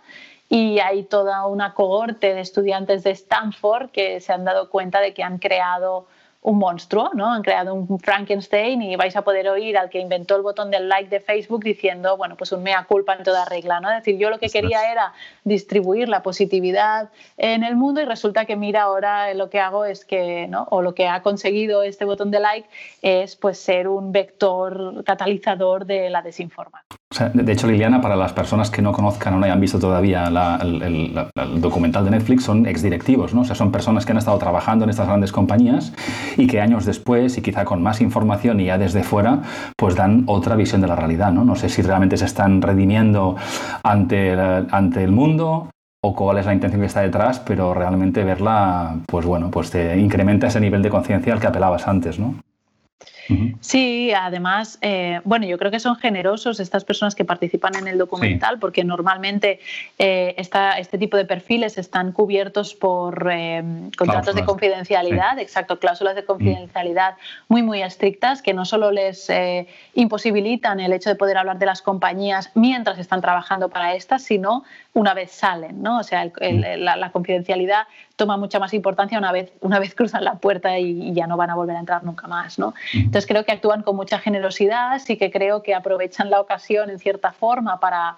y 0.49 0.79
hay 0.79 1.03
toda 1.03 1.47
una 1.47 1.75
cohorte 1.75 2.33
de 2.33 2.41
estudiantes 2.41 3.05
de 3.05 3.11
Stanford 3.11 3.91
que 3.91 4.23
se 4.23 4.33
han 4.33 4.47
dado 4.47 4.71
cuenta 4.71 5.01
de 5.01 5.13
que 5.13 5.23
han 5.23 5.37
creado 5.37 6.07
un 6.43 6.59
monstruo, 6.59 7.11
¿no? 7.15 7.33
Han 7.33 7.43
creado 7.43 7.73
un 7.73 7.99
Frankenstein 8.01 8.83
y 8.83 8.97
vais 8.97 9.15
a 9.15 9.23
poder 9.23 9.49
oír 9.49 9.79
al 9.79 9.89
que 9.89 10.01
inventó 10.01 10.35
el 10.35 10.43
botón 10.43 10.71
del 10.71 10.89
like 10.89 11.09
de 11.09 11.21
Facebook 11.21 11.63
diciendo, 11.63 12.17
bueno, 12.17 12.37
pues 12.37 12.51
un 12.51 12.65
mea 12.65 12.85
culpa 12.85 13.15
en 13.15 13.23
toda 13.23 13.45
regla, 13.45 13.79
¿no? 13.81 13.89
Es 13.91 13.99
decir, 13.99 14.19
yo 14.19 14.29
lo 14.29 14.39
que 14.39 14.49
quería 14.49 14.91
era 14.91 15.13
distribuir 15.45 16.09
la 16.09 16.23
positividad 16.23 17.11
en 17.37 17.63
el 17.63 17.77
mundo 17.77 18.01
y 18.01 18.05
resulta 18.05 18.45
que 18.45 18.57
mira 18.57 18.83
ahora 18.83 19.33
lo 19.35 19.51
que 19.51 19.61
hago 19.61 19.85
es 19.85 20.05
que, 20.05 20.49
¿no? 20.49 20.67
O 20.71 20.83
lo 20.83 20.95
que 20.95 21.07
ha 21.07 21.23
conseguido 21.23 21.85
este 21.85 22.05
botón 22.05 22.33
de 22.33 22.41
like 22.41 22.69
es 23.03 23.37
pues 23.37 23.59
ser 23.59 23.87
un 23.87 24.11
vector 24.11 25.05
catalizador 25.05 25.87
de 25.87 26.11
la 26.11 26.23
desinformación. 26.23 27.02
De 27.35 27.53
hecho, 27.53 27.67
Liliana, 27.67 28.01
para 28.01 28.17
las 28.17 28.33
personas 28.33 28.71
que 28.71 28.83
no 28.83 28.93
conozcan 28.93 29.35
o 29.35 29.39
no 29.39 29.45
hayan 29.45 29.61
visto 29.61 29.79
todavía 29.79 30.25
el, 30.63 31.15
documental 31.61 32.05
de 32.05 32.13
Netflix, 32.13 32.45
son 32.45 32.67
exdirectivos, 32.67 33.35
¿no? 33.35 33.43
O 33.43 33.45
sea, 33.45 33.55
son 33.55 33.71
personas 33.71 34.07
que 34.07 34.13
han 34.13 34.19
estado 34.19 34.39
trabajando 34.39 34.85
en 34.85 34.91
estas 34.91 35.07
grandes 35.07 35.33
compañías 35.33 35.93
y 36.37 36.47
que 36.47 36.61
años 36.61 36.87
después 36.87 37.37
y 37.37 37.43
quizá 37.43 37.65
con 37.65 37.83
más 37.83 38.01
información 38.01 38.61
y 38.61 38.67
ya 38.67 38.79
desde 38.79 39.03
fuera, 39.03 39.43
pues 39.77 39.95
dan 39.95 40.25
otra 40.27 40.57
visión 40.57 40.81
de 40.81 40.89
la 40.89 40.97
realidad. 40.97 41.33
No, 41.33 41.45
no 41.45 41.57
sé 41.57 41.69
si 41.69 41.83
realmente 41.83 42.17
se 42.17 42.25
están 42.25 42.63
redimiendo 42.63 43.37
ante 43.83 44.33
el, 44.33 44.67
ante 44.71 45.05
el 45.05 45.13
mundo 45.13 45.69
o 46.05 46.17
cuál 46.17 46.39
es 46.39 46.47
la 46.47 46.55
intención 46.55 46.81
que 46.81 46.87
está 46.87 47.01
detrás, 47.01 47.39
pero 47.41 47.75
realmente 47.75 48.25
verla, 48.25 48.97
pues 49.07 49.25
bueno, 49.25 49.51
pues 49.51 49.71
te 49.71 49.97
incrementa 49.99 50.49
ese 50.49 50.61
nivel 50.61 50.83
de 50.83 50.91
conciencia 50.91 51.33
al 51.33 51.41
que 51.41 51.47
apelabas 51.47 51.87
antes, 51.87 52.19
¿no? 52.19 52.35
Sí, 53.61 54.13
además, 54.13 54.79
eh, 54.81 55.21
bueno, 55.25 55.47
yo 55.47 55.59
creo 55.59 55.71
que 55.71 55.81
son 55.81 55.97
generosos 55.97 56.61
estas 56.61 56.85
personas 56.85 57.15
que 57.15 57.25
participan 57.25 57.77
en 57.77 57.87
el 57.87 57.99
documental, 57.99 58.59
porque 58.59 58.85
normalmente 58.85 59.61
eh, 59.99 60.35
este 60.37 60.99
tipo 60.99 61.17
de 61.17 61.25
perfiles 61.25 61.79
están 61.79 62.13
cubiertos 62.13 62.75
por 62.75 63.29
eh, 63.33 63.63
contratos 63.97 64.35
de 64.35 64.45
confidencialidad, 64.45 65.39
exacto, 65.39 65.79
cláusulas 65.79 66.17
de 66.17 66.25
confidencialidad 66.25 67.17
muy, 67.49 67.63
muy 67.63 67.83
estrictas, 67.83 68.43
que 68.43 68.55
no 68.55 68.65
solo 68.65 68.91
les 68.91 69.31
imposibilitan 69.95 70.81
el 70.81 70.93
hecho 70.93 71.11
de 71.11 71.17
poder 71.17 71.39
hablar 71.39 71.59
de 71.59 71.67
las 71.67 71.83
compañías 71.83 72.51
mientras 72.55 72.99
están 72.99 73.21
trabajando 73.21 73.69
para 73.69 73.95
estas, 73.95 74.23
sino 74.23 74.65
una 74.95 75.15
vez 75.15 75.31
salen, 75.31 75.83
¿no? 75.83 75.99
O 75.99 76.03
sea, 76.03 76.31
la, 76.41 77.13
confidencialidad 77.13 77.87
toma 78.17 78.37
mucha 78.37 78.59
más 78.59 78.75
importancia 78.75 79.19
una 79.19 79.33
vez, 79.33 79.53
una 79.61 79.79
vez 79.79 79.95
cruzan 79.97 80.25
la 80.25 80.35
puerta 80.35 80.79
y, 80.79 81.13
ya 81.13 81.27
no 81.27 81.37
van 81.37 81.51
a 81.51 81.55
volver 81.55 81.77
a 81.77 81.81
entrar 81.81 82.05
nunca 82.05 82.27
más, 82.27 82.59
¿no? 82.59 82.75
Entonces 83.13 83.29
creo 83.29 83.45
que 83.45 83.53
actúan 83.53 83.83
con 83.83 83.95
mucha 83.95 84.19
generosidad, 84.19 84.99
sí 84.99 85.19
que 85.19 85.31
creo 85.31 85.63
que 85.63 85.75
aprovechan 85.75 86.31
la 86.31 86.41
ocasión 86.41 86.89
en 86.89 86.99
cierta 86.99 87.31
forma 87.33 87.79
para, 87.79 88.17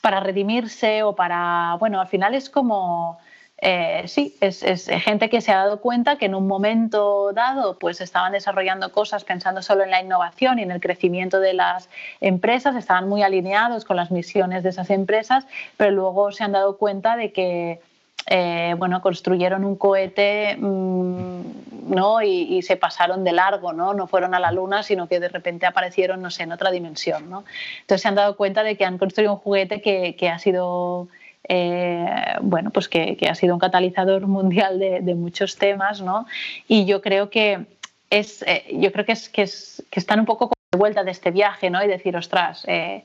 para 0.00 0.18
redimirse 0.18 1.04
o 1.04 1.14
para, 1.14 1.76
bueno, 1.78 2.00
al 2.00 2.08
final 2.08 2.34
es 2.34 2.50
como 2.50 3.20
eh, 3.58 4.02
sí, 4.08 4.34
es, 4.40 4.64
gente 4.88 5.30
que 5.30 5.40
se 5.40 5.52
ha 5.52 5.58
dado 5.58 5.80
cuenta 5.80 6.16
que 6.16 6.26
en 6.26 6.34
un 6.34 6.48
momento 6.48 7.32
dado 7.32 7.78
pues 7.78 8.00
estaban 8.00 8.32
desarrollando 8.32 8.90
cosas 8.90 9.22
pensando 9.22 9.62
solo 9.62 9.84
en 9.84 9.92
la 9.92 10.02
innovación 10.02 10.58
y 10.58 10.62
en 10.62 10.72
el 10.72 10.80
crecimiento 10.80 11.38
de 11.38 11.54
las 11.54 11.88
empresas, 12.20 12.74
estaban 12.74 13.08
muy 13.08 13.22
alineados 13.22 13.84
con 13.84 13.94
las 13.94 14.10
misiones 14.10 14.64
de 14.64 14.70
esas 14.70 14.90
empresas, 14.90 15.46
pero 15.76 15.92
luego 15.92 16.32
se 16.32 16.42
han 16.42 16.50
dado 16.50 16.78
cuenta 16.78 17.14
de 17.14 17.32
que 17.32 17.80
eh, 18.26 18.74
bueno, 18.78 19.00
construyeron 19.02 19.64
un 19.64 19.76
cohete 19.76 20.56
mm, 20.56 21.40
¿no? 21.82 22.22
Y, 22.22 22.62
se 22.62 22.76
pasaron 22.76 23.24
de 23.24 23.32
largo, 23.32 23.72
¿no? 23.72 23.94
no 23.94 24.06
fueron 24.06 24.34
a 24.34 24.40
la 24.40 24.52
luna, 24.52 24.82
sino 24.82 25.08
que 25.08 25.20
de 25.20 25.28
repente 25.28 25.66
aparecieron, 25.66 26.22
no 26.22 26.30
sé, 26.30 26.44
en 26.44 26.52
otra 26.52 26.70
dimensión. 26.70 27.28
¿no? 27.28 27.44
Entonces 27.80 28.02
se 28.02 28.08
han 28.08 28.14
dado 28.14 28.36
cuenta 28.36 28.62
de 28.62 28.76
que 28.76 28.84
han 28.84 28.98
construido 28.98 29.32
un 29.32 29.38
juguete 29.38 29.80
que, 29.80 30.16
que 30.16 30.28
ha 30.28 30.38
sido 30.38 31.08
eh, 31.48 32.06
bueno, 32.40 32.70
pues 32.70 32.88
que, 32.88 33.18
ha 33.28 33.34
sido 33.34 33.54
un 33.54 33.60
catalizador 33.60 34.26
mundial 34.26 34.78
de, 34.78 35.14
muchos 35.14 35.56
temas, 35.56 36.00
¿no? 36.00 36.26
Y 36.68 36.84
yo 36.84 37.00
creo 37.00 37.30
que 37.30 37.66
es, 38.10 38.42
eh, 38.42 38.64
yo 38.72 38.92
creo 38.92 39.04
que 39.04 39.12
es, 39.12 39.28
que 39.28 39.42
es 39.42 39.84
que 39.90 40.00
están 40.00 40.20
un 40.20 40.26
poco 40.26 40.50
de 40.70 40.78
vuelta 40.78 41.04
de 41.04 41.10
este 41.10 41.30
viaje, 41.30 41.70
¿no? 41.70 41.82
Y 41.82 41.88
decir, 41.88 42.16
ostras, 42.16 42.64
eh, 42.68 43.04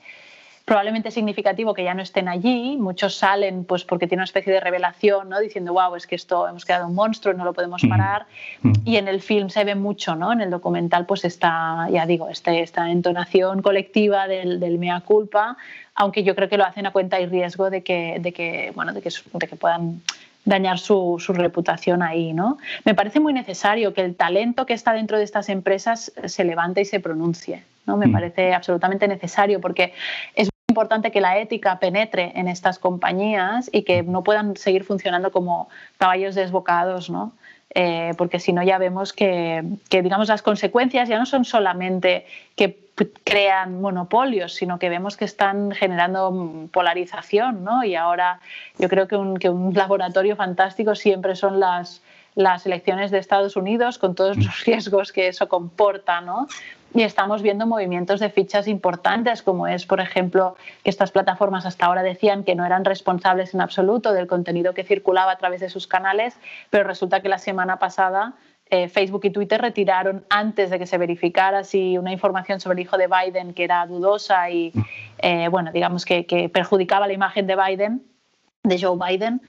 probablemente 0.68 1.10
significativo 1.10 1.72
que 1.72 1.82
ya 1.82 1.94
no 1.94 2.02
estén 2.02 2.28
allí. 2.28 2.76
Muchos 2.76 3.16
salen 3.16 3.64
pues 3.64 3.84
porque 3.84 4.06
tienen 4.06 4.20
una 4.20 4.24
especie 4.24 4.52
de 4.52 4.60
revelación, 4.60 5.30
¿no? 5.30 5.40
diciendo, 5.40 5.72
wow, 5.72 5.96
es 5.96 6.06
que 6.06 6.14
esto 6.14 6.46
hemos 6.46 6.66
quedado 6.66 6.86
un 6.86 6.94
monstruo, 6.94 7.32
no 7.32 7.46
lo 7.46 7.54
podemos 7.54 7.82
mm. 7.82 7.88
parar. 7.88 8.26
Mm. 8.60 8.72
Y 8.84 8.96
en 8.98 9.08
el 9.08 9.22
film 9.22 9.48
se 9.48 9.64
ve 9.64 9.74
mucho, 9.74 10.14
¿no? 10.14 10.30
en 10.30 10.42
el 10.42 10.50
documental 10.50 11.06
pues 11.06 11.24
está, 11.24 11.88
ya 11.90 12.04
digo, 12.04 12.28
este, 12.28 12.60
esta 12.60 12.90
entonación 12.90 13.62
colectiva 13.62 14.28
del, 14.28 14.60
del, 14.60 14.78
mea 14.78 15.00
culpa, 15.00 15.56
aunque 15.94 16.22
yo 16.22 16.36
creo 16.36 16.50
que 16.50 16.58
lo 16.58 16.66
hacen 16.66 16.84
a 16.84 16.92
cuenta 16.92 17.18
y 17.18 17.24
riesgo 17.24 17.70
de 17.70 17.82
que, 17.82 18.18
de 18.20 18.32
que, 18.32 18.70
bueno, 18.74 18.92
de 18.92 19.00
que, 19.00 19.08
de 19.08 19.48
que 19.48 19.56
puedan 19.56 20.02
dañar 20.44 20.78
su, 20.78 21.16
su, 21.18 21.32
reputación 21.32 22.02
ahí. 22.02 22.34
¿no? 22.34 22.58
Me 22.84 22.94
parece 22.94 23.20
muy 23.20 23.32
necesario 23.32 23.94
que 23.94 24.02
el 24.02 24.16
talento 24.16 24.66
que 24.66 24.74
está 24.74 24.92
dentro 24.92 25.16
de 25.16 25.24
estas 25.24 25.48
empresas 25.48 26.12
se 26.26 26.44
levante 26.44 26.82
y 26.82 26.84
se 26.84 27.00
pronuncie. 27.00 27.64
¿no? 27.86 27.96
Me 27.96 28.06
mm. 28.06 28.12
parece 28.12 28.54
absolutamente 28.54 29.08
necesario 29.08 29.60
porque 29.60 29.94
es 30.34 30.50
importante 30.78 31.10
que 31.10 31.20
la 31.20 31.38
ética 31.38 31.78
penetre 31.80 32.32
en 32.36 32.46
estas 32.46 32.78
compañías 32.78 33.68
y 33.72 33.82
que 33.82 34.04
no 34.04 34.22
puedan 34.22 34.56
seguir 34.56 34.84
funcionando 34.84 35.32
como 35.32 35.68
caballos 35.98 36.34
desbocados, 36.36 37.10
¿no? 37.10 37.32
eh, 37.74 38.12
porque 38.16 38.38
si 38.38 38.52
no 38.52 38.62
ya 38.62 38.78
vemos 38.78 39.12
que, 39.12 39.62
que, 39.90 40.02
digamos, 40.02 40.28
las 40.28 40.42
consecuencias 40.42 41.08
ya 41.08 41.18
no 41.18 41.26
son 41.26 41.44
solamente 41.44 42.26
que 42.56 42.88
crean 43.22 43.80
monopolios, 43.80 44.54
sino 44.54 44.78
que 44.78 44.88
vemos 44.88 45.16
que 45.16 45.24
están 45.24 45.70
generando 45.70 46.68
polarización, 46.72 47.62
¿no? 47.62 47.84
Y 47.84 47.94
ahora 47.94 48.40
yo 48.78 48.88
creo 48.88 49.06
que 49.06 49.16
un, 49.16 49.36
que 49.36 49.48
un 49.50 49.72
laboratorio 49.74 50.34
fantástico 50.34 50.96
siempre 50.96 51.36
son 51.36 51.60
las, 51.60 52.02
las 52.34 52.66
elecciones 52.66 53.12
de 53.12 53.18
Estados 53.18 53.54
Unidos, 53.54 53.98
con 53.98 54.14
todos 54.14 54.36
los 54.36 54.64
riesgos 54.64 55.12
que 55.12 55.28
eso 55.28 55.48
comporta, 55.48 56.20
¿no? 56.20 56.48
Y 56.94 57.02
estamos 57.02 57.42
viendo 57.42 57.66
movimientos 57.66 58.20
de 58.20 58.30
fichas 58.30 58.66
importantes, 58.66 59.42
como 59.42 59.66
es, 59.66 59.86
por 59.86 60.00
ejemplo, 60.00 60.56
que 60.82 60.90
estas 60.90 61.10
plataformas 61.10 61.66
hasta 61.66 61.86
ahora 61.86 62.02
decían 62.02 62.44
que 62.44 62.54
no 62.54 62.64
eran 62.64 62.84
responsables 62.84 63.54
en 63.54 63.60
absoluto 63.60 64.12
del 64.12 64.26
contenido 64.26 64.74
que 64.74 64.84
circulaba 64.84 65.32
a 65.32 65.38
través 65.38 65.60
de 65.60 65.68
sus 65.68 65.86
canales, 65.86 66.38
pero 66.70 66.84
resulta 66.84 67.20
que 67.20 67.28
la 67.28 67.38
semana 67.38 67.78
pasada 67.78 68.34
eh, 68.70 68.88
Facebook 68.88 69.24
y 69.24 69.30
Twitter 69.30 69.60
retiraron 69.60 70.24
antes 70.28 70.70
de 70.70 70.78
que 70.78 70.86
se 70.86 70.98
verificara 70.98 71.64
si 71.64 71.96
una 71.96 72.12
información 72.12 72.60
sobre 72.60 72.80
el 72.80 72.86
hijo 72.86 72.98
de 72.98 73.08
Biden 73.08 73.54
que 73.54 73.64
era 73.64 73.86
dudosa 73.86 74.50
y, 74.50 74.72
eh, 75.18 75.48
bueno, 75.48 75.72
digamos 75.72 76.04
que, 76.04 76.26
que 76.26 76.48
perjudicaba 76.48 77.06
la 77.06 77.14
imagen 77.14 77.46
de 77.46 77.56
Biden, 77.56 78.02
de 78.64 78.80
Joe 78.80 78.98
Biden, 78.98 79.40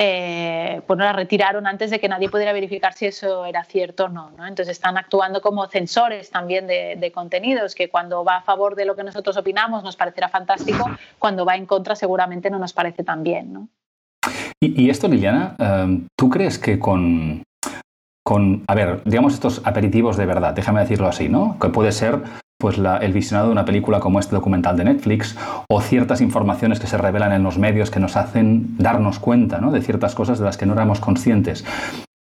eh, 0.00 0.80
pues 0.86 0.96
la 0.96 1.12
retiraron 1.12 1.66
antes 1.66 1.90
de 1.90 1.98
que 1.98 2.08
nadie 2.08 2.30
pudiera 2.30 2.52
verificar 2.52 2.92
si 2.92 3.06
eso 3.06 3.44
era 3.44 3.64
cierto 3.64 4.04
o 4.04 4.08
no, 4.08 4.30
Entonces 4.38 4.68
están 4.68 4.96
actuando 4.96 5.40
como 5.40 5.66
censores 5.66 6.30
también 6.30 6.68
de, 6.68 7.12
contenidos, 7.12 7.74
que 7.74 7.88
cuando 7.88 8.22
va 8.24 8.36
a 8.36 8.42
favor 8.42 8.76
de 8.76 8.84
lo 8.84 8.94
que 8.94 9.02
nosotros 9.02 9.36
opinamos 9.36 9.82
nos 9.82 9.96
parecerá 9.96 10.28
fantástico, 10.28 10.88
cuando 11.18 11.44
va 11.44 11.56
en 11.56 11.66
contra 11.66 11.96
seguramente 11.96 12.48
no 12.48 12.60
nos 12.60 12.72
parece 12.72 13.02
tan 13.02 13.24
bien, 13.24 13.52
¿no? 13.52 13.68
Y, 14.60 14.90
esto, 14.90 15.08
Liliana, 15.08 15.56
em, 15.58 16.06
¿tú 16.16 16.28
crees 16.28 16.58
que 16.58 16.78
con, 16.78 17.42
con, 18.24 18.64
a 18.68 18.74
ver, 18.74 19.02
digamos 19.04 19.34
estos 19.34 19.62
aperitivos 19.64 20.16
de 20.16 20.26
verdad, 20.26 20.52
déjame 20.52 20.80
decirlo 20.80 21.08
así, 21.08 21.28
¿no? 21.28 21.56
Que 21.60 21.70
puede 21.70 21.92
ser 21.92 22.22
pues 22.58 22.76
el 22.78 23.12
visionado 23.12 23.48
de 23.48 23.52
una 23.52 23.64
película 23.64 24.00
como 24.00 24.18
este 24.18 24.34
documental 24.34 24.76
de 24.76 24.84
Netflix 24.84 25.36
o 25.68 25.80
ciertas 25.80 26.20
informaciones 26.20 26.80
que 26.80 26.88
se 26.88 26.98
revelan 26.98 27.32
en 27.32 27.44
los 27.44 27.56
medios 27.56 27.90
que 27.90 28.00
nos 28.00 28.16
hacen 28.16 28.76
darnos 28.78 29.20
cuenta 29.20 29.58
de 29.58 29.80
ciertas 29.80 30.14
cosas 30.14 30.40
de 30.40 30.44
las 30.44 30.56
que 30.56 30.66
no 30.66 30.72
éramos 30.72 30.98
conscientes. 30.98 31.64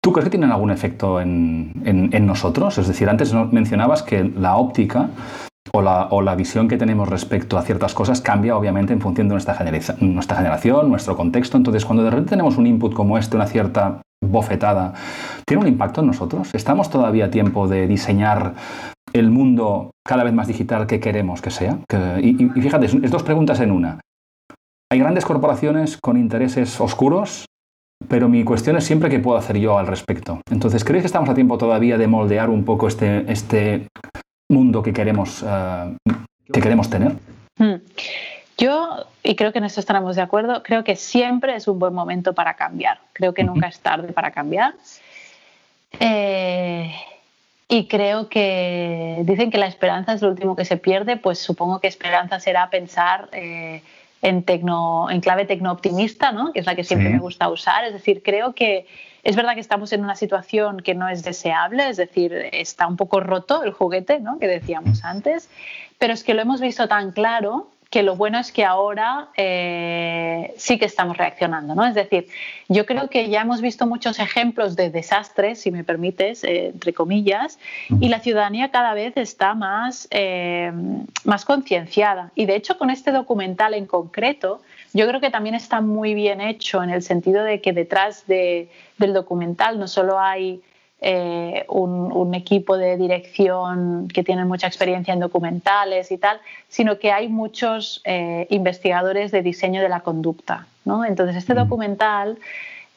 ¿Tú 0.01 0.13
crees 0.13 0.25
que 0.25 0.29
tienen 0.31 0.51
algún 0.51 0.71
efecto 0.71 1.19
en, 1.19 2.25
nosotros? 2.25 2.77
Es 2.77 2.87
decir, 2.87 3.09
antes 3.09 3.33
mencionabas 3.51 4.03
que 4.03 4.23
la 4.23 4.55
óptica 4.55 5.09
o 5.73 5.81
la, 5.81 6.35
visión 6.35 6.67
que 6.67 6.77
tenemos 6.77 7.09
respecto 7.09 7.57
a 7.57 7.63
ciertas 7.63 7.93
cosas 7.93 8.21
cambia 8.21 8.55
obviamente 8.55 8.93
en 8.93 9.01
función 9.01 9.27
de 9.27 9.33
nuestra, 9.33 9.57
nuestra 9.99 10.37
generación, 10.37 10.89
nuestro 10.89 11.17
contexto. 11.17 11.57
Entonces, 11.57 11.85
cuando 11.85 12.03
de 12.03 12.11
repente 12.11 12.29
tenemos 12.29 12.57
un 12.57 12.67
input 12.67 12.93
como 12.93 13.17
este, 13.17 13.35
una 13.35 13.47
cierta 13.47 14.01
bofetada, 14.23 14.93
¿tiene 15.45 15.63
un 15.63 15.67
impacto 15.67 16.01
en 16.01 16.07
nosotros? 16.07 16.53
¿Estamos 16.53 16.89
todavía 16.89 17.25
a 17.25 17.31
tiempo 17.31 17.67
de 17.67 17.87
diseñar 17.87 18.53
el 19.13 19.29
mundo 19.29 19.91
cada 20.05 20.23
vez 20.23 20.33
más 20.33 20.47
digital 20.47 20.87
que 20.87 20.99
queremos 20.99 21.41
que 21.41 21.51
sea? 21.51 21.79
y, 22.21 22.33
fíjate, 22.61 22.85
es 22.85 23.11
dos 23.11 23.23
preguntas 23.23 23.59
en 23.59 23.71
una. 23.71 23.99
Hay 24.91 24.99
grandes 24.99 25.25
corporaciones 25.25 25.97
con 25.97 26.17
intereses 26.17 26.81
oscuros, 26.81 27.45
pero 28.07 28.27
mi 28.27 28.43
cuestión 28.43 28.75
es 28.77 28.85
siempre 28.85 29.09
qué 29.09 29.19
puedo 29.19 29.37
hacer 29.37 29.57
yo 29.57 29.77
al 29.77 29.85
respecto. 29.85 30.41
Entonces, 30.49 30.83
¿crees 30.83 31.03
que 31.03 31.07
estamos 31.07 31.29
a 31.29 31.35
tiempo 31.35 31.57
todavía 31.57 31.97
de 31.97 32.07
moldear 32.07 32.49
un 32.49 32.65
poco 32.65 32.87
este, 32.87 33.31
este 33.31 33.87
mundo 34.49 34.81
que 34.81 34.93
queremos, 34.93 35.45
eh, 35.45 35.95
que 36.51 36.61
queremos 36.61 36.89
tener? 36.89 37.13
Hmm. 37.57 37.75
Yo, 38.57 39.05
y 39.23 39.35
creo 39.35 39.51
que 39.51 39.59
en 39.59 39.65
eso 39.65 39.79
estaremos 39.79 40.15
de 40.15 40.21
acuerdo, 40.21 40.63
creo 40.63 40.83
que 40.83 40.95
siempre 40.95 41.55
es 41.55 41.67
un 41.67 41.77
buen 41.79 41.93
momento 41.93 42.33
para 42.33 42.55
cambiar. 42.55 42.99
Creo 43.13 43.33
que 43.33 43.43
nunca 43.43 43.67
es 43.67 43.79
tarde 43.79 44.11
para 44.11 44.31
cambiar. 44.31 44.73
Eh, 45.99 46.38
y 47.71 47.85
creo 47.85 48.29
que 48.29 49.21
dicen 49.25 49.51
que 49.51 49.59
la 49.59 49.67
esperanza 49.67 50.13
es 50.13 50.23
lo 50.23 50.29
último 50.29 50.55
que 50.55 50.65
se 50.65 50.75
pierde, 50.75 51.17
pues 51.17 51.37
supongo 51.37 51.79
que 51.79 51.87
esperanza 51.87 52.39
será 52.39 52.71
pensar 52.71 53.29
eh, 53.31 53.83
en, 54.23 54.41
tecno, 54.41 55.07
en 55.11 55.21
clave 55.21 55.45
tecno-optimista, 55.45 56.31
¿no? 56.31 56.51
que 56.51 56.61
es 56.61 56.65
la 56.65 56.73
que 56.73 56.83
siempre 56.83 57.09
me 57.09 57.19
gusta 57.19 57.47
usar. 57.47 57.85
Es 57.85 57.93
decir, 57.93 58.23
creo 58.23 58.55
que 58.55 58.87
es 59.21 59.35
verdad 59.35 59.53
que 59.53 59.59
estamos 59.59 59.93
en 59.93 60.03
una 60.03 60.15
situación 60.15 60.81
que 60.81 60.95
no 60.95 61.07
es 61.09 61.23
deseable, 61.23 61.87
es 61.89 61.97
decir, 61.97 62.33
está 62.51 62.87
un 62.87 62.97
poco 62.97 63.19
roto 63.19 63.61
el 63.61 63.71
juguete 63.71 64.19
¿no? 64.19 64.39
que 64.39 64.47
decíamos 64.47 65.05
antes, 65.05 65.47
pero 65.99 66.13
es 66.13 66.23
que 66.23 66.33
lo 66.33 66.41
hemos 66.41 66.61
visto 66.61 66.87
tan 66.87 67.11
claro 67.11 67.69
que 67.89 68.03
lo 68.03 68.15
bueno 68.15 68.37
es 68.37 68.51
que 68.51 68.65
ahora 68.65 69.29
eh, 69.35 70.53
sí 70.57 70.77
que 70.77 70.85
estamos 70.85 71.17
reaccionando, 71.17 71.73
¿no? 71.73 71.85
Es 71.85 71.95
decir, 71.95 72.27
yo 72.67 72.85
creo 72.85 73.09
que 73.09 73.29
ya 73.29 73.41
hemos 73.41 73.61
visto 73.61 73.87
muchos 73.87 74.19
ejemplos 74.19 74.75
de 74.75 74.91
desastres, 74.91 75.61
si 75.61 75.71
me 75.71 75.83
permites, 75.83 76.43
eh, 76.43 76.67
entre 76.67 76.93
comillas, 76.93 77.57
y 77.99 78.09
la 78.09 78.19
ciudadanía 78.19 78.69
cada 78.69 78.93
vez 78.93 79.17
está 79.17 79.55
más, 79.55 80.07
eh, 80.11 80.71
más 81.23 81.45
concienciada. 81.45 82.31
Y 82.35 82.45
de 82.45 82.55
hecho, 82.55 82.77
con 82.77 82.91
este 82.91 83.11
documental 83.11 83.73
en 83.73 83.87
concreto, 83.87 84.61
yo 84.93 85.07
creo 85.07 85.19
que 85.19 85.31
también 85.31 85.55
está 85.55 85.81
muy 85.81 86.13
bien 86.13 86.41
hecho 86.41 86.83
en 86.83 86.91
el 86.91 87.01
sentido 87.01 87.43
de 87.43 87.59
que 87.59 87.73
detrás 87.73 88.27
de, 88.27 88.69
del 88.99 89.13
documental 89.13 89.79
no 89.79 89.87
solo 89.87 90.19
hay 90.19 90.61
eh, 91.01 91.65
un, 91.69 92.33
equipo 92.35 92.77
de 92.77 92.97
dirección 92.97 94.07
que 94.07 94.23
tiene 94.23 94.45
mucha 94.45 94.67
experiencia 94.67 95.13
en 95.13 95.19
documentales 95.19 96.11
y 96.11 96.17
tal, 96.17 96.39
sino 96.67 96.99
que 96.99 97.11
hay 97.11 97.27
muchos 97.27 98.01
eh, 98.05 98.45
investigadores 98.49 99.31
de 99.31 99.41
diseño 99.41 99.81
de 99.81 99.89
la 99.89 100.01
conducta. 100.01 100.67
¿no? 100.85 101.05
Entonces, 101.05 101.37
este 101.37 101.53
documental 101.53 102.37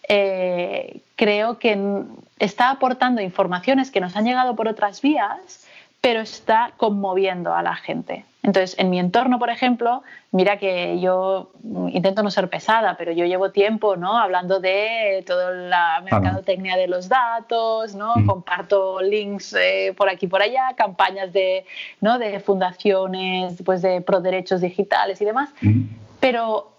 eh, 0.08 1.00
creo 1.16 1.58
que 1.58 2.02
está 2.38 2.70
aportando 2.70 3.22
informaciones 3.22 3.90
que 3.90 4.00
nos 4.00 4.16
han 4.16 4.24
llegado 4.24 4.56
por 4.56 4.68
otras 4.68 5.00
vías, 5.00 5.66
pero 6.00 6.20
está 6.20 6.72
conmoviendo 6.76 7.54
a 7.54 7.62
la 7.62 7.76
gente. 7.76 8.24
Entonces, 8.44 8.76
en 8.78 8.90
mi 8.90 8.98
entorno, 8.98 9.38
por 9.38 9.50
ejemplo, 9.50 10.02
mira 10.32 10.58
que 10.58 10.98
yo 10.98 11.52
intento 11.92 12.24
no 12.24 12.30
ser 12.30 12.50
pesada, 12.50 12.96
pero 12.96 13.12
yo 13.12 13.24
llevo 13.24 13.52
tiempo 13.52 13.94
¿no? 13.94 14.18
hablando 14.18 14.58
de 14.58 15.22
toda 15.24 15.52
la 15.52 16.00
mercadotecnia 16.02 16.76
de 16.76 16.88
los 16.88 17.08
datos, 17.08 17.94
¿no? 17.94 18.16
Mm. 18.16 18.26
comparto 18.26 19.00
links 19.00 19.54
eh, 19.54 19.94
por 19.96 20.08
aquí 20.08 20.26
y 20.26 20.28
por 20.28 20.42
allá, 20.42 20.74
campañas 20.76 21.32
de, 21.32 21.64
¿no? 22.00 22.18
de 22.18 22.40
fundaciones 22.40 23.62
pues, 23.64 23.80
de 23.80 24.00
pro 24.00 24.20
derechos 24.20 24.60
digitales 24.60 25.20
y 25.20 25.24
demás, 25.24 25.50
mm. 25.60 25.82
pero 26.18 26.72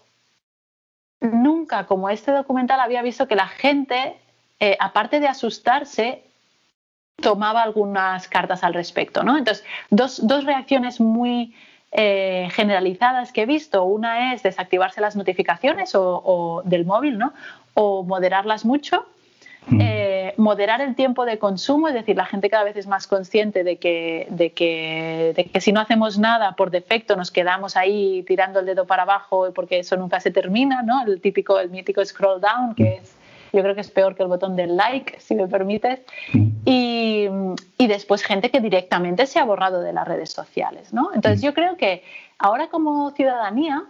nunca 1.22 1.86
como 1.86 2.10
este 2.10 2.30
documental 2.32 2.78
había 2.80 3.00
visto 3.00 3.26
que 3.26 3.36
la 3.36 3.48
gente, 3.48 4.18
eh, 4.60 4.76
aparte 4.78 5.18
de 5.18 5.28
asustarse, 5.28 6.24
tomaba 7.16 7.62
algunas 7.62 8.28
cartas 8.28 8.64
al 8.64 8.74
respecto. 8.74 9.22
¿no? 9.22 9.36
Entonces, 9.36 9.64
dos, 9.90 10.26
dos 10.26 10.44
reacciones 10.44 11.00
muy 11.00 11.54
eh, 11.92 12.48
generalizadas 12.52 13.32
que 13.32 13.42
he 13.42 13.46
visto. 13.46 13.84
Una 13.84 14.34
es 14.34 14.42
desactivarse 14.42 15.00
las 15.00 15.16
notificaciones 15.16 15.92
o, 15.94 16.62
del 16.64 16.84
móvil 16.84 17.18
¿no? 17.18 17.32
o 17.74 18.02
moderarlas 18.02 18.64
mucho. 18.64 19.06
Mm. 19.66 19.80
Eh, 19.80 20.34
moderar 20.36 20.82
el 20.82 20.94
tiempo 20.94 21.24
de 21.24 21.38
consumo, 21.38 21.88
es 21.88 21.94
decir, 21.94 22.16
la 22.16 22.26
gente 22.26 22.50
cada 22.50 22.64
vez 22.64 22.76
es 22.76 22.86
más 22.86 23.06
consciente 23.06 23.64
de 23.64 23.76
que, 23.76 24.26
de 24.28 24.52
que, 24.52 25.32
de 25.34 25.44
que 25.46 25.60
si 25.62 25.72
no 25.72 25.80
hacemos 25.80 26.18
nada 26.18 26.52
por 26.52 26.70
defecto 26.70 27.16
nos 27.16 27.30
quedamos 27.30 27.74
ahí 27.76 28.22
tirando 28.26 28.60
el 28.60 28.66
dedo 28.66 28.86
para 28.86 29.04
abajo 29.04 29.52
porque 29.54 29.78
eso 29.78 29.96
nunca 29.96 30.20
se 30.20 30.30
termina, 30.30 30.82
¿no? 30.82 31.02
El 31.06 31.18
típico, 31.22 31.58
el 31.58 31.70
mítico 31.70 32.04
scroll 32.04 32.42
down, 32.42 32.74
que 32.74 32.96
es 32.96 33.16
yo 33.54 33.62
creo 33.62 33.74
que 33.74 33.80
es 33.80 33.90
peor 33.90 34.14
que 34.14 34.22
el 34.22 34.28
botón 34.28 34.56
del 34.56 34.76
like, 34.76 35.20
si 35.20 35.34
me 35.34 35.46
permites. 35.46 36.00
Mm. 36.32 36.48
Y, 36.64 37.28
y, 37.78 37.86
después 37.86 38.22
gente 38.22 38.50
que 38.50 38.60
directamente 38.60 39.26
se 39.26 39.38
ha 39.38 39.44
borrado 39.44 39.80
de 39.80 39.92
las 39.92 40.06
redes 40.06 40.30
sociales. 40.30 40.92
¿no? 40.92 41.10
Entonces 41.14 41.40
mm. 41.40 41.44
yo 41.44 41.54
creo 41.54 41.76
que 41.76 42.02
ahora 42.38 42.68
como 42.68 43.10
ciudadanía, 43.12 43.84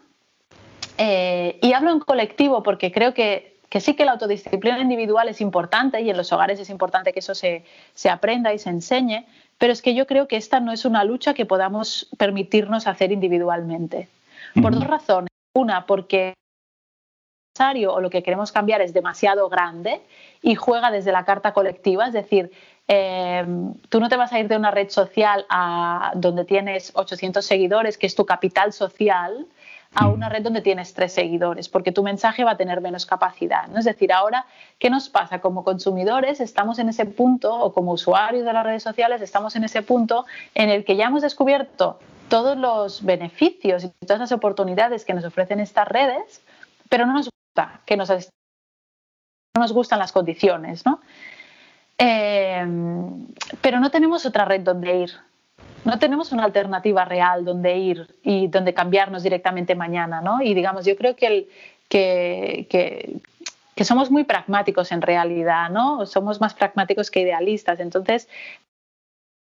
eh, 0.99 1.59
y 1.63 1.73
hablo 1.73 1.91
en 1.91 2.01
colectivo 2.01 2.63
porque 2.63 2.93
creo 2.93 3.15
que, 3.15 3.57
que, 3.69 3.81
sí 3.81 3.95
que 3.95 4.05
la 4.05 4.13
autodisciplina 4.13 4.81
individual 4.81 5.29
es 5.29 5.41
importante 5.41 6.01
y 6.01 6.11
en 6.11 6.17
los 6.17 6.33
hogares 6.33 6.61
es 6.61 6.71
importante 6.71 7.13
que 7.13 7.21
eso 7.21 7.35
se, 7.35 7.65
se 7.95 8.11
aprenda 8.11 8.53
y 8.53 8.59
se 8.59 8.71
enseñe, 8.71 9.27
pero 9.59 9.73
es 9.73 9.83
que 9.83 9.95
yo 9.95 10.07
creo 10.07 10.29
que 10.29 10.37
esta 10.37 10.61
no 10.61 10.73
es 10.73 10.85
una 10.85 11.05
lucha 11.05 11.35
que 11.35 11.47
podamos 11.47 12.09
permitirnos 12.19 12.87
hacer 12.87 13.13
individualmente. 13.13 14.09
Por 14.61 14.73
dos 14.73 14.87
razones. 14.87 15.29
Una, 15.57 15.87
porque 15.87 16.35
o 17.89 18.01
lo 18.01 18.11
que 18.11 18.25
queremos 18.25 18.51
cambiar 18.51 18.81
es 18.81 18.93
demasiado 18.93 19.49
grande 19.49 20.03
y 20.43 20.57
juega 20.57 20.91
desde 20.91 21.13
la 21.13 21.25
carta 21.25 21.53
colectiva, 21.53 22.09
es 22.09 22.13
decir, 22.13 22.51
em, 22.89 23.75
tú 23.89 24.01
no 24.01 24.09
te 24.09 24.17
vas 24.17 24.33
a 24.33 24.41
ir 24.41 24.49
de 24.49 24.57
una 24.57 24.73
red 24.73 24.89
social 24.91 25.47
a 25.49 26.11
donde 26.17 26.45
tienes 26.45 26.91
800 26.97 27.47
seguidores, 27.47 27.97
que 27.97 28.09
es 28.09 28.17
tu 28.17 28.27
capital 28.27 28.73
social, 28.73 29.47
a 29.95 30.09
una 30.09 30.29
red 30.29 30.43
donde 30.43 30.63
tienes 30.63 30.95
tres 30.95 31.13
seguidores, 31.13 31.69
porque 31.69 31.93
tu 31.93 32.03
mensaje 32.03 32.43
va 32.43 32.53
a 32.53 32.57
tener 32.57 32.81
menos 32.81 33.07
capacidad. 33.07 33.69
¿no? 33.69 33.79
Es 33.79 33.85
decir, 33.85 34.13
ahora, 34.13 34.47
¿qué 34.81 34.91
nos 34.91 35.09
pasa? 35.09 35.41
Como 35.41 35.63
consumidores 35.63 36.41
estamos 36.41 36.81
en 36.81 36.89
ese 36.89 37.07
punto, 37.07 37.55
o 37.55 37.73
como 37.73 37.93
usuarios 37.93 38.45
de 38.45 38.53
las 38.53 38.65
redes 38.65 38.83
sociales, 38.83 39.23
estamos 39.23 39.55
en 39.55 39.63
ese 39.63 39.83
punto 39.83 40.27
en 40.57 40.71
el 40.71 40.85
que 40.85 40.97
ya 40.97 41.07
hemos 41.07 41.23
descubierto 41.23 42.01
todos 42.29 42.59
los 42.59 43.05
beneficios 43.05 43.85
y 43.85 43.91
todas 44.05 44.19
las 44.19 44.33
oportunidades 44.33 45.05
que 45.05 45.15
nos 45.15 45.25
ofrecen 45.25 45.61
estas 45.61 45.87
redes, 45.87 46.43
pero 46.89 47.07
no 47.07 47.13
nos 47.13 47.31
que 47.85 47.97
nos, 47.97 48.11
no 48.11 49.61
nos 49.61 49.73
gustan 49.73 49.99
las 49.99 50.13
condiciones, 50.13 50.85
¿no? 50.85 51.01
Em, 51.97 53.29
pero 53.61 53.79
no 53.79 53.91
tenemos 53.91 54.27
otra 54.27 54.45
red 54.45 54.61
donde 54.63 54.97
ir. 54.97 55.11
No 55.85 55.99
tenemos 55.99 56.33
una 56.33 56.45
alternativa 56.45 57.05
real 57.05 57.45
donde 57.45 57.77
ir 57.77 58.17
y 58.23 58.49
donde 58.49 58.75
cambiarnos 58.75 59.23
directamente 59.23 59.75
mañana, 59.75 60.21
¿no? 60.21 60.43
Y 60.43 60.55
digamos, 60.55 60.85
yo 60.87 60.97
creo 60.97 61.15
que, 61.15 61.27
el, 61.27 61.49
que, 61.89 62.67
que, 62.71 63.21
que 63.75 63.85
somos 63.85 64.11
muy 64.11 64.25
pragmáticos 64.25 64.93
en 64.93 65.03
realidad, 65.03 65.71
¿no? 65.71 66.07
Somos 66.07 66.41
más 66.41 66.55
pragmáticos 66.55 67.11
que 67.11 67.21
idealistas. 67.21 67.81
Entonces, 67.81 68.29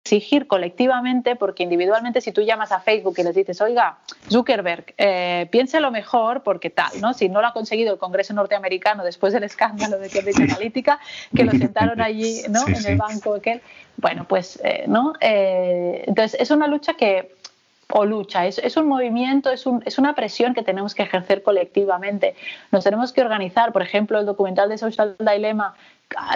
exigir 0.04 0.46
colectivamente, 0.46 1.34
porque 1.34 1.62
individualmente 1.62 2.20
si 2.20 2.30
tú 2.30 2.42
llamas 2.42 2.72
a 2.72 2.80
Facebook 2.80 3.14
y 3.16 3.22
les 3.22 3.34
dices, 3.34 3.58
oiga, 3.62 3.96
Zuckerberg, 4.30 4.92
eh, 4.98 5.48
lo 5.80 5.90
mejor 5.90 6.42
porque 6.42 6.68
tal, 6.68 7.00
¿no? 7.00 7.14
Si 7.14 7.30
no 7.30 7.40
lo 7.40 7.46
ha 7.46 7.52
conseguido 7.54 7.94
el 7.94 7.98
Congreso 7.98 8.34
norteamericano 8.34 9.02
después 9.02 9.32
del 9.32 9.44
escándalo 9.44 9.98
de 9.98 10.10
Cambridge 10.10 10.40
Analytica, 10.50 11.00
que 11.34 11.44
lo 11.44 11.52
sentaron 11.52 12.02
allí, 12.02 12.42
¿no? 12.50 12.68
en 12.68 12.86
el 12.86 12.98
banco 12.98 13.34
aquel. 13.34 13.62
Bueno, 13.96 14.26
pues, 14.28 14.60
eh, 14.62 14.84
¿no? 14.86 15.14
Eh, 15.20 16.04
entonces, 16.06 16.38
es 16.38 16.50
una 16.50 16.66
lucha 16.66 16.92
que 16.94 17.32
o 17.90 18.04
lucha, 18.04 18.46
es, 18.46 18.58
es 18.58 18.76
un 18.76 18.88
movimiento, 18.88 19.50
es, 19.50 19.66
un, 19.66 19.82
es, 19.86 19.98
una 19.98 20.14
presión 20.14 20.54
que 20.54 20.62
tenemos 20.62 20.94
que 20.94 21.02
ejercer 21.02 21.42
colectivamente. 21.42 22.34
Nos 22.72 22.84
tenemos 22.84 23.12
que 23.12 23.20
organizar, 23.20 23.72
por 23.72 23.82
ejemplo, 23.82 24.18
el 24.18 24.26
documental 24.26 24.68
de 24.68 24.78
Social 24.78 25.16
Dilemma 25.18 25.74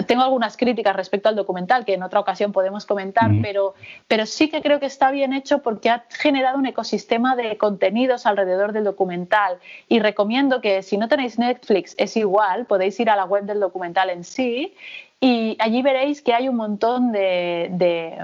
tengo 0.07 0.23
algunas 0.23 0.57
críticas 0.57 0.97
respecto 0.97 1.29
al 1.29 1.37
documental 1.37 1.85
que 1.85 1.95
en 1.95 2.03
otra 2.03 2.21
ocasión 2.21 2.53
podemos 2.53 2.87
comentar, 2.87 3.31
pero, 3.43 3.75
pero 4.07 4.27
sí 4.27 4.49
que 4.49 4.61
creo 4.61 4.81
que 4.81 4.87
está 4.87 5.11
bien 5.11 5.33
hecho 5.33 5.63
porque 5.63 5.91
ha 5.91 6.05
generado 6.09 6.59
un 6.59 6.67
ecosistema 6.67 7.37
de 7.37 7.57
contenidos 7.57 8.27
alrededor 8.27 8.73
del 8.73 8.85
documental 8.85 9.59
y 9.89 10.01
recomiendo 10.01 10.61
que 10.61 10.83
si 10.83 10.97
no 10.97 11.09
tenéis 11.09 11.39
Netflix 11.39 11.95
es 11.99 12.17
igual, 12.17 12.67
podéis 12.67 12.99
ir 12.99 13.11
a 13.11 13.17
la 13.17 13.25
web 13.25 13.45
del 13.45 13.61
documental 13.61 14.11
en 14.11 14.25
sí 14.25 14.75
y 15.21 15.57
allí 15.59 15.83
veréis 15.83 16.23
que 16.23 16.33
hay 16.33 16.49
un 16.49 16.55
montón 16.55 17.11
de, 17.11 17.69
de, 17.73 18.17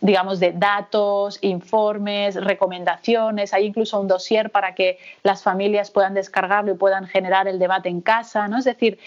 digamos, 0.00 0.38
de 0.38 0.52
datos, 0.52 1.38
informes, 1.42 2.36
recomendaciones. 2.36 3.52
Hay 3.52 3.66
incluso 3.66 4.00
un 4.00 4.06
dossier 4.06 4.50
para 4.50 4.72
que 4.76 4.98
las 5.24 5.42
familias 5.42 5.90
puedan 5.90 6.14
descargarlo 6.14 6.72
y 6.72 6.76
puedan 6.76 7.08
generar 7.08 7.48
el 7.48 7.58
debate 7.58 7.88
en 7.88 8.00
casa. 8.00 8.46
¿no? 8.46 8.58
Es 8.58 8.64
decir, 8.64 9.00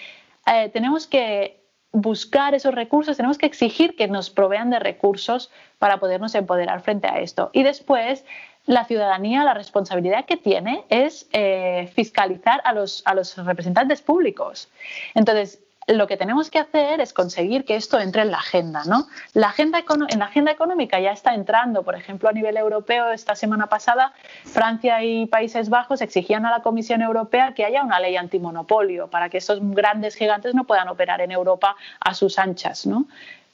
eh, 0.46 0.68
tenemos 0.68 1.06
que 1.06 1.59
buscar 1.92 2.54
esos 2.54 2.74
recursos, 2.74 3.16
tenemos 3.16 3.38
que 3.38 3.46
exigir 3.46 3.96
que 3.96 4.06
nos 4.08 4.30
provean 4.30 4.70
de 4.70 4.78
recursos 4.78 5.50
para 5.78 5.98
podernos 5.98 6.34
empoderar 6.34 6.80
frente 6.82 7.08
a 7.08 7.20
esto. 7.20 7.50
Y 7.52 7.62
después, 7.62 8.24
la 8.66 8.84
ciudadanía, 8.84 9.44
la 9.44 9.54
responsabilidad 9.54 10.24
que 10.24 10.36
tiene 10.36 10.84
es 10.88 11.28
eh, 11.32 11.90
fiscalizar 11.94 12.60
a 12.64 12.72
los, 12.72 13.02
a 13.06 13.14
los 13.14 13.36
representantes 13.36 14.02
públicos. 14.02 14.68
Entonces, 15.14 15.60
lo 15.86 16.06
que 16.06 16.16
tenemos 16.16 16.50
que 16.50 16.58
hacer 16.58 17.00
es 17.00 17.12
conseguir 17.12 17.64
que 17.64 17.76
esto 17.76 17.98
entre 17.98 18.22
en 18.22 18.30
la 18.30 18.38
agenda. 18.38 18.82
¿no? 18.86 19.06
La 19.34 19.48
agenda 19.48 19.82
en 20.08 20.18
la 20.18 20.26
agenda 20.26 20.50
económica 20.50 21.00
ya 21.00 21.12
está 21.12 21.34
entrando, 21.34 21.82
por 21.82 21.94
ejemplo, 21.94 22.28
a 22.28 22.32
nivel 22.32 22.56
europeo, 22.56 23.10
esta 23.10 23.34
semana 23.34 23.66
pasada, 23.66 24.12
Francia 24.44 25.02
y 25.02 25.26
Países 25.26 25.68
Bajos 25.68 26.00
exigían 26.00 26.46
a 26.46 26.50
la 26.50 26.62
Comisión 26.62 27.02
Europea 27.02 27.54
que 27.54 27.64
haya 27.64 27.82
una 27.82 28.00
ley 28.00 28.16
antimonopolio 28.16 29.08
para 29.08 29.28
que 29.28 29.38
estos 29.38 29.58
grandes 29.60 30.14
gigantes 30.14 30.54
no 30.54 30.64
puedan 30.64 30.88
operar 30.88 31.20
en 31.20 31.32
Europa 31.32 31.76
a 32.00 32.14
sus 32.14 32.38
anchas. 32.38 32.86
¿no? 32.86 33.06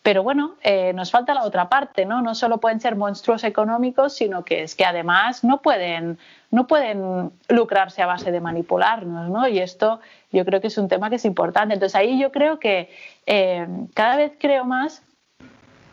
Pero 0.07 0.22
bueno, 0.22 0.54
eh, 0.62 0.92
nos 0.92 1.11
falta 1.11 1.34
la 1.34 1.42
otra 1.42 1.68
parte, 1.68 2.07
¿no? 2.07 2.22
No 2.22 2.36
solo 2.36 2.59
pueden 2.59 2.78
ser 2.78 2.94
monstruos 2.94 3.42
económicos, 3.42 4.14
sino 4.14 4.44
que 4.44 4.62
es 4.62 4.76
que 4.76 4.84
además 4.84 5.42
no 5.42 5.62
pueden, 5.62 6.16
no 6.52 6.68
pueden 6.68 7.32
lucrarse 7.48 8.02
a 8.02 8.07
base 8.07 8.30
de 8.30 8.40
manipularnos, 8.40 9.28
¿no? 9.28 9.48
Y 9.48 9.59
esto 9.59 9.98
yo 10.30 10.44
creo 10.44 10.61
que 10.61 10.68
es 10.68 10.78
un 10.78 10.86
tema 10.86 11.11
que 11.11 11.16
es 11.16 11.24
importante. 11.24 11.74
Entonces 11.74 11.96
ahí 11.96 12.20
yo 12.20 12.30
creo 12.30 12.61
que 12.61 12.88
eh, 13.26 13.66
cada 13.94 14.14
vez 14.14 14.34
creo 14.38 14.64
más 14.64 15.02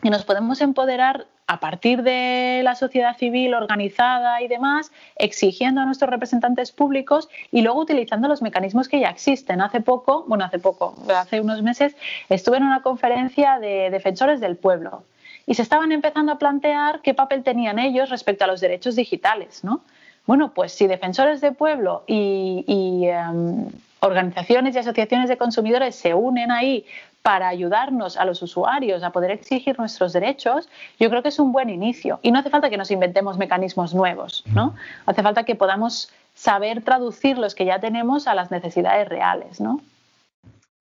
que 0.00 0.10
nos 0.10 0.24
podemos 0.24 0.60
empoderar 0.60 1.26
a 1.46 1.60
partir 1.60 2.02
de 2.02 2.62
la 2.64 2.74
sociedad 2.74 3.16
civil 3.16 3.54
organizada 3.54 4.40
y 4.40 4.48
demás, 4.48 4.92
exigiendo 5.16 5.80
a 5.80 5.84
nuestros 5.84 6.10
representantes 6.10 6.72
públicos 6.72 7.28
y 7.50 7.62
luego 7.62 7.80
utilizando 7.80 8.28
los 8.28 8.40
mecanismos 8.40 8.88
que 8.88 9.00
ya 9.00 9.08
existen. 9.08 9.60
Hace 9.60 9.80
poco, 9.80 10.24
bueno, 10.26 10.44
hace 10.44 10.58
poco, 10.58 10.94
hace 11.14 11.40
unos 11.40 11.62
meses, 11.62 11.96
estuve 12.28 12.56
en 12.56 12.64
una 12.64 12.82
conferencia 12.82 13.58
de 13.58 13.90
defensores 13.90 14.40
del 14.40 14.56
pueblo 14.56 15.04
y 15.46 15.54
se 15.54 15.62
estaban 15.62 15.92
empezando 15.92 16.32
a 16.32 16.38
plantear 16.38 17.02
qué 17.02 17.12
papel 17.12 17.42
tenían 17.42 17.78
ellos 17.78 18.08
respecto 18.08 18.44
a 18.44 18.46
los 18.46 18.60
derechos 18.60 18.96
digitales, 18.96 19.62
¿no? 19.64 19.82
Bueno, 20.26 20.52
pues 20.54 20.72
si 20.72 20.86
defensores 20.86 21.40
del 21.40 21.54
pueblo 21.54 22.02
y, 22.06 23.06
em, 23.06 23.66
organizaciones 24.00 24.74
y 24.74 24.78
asociaciones 24.78 25.28
de 25.28 25.36
consumidores 25.36 25.94
se 25.94 26.14
unen 26.14 26.50
ahí 26.50 26.84
para 27.22 27.48
ayudarnos 27.48 28.18
a 28.18 28.26
los 28.26 28.42
usuarios 28.42 29.02
a 29.02 29.10
poder 29.10 29.30
exigir 29.30 29.78
nuestros 29.78 30.12
derechos, 30.12 30.68
yo 31.00 31.08
creo 31.08 31.22
que 31.22 31.30
es 31.30 31.38
un 31.38 31.52
buen 31.52 31.70
inicio. 31.70 32.20
Y 32.22 32.30
no 32.30 32.38
hace 32.38 32.50
falta 32.50 32.68
que 32.68 32.76
nos 32.76 32.90
inventemos 32.90 33.38
mecanismos 33.38 33.94
nuevos, 33.94 34.44
¿no? 34.52 34.74
Hace 35.06 35.22
falta 35.22 35.44
que 35.44 35.54
podamos 35.54 36.10
saber 36.34 36.82
traducir 36.82 37.38
los 37.38 37.54
que 37.54 37.64
ya 37.64 37.78
tenemos 37.78 38.26
a 38.26 38.34
las 38.34 38.50
necesidades 38.50 39.08
reales, 39.08 39.58
¿no? 39.60 39.80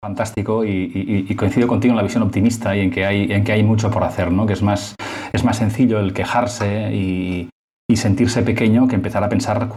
Fantástico 0.02 0.64
y, 0.64 1.34
coincido 1.34 1.68
contigo 1.68 1.92
en 1.92 1.96
la 1.98 2.02
visión 2.02 2.22
optimista 2.22 2.74
y 2.74 2.80
en 2.80 2.90
que 2.90 3.04
hay, 3.04 3.30
en 3.30 3.44
que 3.44 3.52
hay 3.52 3.62
mucho 3.62 3.90
por 3.90 4.02
hacer, 4.02 4.32
¿no? 4.32 4.46
que 4.46 4.54
es 4.54 4.62
más, 4.62 4.94
es 5.34 5.44
más 5.44 5.58
sencillo 5.58 6.00
el 6.00 6.14
quejarse 6.14 6.90
y, 6.94 7.50
y 7.90 7.96
sentirse 7.96 8.42
pequeño 8.42 8.86
que 8.86 8.94
empezar 8.94 9.24
a 9.24 9.28
pensar 9.28 9.68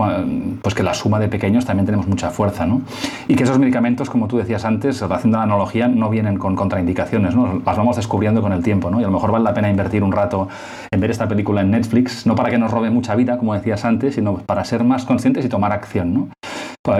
pues 0.62 0.76
que 0.76 0.84
la 0.84 0.94
suma 0.94 1.20
de 1.20 1.28
pequeños 1.30 1.66
también 1.66 1.88
tenemos 1.88 2.08
mucha 2.08 2.30
fuerza, 2.30 2.68
¿no? 2.68 2.84
Y 3.28 3.36
que 3.36 3.44
esos 3.44 3.58
medicamentos, 3.58 4.08
como 4.10 4.28
tú 4.28 4.38
decías 4.38 4.66
antes, 4.66 5.02
haciendo 5.02 5.40
la 5.40 5.44
analogía, 5.44 5.88
no 5.88 6.12
vienen 6.12 6.38
con 6.38 6.56
contraindicaciones, 6.56 7.36
¿no? 7.36 7.62
Las 7.66 7.76
vamos 7.76 7.96
descubriendo 7.96 8.44
con 8.44 8.54
el 8.54 8.62
tiempo, 8.62 8.92
¿no? 8.92 9.02
Y 9.02 9.04
a 9.04 9.08
lo 9.08 9.14
mejor 9.14 9.32
vale 9.32 9.44
la 9.44 9.54
pena 9.56 9.68
invertir 9.68 10.04
un 10.04 10.12
rato 10.12 10.48
en 10.92 11.00
ver 11.00 11.10
esta 11.10 11.28
película 11.28 11.62
en 11.62 11.72
Netflix, 11.72 12.28
no 12.28 12.36
para 12.36 12.52
que 12.52 12.60
nos 12.60 12.70
robe 12.70 12.92
mucha 12.92 13.16
vida, 13.16 13.40
como 13.40 13.56
decías 13.56 13.84
antes, 13.84 14.14
sino 14.14 14.38
para 14.38 14.64
ser 14.64 14.84
más 14.84 15.06
conscientes 15.06 15.44
y 15.44 15.50
tomar 15.50 15.72
acción, 15.72 16.14
¿no? 16.14 16.28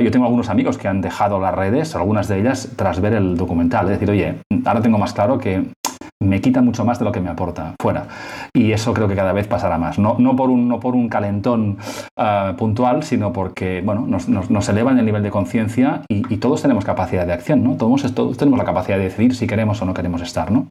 Yo 0.02 0.10
tengo 0.10 0.26
algunos 0.26 0.50
amigos 0.50 0.78
que 0.80 0.88
han 0.88 1.02
dejado 1.02 1.40
las 1.40 1.54
redes, 1.54 1.96
algunas 1.96 2.28
de 2.28 2.40
ellas, 2.40 2.70
tras 2.76 3.02
ver 3.02 3.14
el 3.14 3.38
documental. 3.38 3.86
Es 3.86 4.00
decir, 4.00 4.10
oye, 4.10 4.36
ahora 4.66 4.82
tengo 4.82 4.98
más 4.98 5.14
claro 5.14 5.38
que 5.38 5.66
me 6.24 6.42
quita 6.42 6.62
mucho 6.62 6.86
más 6.86 7.00
de 7.00 7.06
lo 7.06 7.12
que 7.12 7.22
me 7.22 7.30
aporta 7.30 7.76
fuera. 7.82 8.08
Y 8.54 8.72
eso 8.72 8.94
creo 8.94 9.08
que 9.08 9.16
cada 9.16 9.34
vez 9.34 9.48
pasará 9.48 9.78
más. 9.78 10.00
No, 10.00 10.16
no, 10.20 10.36
por, 10.36 10.50
un, 10.50 10.68
no 10.68 10.80
por 10.80 10.96
un 10.96 11.10
calentón 11.10 11.78
ah, 12.18 12.56
puntual, 12.58 13.04
sino 13.04 13.34
porque 13.34 13.82
bueno, 13.84 14.06
nos, 14.08 14.30
nos, 14.30 14.70
eleva 14.70 14.92
en 14.92 15.00
el 15.00 15.06
nivel 15.06 15.24
de 15.24 15.32
conciencia 15.32 16.02
y, 16.10 16.24
todos 16.38 16.62
tenemos 16.62 16.84
capacidad 16.84 17.26
de 17.26 17.34
acción, 17.34 17.64
¿no? 17.64 17.78
Todos, 17.78 18.14
todos, 18.14 18.38
tenemos 18.38 18.58
la 18.58 18.66
capacidad 18.66 18.98
de 18.98 19.06
decidir 19.06 19.36
si 19.36 19.48
queremos 19.48 19.82
o 19.82 19.86
no 19.86 19.94
queremos 19.94 20.22
estar, 20.22 20.52
¿no? 20.52 20.68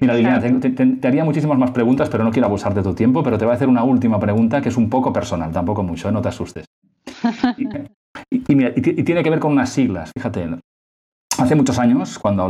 Mira, 0.00 0.14
Liliana, 0.14 0.60
te, 0.60 1.08
haría 1.08 1.24
muchísimas 1.24 1.56
más 1.56 1.70
preguntas, 1.70 2.08
pero 2.10 2.24
no 2.24 2.30
quiero 2.30 2.46
abusar 2.46 2.74
de 2.74 2.82
tu 2.82 2.92
tiempo, 2.92 3.22
pero 3.22 3.38
te 3.38 3.44
voy 3.44 3.52
a 3.52 3.54
hacer 3.54 3.68
una 3.68 3.84
última 3.84 4.18
pregunta 4.18 4.60
que 4.60 4.68
es 4.68 4.76
un 4.76 4.90
poco 4.90 5.12
personal, 5.12 5.52
tampoco 5.52 5.82
mucho, 5.82 6.08
¿eh? 6.08 6.12
no 6.12 6.20
te 6.20 6.28
asustes. 6.28 6.64
Y, 8.30 8.46
y, 8.46 9.02
tiene 9.04 9.22
que 9.22 9.30
ver 9.30 9.38
con 9.38 9.52
unas 9.52 9.70
siglas, 9.70 10.10
fíjate, 10.14 10.46
Hace 11.42 11.56
muchos 11.56 11.80
años, 11.80 12.20
cuando 12.20 12.48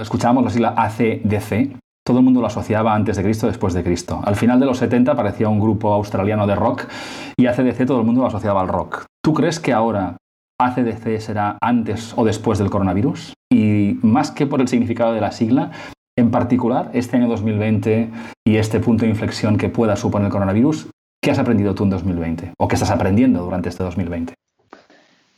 escuchábamos 0.00 0.42
la 0.42 0.50
sigla 0.50 0.74
ACDC, 0.76 1.76
todo 2.04 2.18
el 2.18 2.24
mundo 2.24 2.40
lo 2.40 2.48
asociaba 2.48 2.92
antes 2.92 3.16
de 3.16 3.22
Cristo, 3.22 3.46
después 3.46 3.72
de 3.72 3.84
Cristo. 3.84 4.20
Al 4.24 4.34
final 4.34 4.58
de 4.58 4.66
los 4.66 4.78
70 4.78 5.12
aparecía 5.12 5.48
un 5.48 5.60
grupo 5.60 5.92
australiano 5.92 6.44
de 6.48 6.56
rock 6.56 6.88
y 7.36 7.46
ACDC 7.46 7.86
todo 7.86 8.00
el 8.00 8.04
mundo 8.04 8.22
lo 8.22 8.26
asociaba 8.26 8.60
al 8.60 8.66
rock. 8.66 9.04
¿Tú 9.22 9.32
crees 9.32 9.60
que 9.60 9.72
ahora 9.72 10.16
ACDC 10.60 11.20
será 11.20 11.56
antes 11.62 12.14
o 12.16 12.24
después 12.24 12.58
del 12.58 12.68
coronavirus? 12.68 13.32
Y 13.48 14.00
más 14.02 14.32
que 14.32 14.48
por 14.48 14.60
el 14.60 14.66
significado 14.66 15.12
de 15.12 15.20
la 15.20 15.30
sigla, 15.30 15.70
en 16.18 16.32
particular, 16.32 16.90
este 16.94 17.18
año 17.18 17.28
2020 17.28 18.10
y 18.44 18.56
este 18.56 18.80
punto 18.80 19.04
de 19.04 19.12
inflexión 19.12 19.56
que 19.56 19.68
pueda 19.68 19.94
suponer 19.94 20.26
el 20.26 20.32
coronavirus, 20.32 20.90
¿qué 21.22 21.30
has 21.30 21.38
aprendido 21.38 21.76
tú 21.76 21.84
en 21.84 21.90
2020? 21.90 22.54
¿O 22.58 22.66
qué 22.66 22.74
estás 22.74 22.90
aprendiendo 22.90 23.44
durante 23.44 23.68
este 23.68 23.84
2020? 23.84 24.34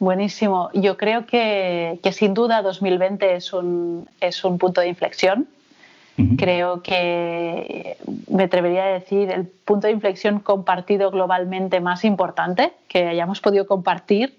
Buenísimo. 0.05 0.69
Yo 0.75 0.99
creo 0.99 1.25
que, 1.25 1.99
sin 2.13 2.35
duda 2.35 2.61
2020 2.61 3.37
es 3.37 3.55
un, 3.55 4.07
es 4.21 4.45
un 4.45 4.59
punto 4.59 4.83
de 4.83 4.89
inflexión. 4.89 5.49
Creo 6.37 6.83
que 6.83 7.97
me 8.29 8.45
atrevería 8.45 8.85
a 8.85 8.89
decir 8.89 9.31
el 9.31 9.47
punto 9.47 9.87
de 9.87 9.95
inflexión 9.95 10.41
compartido 10.41 11.11
globalmente 11.11 11.81
más 11.81 12.05
importante 12.05 12.73
que 12.87 13.09
hayamos 13.09 13.41
podido 13.41 13.67
compartir. 13.67 14.39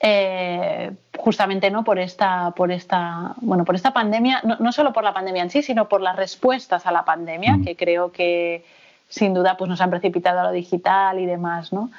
Eh, 0.00 0.90
justamente 1.18 1.70
no 1.70 1.84
por 1.84 2.00
esta 2.00 2.50
por 2.56 2.72
esta 2.72 3.34
bueno 3.40 3.64
por 3.64 3.76
esta 3.76 3.92
pandemia 3.92 4.42
no, 4.42 4.72
solo 4.72 4.92
por 4.92 5.04
la 5.04 5.14
pandemia 5.14 5.44
en 5.44 5.50
sí 5.50 5.62
sino 5.62 5.88
por 5.88 6.00
las 6.00 6.16
respuestas 6.16 6.86
a 6.86 6.90
la 6.90 7.04
pandemia 7.04 7.60
que 7.64 7.76
creo 7.76 8.10
que 8.10 8.64
sin 9.08 9.32
duda 9.32 9.56
pues 9.56 9.68
nos 9.68 9.80
han 9.80 9.90
precipitado 9.90 10.40
a 10.40 10.42
lo 10.42 10.50
digital 10.50 11.20
y 11.20 11.26
demás 11.26 11.72
no 11.72 11.92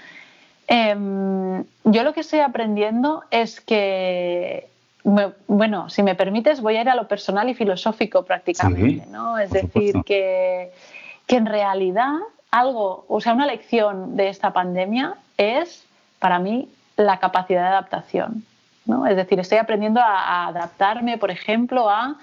Em, 0.67 1.63
yo 1.83 2.03
lo 2.03 2.13
que 2.13 2.21
estoy 2.21 2.39
aprendiendo 2.39 3.23
es 3.31 3.61
que, 3.61 4.67
bueno, 5.03 5.89
si 5.89 6.03
me 6.03 6.15
permites, 6.15 6.61
voy 6.61 6.77
a 6.77 6.81
ir 6.81 6.89
a 6.89 6.95
lo 6.95 7.07
personal 7.07 7.49
y 7.49 7.53
filosófico 7.53 8.23
prácticamente, 8.23 9.05
¿no? 9.07 9.37
Es 9.37 9.51
decir, 9.51 9.95
que, 10.05 10.71
que 11.27 11.35
en 11.35 11.45
realidad 11.45 12.13
algo, 12.51 13.05
o 13.07 13.19
sea, 13.19 13.33
una 13.33 13.47
lección 13.47 14.15
de 14.15 14.29
esta 14.29 14.53
pandemia 14.53 15.15
es, 15.37 15.83
para 16.19 16.39
mí, 16.39 16.69
la 16.95 17.19
capacidad 17.19 17.63
de 17.63 17.67
adaptación. 17.69 18.43
¿no? 18.85 19.07
Es 19.07 19.15
decir, 19.15 19.39
estoy 19.39 19.57
aprendiendo 19.57 19.99
a, 20.01 20.47
adaptarme, 20.47 21.17
por 21.17 21.31
ejemplo, 21.31 21.89
a 21.89 22.15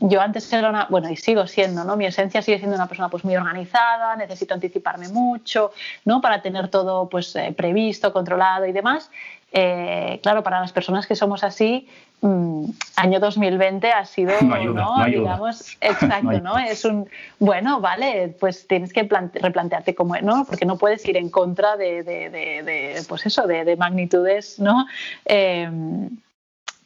yo 0.00 0.20
antes 0.20 0.50
era 0.52 0.70
una, 0.70 0.86
bueno, 0.88 1.10
y 1.10 1.16
sigo 1.16 1.46
siendo, 1.46 1.84
¿no? 1.84 1.96
Mi 1.96 2.06
esencia 2.06 2.42
sigue 2.42 2.58
siendo 2.58 2.76
una 2.76 2.86
persona 2.86 3.08
pues 3.08 3.24
muy 3.24 3.36
organizada, 3.36 4.16
necesito 4.16 4.54
anticiparme 4.54 5.08
mucho, 5.08 5.72
¿no? 6.04 6.20
Para 6.20 6.40
tener 6.42 6.68
todo 6.68 7.08
pues 7.08 7.34
eh, 7.36 7.54
previsto, 7.56 8.12
controlado 8.12 8.66
y 8.66 8.72
demás. 8.72 9.10
Eh, 9.52 10.18
claro, 10.22 10.42
para 10.42 10.60
las 10.60 10.72
personas 10.72 11.06
que 11.06 11.14
somos 11.14 11.44
así, 11.44 11.88
mm, 12.22 12.64
año 12.96 13.20
2020 13.20 13.92
ha 13.92 14.04
sido, 14.04 14.32
no, 14.42 15.04
digamos, 15.04 15.76
exacto, 15.80 16.40
¿no? 16.40 16.58
Es 16.58 16.84
un, 16.84 17.08
bueno, 17.38 17.80
vale, 17.80 18.34
pues 18.40 18.66
tienes 18.66 18.92
que 18.92 19.08
replantearte 19.34 19.94
cómo, 19.94 20.16
¿no? 20.16 20.44
Porque 20.44 20.66
no 20.66 20.76
puedes 20.76 21.06
ir 21.06 21.16
en 21.16 21.30
contra 21.30 21.76
de, 21.76 22.02
de, 22.02 22.30
de, 22.30 23.02
pues 23.08 23.26
eso, 23.26 23.46
de, 23.46 23.76
magnitudes, 23.76 24.58
¿no? 24.58 24.86
Eh, 25.24 25.68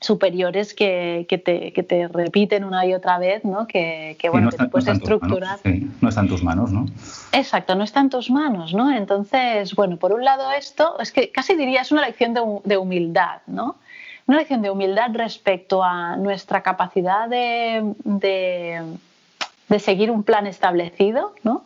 superiores 0.01 0.75
que, 0.75 1.27
que, 1.29 1.39
te, 1.39 1.73
que, 1.73 1.83
te, 1.83 2.07
repiten 2.09 2.65
una 2.65 2.87
y 2.87 2.95
otra 2.95 3.19
vez, 3.19 3.45
¿no? 3.45 3.67
Que, 3.67 4.17
que 4.19 4.29
bueno, 4.29 4.51
que 4.51 4.65
puedes 4.67 4.89
estructurar. 4.89 5.59
no 6.01 6.09
está 6.09 6.21
en 6.21 6.29
tus 6.29 6.43
manos, 6.43 6.71
¿no? 6.71 6.87
Exacto, 7.33 7.75
no 7.75 7.83
está 7.83 8.01
en 8.01 8.11
tus 8.11 8.31
manos, 8.31 8.75
¿no? 8.75 8.93
Entonces, 8.93 9.75
bueno, 9.75 9.97
por 9.97 10.13
un 10.13 10.25
lado 10.25 10.53
esto, 10.53 10.99
es 11.01 11.11
que 11.11 11.31
casi 11.31 11.57
diría 11.57 11.81
es 11.83 11.91
una 11.91 12.07
lección 12.07 12.33
de, 12.33 12.43
de 12.65 12.77
humildad, 12.77 13.41
¿no? 13.47 13.77
Una 14.27 14.39
lección 14.39 14.63
de 14.63 14.71
humildad 14.71 15.11
respecto 15.15 15.83
a 15.83 16.17
nuestra 16.17 16.63
capacidad 16.63 17.29
de, 17.29 17.95
de, 18.05 18.83
de 19.69 19.79
seguir 19.81 20.11
un 20.11 20.23
plan 20.23 20.47
establecido, 20.47 21.35
¿no? 21.43 21.65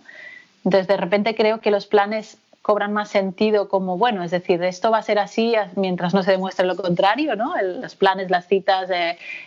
Entonces, 0.64 0.87
de 0.87 0.97
repente 0.97 1.35
creo 1.35 1.61
que 1.61 1.70
los 1.70 1.87
planes 1.87 2.39
cobran 2.63 2.93
más 2.93 3.09
sentido 3.11 3.69
como, 3.69 3.99
bueno, 3.99 4.23
es 4.23 4.31
decir, 4.31 4.63
esto 4.63 4.93
va 4.93 4.99
a 4.99 5.03
ser 5.03 5.19
así 5.19 5.55
mientras 5.75 6.15
no 6.15 6.23
se 6.23 6.31
demuestre 6.31 6.65
lo 6.65 6.77
contrario, 6.77 7.35
¿no? 7.35 7.55
los 7.61 7.97
planes, 7.97 8.31
las 8.31 8.47
citas, 8.47 8.89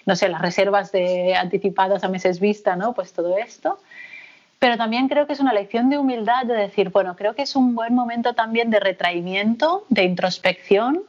no 0.06 0.16
sé, 0.18 0.28
las 0.28 0.42
reservas 0.42 0.92
de 0.92 1.34
anticipadas 1.36 2.04
a 2.04 2.10
meses 2.10 2.42
vista, 2.42 2.76
¿no? 2.76 2.94
Pues 2.94 3.14
todo 3.14 3.38
esto. 3.38 3.80
Pero 4.60 4.78
también 4.78 5.08
creo 5.08 5.28
que 5.28 5.34
es 5.34 5.40
una 5.40 5.54
lección 5.54 5.90
de 5.90 5.98
humildad 5.98 6.46
de 6.46 6.56
decir, 6.56 6.90
bueno, 6.90 7.16
creo 7.16 7.36
que 7.36 7.44
es 7.44 7.56
un 7.56 7.74
buen 7.74 7.96
momento 7.96 8.34
también 8.34 8.70
de 8.70 8.82
retraimiento, 8.82 9.86
de 9.90 10.04
introspección, 10.04 11.02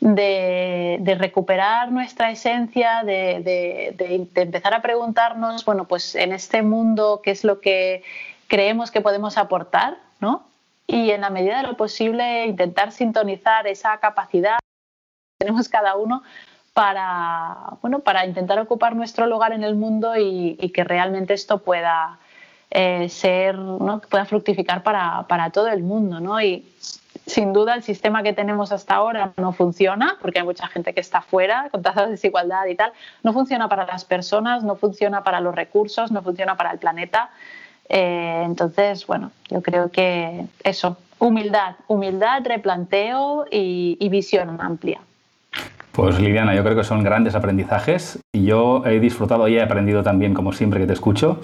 de, 0.00 0.98
de 1.00 1.14
recuperar 1.14 1.92
nuestra 1.92 2.30
esencia, 2.30 3.02
de, 3.04 3.40
de, 3.40 4.28
de 4.32 4.42
empezar 4.42 4.74
a 4.74 4.82
preguntarnos, 4.82 5.64
bueno, 5.64 5.84
pues 5.84 6.14
en 6.14 6.32
este 6.32 6.62
mundo, 6.62 7.20
¿qué 7.22 7.30
es 7.30 7.44
lo 7.44 7.60
que 7.60 8.02
creemos 8.48 8.90
que 8.90 9.00
podemos 9.00 9.36
aportar, 9.36 9.96
¿no? 10.20 10.44
Y 10.92 11.10
en 11.10 11.22
la 11.22 11.30
medida 11.30 11.56
de 11.56 11.62
lo 11.62 11.74
posible 11.74 12.44
intentar 12.44 12.92
sintonizar 12.92 13.66
esa 13.66 13.96
capacidad 13.98 14.58
que 14.58 15.46
tenemos 15.46 15.70
cada 15.70 15.96
uno 15.96 16.22
para, 16.74 17.78
bueno, 17.80 18.00
para 18.00 18.26
intentar 18.26 18.58
ocupar 18.58 18.94
nuestro 18.94 19.26
lugar 19.26 19.52
en 19.52 19.64
el 19.64 19.74
mundo 19.74 20.14
y, 20.18 20.56
que 20.74 20.84
realmente 20.84 21.32
esto 21.32 21.62
pueda 21.62 22.18
eh, 22.70 23.08
ser, 23.08 23.56
¿no? 23.56 24.02
pueda 24.02 24.26
fructificar 24.26 24.82
para, 24.82 25.26
para, 25.28 25.48
todo 25.48 25.68
el 25.68 25.82
mundo. 25.82 26.20
¿no? 26.20 26.38
Y 26.42 26.70
sin 27.24 27.54
duda 27.54 27.74
el 27.74 27.82
sistema 27.82 28.22
que 28.22 28.34
tenemos 28.34 28.70
hasta 28.70 28.94
ahora 28.94 29.32
no 29.38 29.52
funciona, 29.52 30.18
porque 30.20 30.40
hay 30.40 30.44
mucha 30.44 30.68
gente 30.68 30.92
que 30.92 31.00
está 31.00 31.22
fuera, 31.22 31.70
con 31.70 31.80
tasas 31.80 32.04
de 32.04 32.10
desigualdad 32.12 32.66
y 32.66 32.74
tal. 32.74 32.92
No 33.22 33.32
funciona 33.32 33.66
para 33.66 33.86
las 33.86 34.04
personas, 34.04 34.62
no 34.62 34.76
funciona 34.76 35.24
para 35.24 35.40
los 35.40 35.54
recursos, 35.54 36.12
no 36.12 36.20
funciona 36.22 36.58
para 36.58 36.70
el 36.70 36.78
planeta. 36.78 37.30
Eh, 37.88 38.42
entonces, 38.44 39.06
bueno, 39.06 39.30
yo 39.50 39.62
creo 39.62 39.90
que 39.90 40.46
eso, 40.64 40.96
humildad, 41.18 41.76
humildad, 41.88 42.42
replanteo 42.44 43.46
y, 43.50 44.08
visión 44.08 44.60
amplia. 44.60 45.00
Pues 45.92 46.18
Liliana, 46.18 46.54
yo 46.54 46.64
creo 46.64 46.74
que 46.74 46.84
son 46.84 47.04
grandes 47.04 47.34
aprendizajes. 47.34 48.18
Yo 48.32 48.82
he 48.86 48.98
disfrutado 48.98 49.46
y 49.46 49.56
he 49.56 49.62
aprendido 49.62 50.02
también, 50.02 50.32
como 50.32 50.52
siempre, 50.52 50.80
que 50.80 50.86
te 50.86 50.94
escucho. 50.94 51.40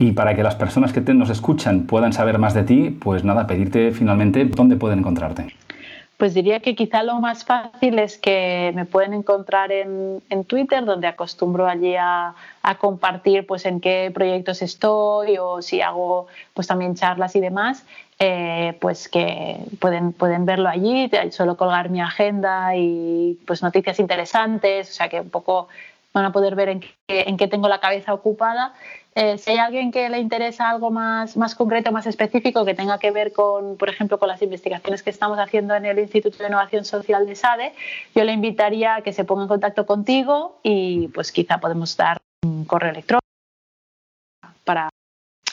Y 0.00 0.12
para 0.12 0.34
que 0.34 0.42
las 0.42 0.56
personas 0.56 0.92
que 0.92 1.00
nos 1.14 1.30
escuchan 1.30 1.82
puedan 1.82 2.12
saber 2.12 2.38
más 2.38 2.54
de 2.54 2.64
ti, 2.64 2.90
pues 2.90 3.24
nada, 3.24 3.46
pedirte 3.46 3.92
finalmente 3.92 4.44
dónde 4.44 4.76
pueden 4.76 4.98
encontrarte. 4.98 5.54
Pues 6.24 6.32
diría 6.32 6.60
que 6.60 6.74
quizá 6.74 7.02
lo 7.02 7.20
más 7.20 7.44
fácil 7.44 7.98
es 7.98 8.16
que 8.16 8.72
me 8.74 8.86
pueden 8.86 9.12
encontrar 9.12 9.70
en, 9.70 10.22
en 10.30 10.44
Twitter, 10.46 10.82
donde 10.82 11.06
acostumbro 11.06 11.66
allí 11.66 11.96
a, 11.96 12.34
compartir 12.80 13.46
pues 13.46 13.66
en 13.66 13.78
qué 13.78 14.10
proyectos 14.14 14.62
estoy 14.62 15.36
o 15.36 15.60
si 15.60 15.82
hago 15.82 16.26
pues 16.54 16.66
también 16.66 16.94
charlas 16.94 17.36
y 17.36 17.40
demás, 17.40 17.84
eh, 18.18 18.74
pues 18.80 19.10
que 19.10 19.58
pueden, 19.80 20.14
pueden 20.14 20.46
verlo 20.46 20.70
allí, 20.70 21.10
suelo 21.30 21.58
colgar 21.58 21.90
mi 21.90 22.00
agenda 22.00 22.74
y 22.74 23.38
pues 23.46 23.62
noticias 23.62 24.00
interesantes, 24.00 24.88
o 24.88 24.94
sea 24.94 25.10
que 25.10 25.20
un 25.20 25.28
poco 25.28 25.68
van 26.14 26.24
a 26.24 26.32
poder 26.32 26.54
ver 26.54 26.70
en 26.70 26.80
qué, 26.80 26.94
en 27.06 27.36
qué 27.36 27.48
tengo 27.48 27.68
la 27.68 27.80
cabeza 27.80 28.14
ocupada 28.14 28.72
eh, 29.16 29.38
si 29.38 29.52
hay 29.52 29.58
alguien 29.58 29.92
que 29.92 30.08
le 30.08 30.18
interesa 30.18 30.68
algo 30.68 30.90
más, 30.90 31.36
más 31.36 31.54
concreto, 31.54 31.92
más 31.92 32.06
específico, 32.06 32.64
que 32.64 32.74
tenga 32.74 32.98
que 32.98 33.12
ver 33.12 33.32
con, 33.32 33.76
por 33.76 33.88
ejemplo, 33.88 34.18
con 34.18 34.28
las 34.28 34.42
investigaciones 34.42 35.04
que 35.04 35.10
estamos 35.10 35.38
haciendo 35.38 35.74
en 35.76 35.84
el 35.84 36.00
Instituto 36.00 36.38
de 36.38 36.48
Innovación 36.48 36.84
Social 36.84 37.24
de 37.26 37.36
SADE, 37.36 37.74
yo 38.14 38.24
le 38.24 38.32
invitaría 38.32 38.96
a 38.96 39.02
que 39.02 39.12
se 39.12 39.24
ponga 39.24 39.42
en 39.42 39.48
contacto 39.48 39.86
contigo 39.86 40.58
y 40.64 41.08
pues 41.08 41.30
quizá 41.30 41.58
podemos 41.58 41.96
dar 41.96 42.18
un 42.44 42.64
correo 42.64 42.90
electrónico 42.90 43.24
para 44.64 44.88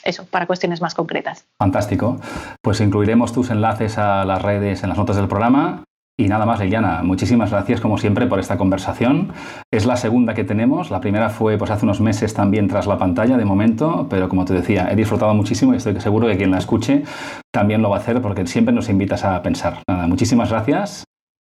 eso, 0.03 0.25
para 0.25 0.47
cuestiones 0.47 0.81
más 0.81 0.95
concretas. 0.95 1.45
Fantástico. 1.59 2.19
Pues 2.63 2.81
incluiremos 2.81 3.31
tus 3.31 3.51
enlaces 3.51 3.99
a 3.99 4.25
las 4.25 4.41
redes 4.41 4.81
en 4.81 4.89
las 4.89 4.97
notas 4.97 5.17
del 5.17 5.27
programa 5.27 5.83
y 6.21 6.27
nada 6.27 6.45
más, 6.45 6.59
Liliana, 6.59 7.01
muchísimas 7.01 7.49
gracias 7.49 7.81
como 7.81 7.97
siempre 7.97 8.27
por 8.27 8.39
esta 8.39 8.55
conversación. 8.55 9.33
Es 9.71 9.87
la 9.87 9.95
segunda 9.95 10.35
que 10.35 10.43
tenemos. 10.43 10.91
La 10.91 11.01
primera 11.01 11.29
fue 11.29 11.57
pues, 11.57 11.71
hace 11.71 11.85
unos 11.85 11.99
meses 11.99 12.35
también 12.35 12.67
tras 12.67 12.85
la 12.85 12.99
pantalla 12.99 13.37
de 13.37 13.45
momento, 13.45 14.05
pero 14.07 14.29
como 14.29 14.45
te 14.45 14.53
decía, 14.53 14.87
he 14.91 14.95
disfrutado 14.95 15.33
muchísimo 15.33 15.73
y 15.73 15.77
estoy 15.77 15.99
seguro 15.99 16.27
que 16.27 16.37
quien 16.37 16.51
la 16.51 16.59
escuche 16.59 17.03
también 17.51 17.81
lo 17.81 17.89
va 17.89 17.97
a 17.97 17.99
hacer 17.99 18.21
porque 18.21 18.45
siempre 18.45 18.71
nos 18.71 18.87
invitas 18.87 19.25
a 19.25 19.41
pensar. 19.41 19.79
Nada, 19.87 20.05
muchísimas 20.05 20.51
gracias 20.51 21.05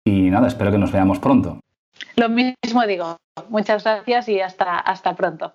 y 0.06 0.30
nada, 0.30 0.48
espero 0.48 0.70
que 0.70 0.78
nos 0.78 0.90
veamos 0.90 1.18
pronto. 1.18 1.60
Lo 2.16 2.30
mismo 2.30 2.86
digo. 2.86 3.16
Muchas 3.50 3.84
gracias 3.84 4.28
y 4.30 4.40
hasta, 4.40 4.78
hasta 4.78 5.14
pronto. 5.14 5.52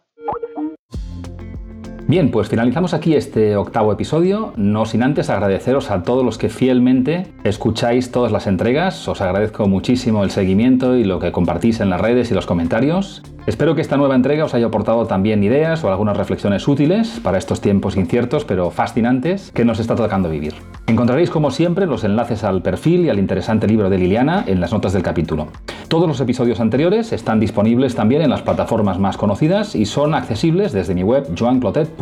Bien, 2.08 2.32
pues 2.32 2.48
finalizamos 2.48 2.94
aquí 2.94 3.16
este 3.16 3.58
octavo 3.58 3.92
episodio, 3.92 4.54
no 4.56 4.86
sin 4.86 5.04
antes 5.04 5.30
agradeceros 5.30 5.92
a 5.92 6.04
todos 6.04 6.24
los 6.24 6.38
que 6.38 6.48
fielmente 6.48 7.28
escucháis 7.44 8.12
todas 8.12 8.32
las 8.32 8.48
entregas. 8.48 9.06
Os 9.10 9.20
agradezco 9.20 9.68
muchísimo 9.68 10.24
el 10.24 10.32
seguimiento 10.32 10.96
y 10.96 11.04
lo 11.04 11.20
que 11.20 11.34
compartís 11.34 11.82
en 11.82 11.90
las 11.90 12.00
redes 12.00 12.32
y 12.32 12.34
los 12.34 12.46
comentarios. 12.46 13.24
Espero 13.46 13.76
que 13.76 13.82
esta 13.82 13.98
nueva 13.98 14.16
entrega 14.16 14.46
os 14.46 14.54
haya 14.54 14.68
aportado 14.68 15.06
también 15.06 15.44
ideas 15.44 15.84
o 15.84 15.90
algunas 15.90 16.16
reflexiones 16.16 16.66
útiles 16.68 17.20
para 17.22 17.38
estos 17.38 17.60
tiempos 17.60 17.98
inciertos 17.98 18.46
pero 18.46 18.72
fascinantes 18.72 19.52
que 19.52 19.66
nos 19.66 19.80
está 19.80 19.96
tocando 19.96 20.30
vivir. 20.30 20.54
Encontraréis 20.86 21.30
como 21.30 21.52
siempre 21.52 21.88
los 21.88 22.06
enlaces 22.06 22.44
al 22.44 22.62
perfil 22.62 23.06
y 23.06 23.10
al 23.10 23.20
interesante 23.20 23.68
libro 23.68 23.90
de 23.90 23.98
Liliana 23.98 24.44
en 24.48 24.62
las 24.62 24.72
notas 24.72 24.94
del 24.94 25.04
capítulo. 25.04 25.48
Todos 25.88 26.10
los 26.10 26.20
episodios 26.20 26.60
anteriores 26.60 27.14
están 27.14 27.40
disponibles 27.40 27.96
también 27.96 28.22
en 28.22 28.30
las 28.30 28.42
plataformas 28.42 29.00
más 29.00 29.16
conocidas 29.16 29.76
y 29.76 29.86
son 29.86 30.14
accesibles 30.14 30.74
desde 30.74 30.94
mi 30.94 31.04
web 31.04 31.28
joanclotet.com. 31.38 31.97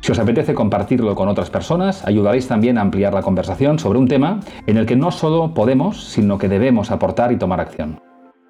Si 0.00 0.12
os 0.12 0.18
apetece 0.18 0.54
compartirlo 0.54 1.14
con 1.14 1.28
otras 1.28 1.48
personas, 1.48 2.04
ayudaréis 2.04 2.46
también 2.46 2.76
a 2.76 2.82
ampliar 2.82 3.14
la 3.14 3.22
conversación 3.22 3.78
sobre 3.78 3.98
un 3.98 4.08
tema 4.08 4.40
en 4.66 4.76
el 4.76 4.84
que 4.84 4.96
no 4.96 5.10
solo 5.10 5.54
podemos, 5.54 6.04
sino 6.04 6.36
que 6.36 6.48
debemos 6.48 6.90
aportar 6.90 7.32
y 7.32 7.38
tomar 7.38 7.60
acción. 7.60 8.00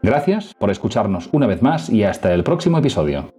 Gracias 0.03 0.53
por 0.59 0.71
escucharnos 0.71 1.29
una 1.33 1.47
vez 1.47 1.63
más 1.63 1.89
y 1.89 2.05
hasta 2.05 2.35
el 2.35 2.45
próximo 2.45 2.79
episodio. 2.79 3.33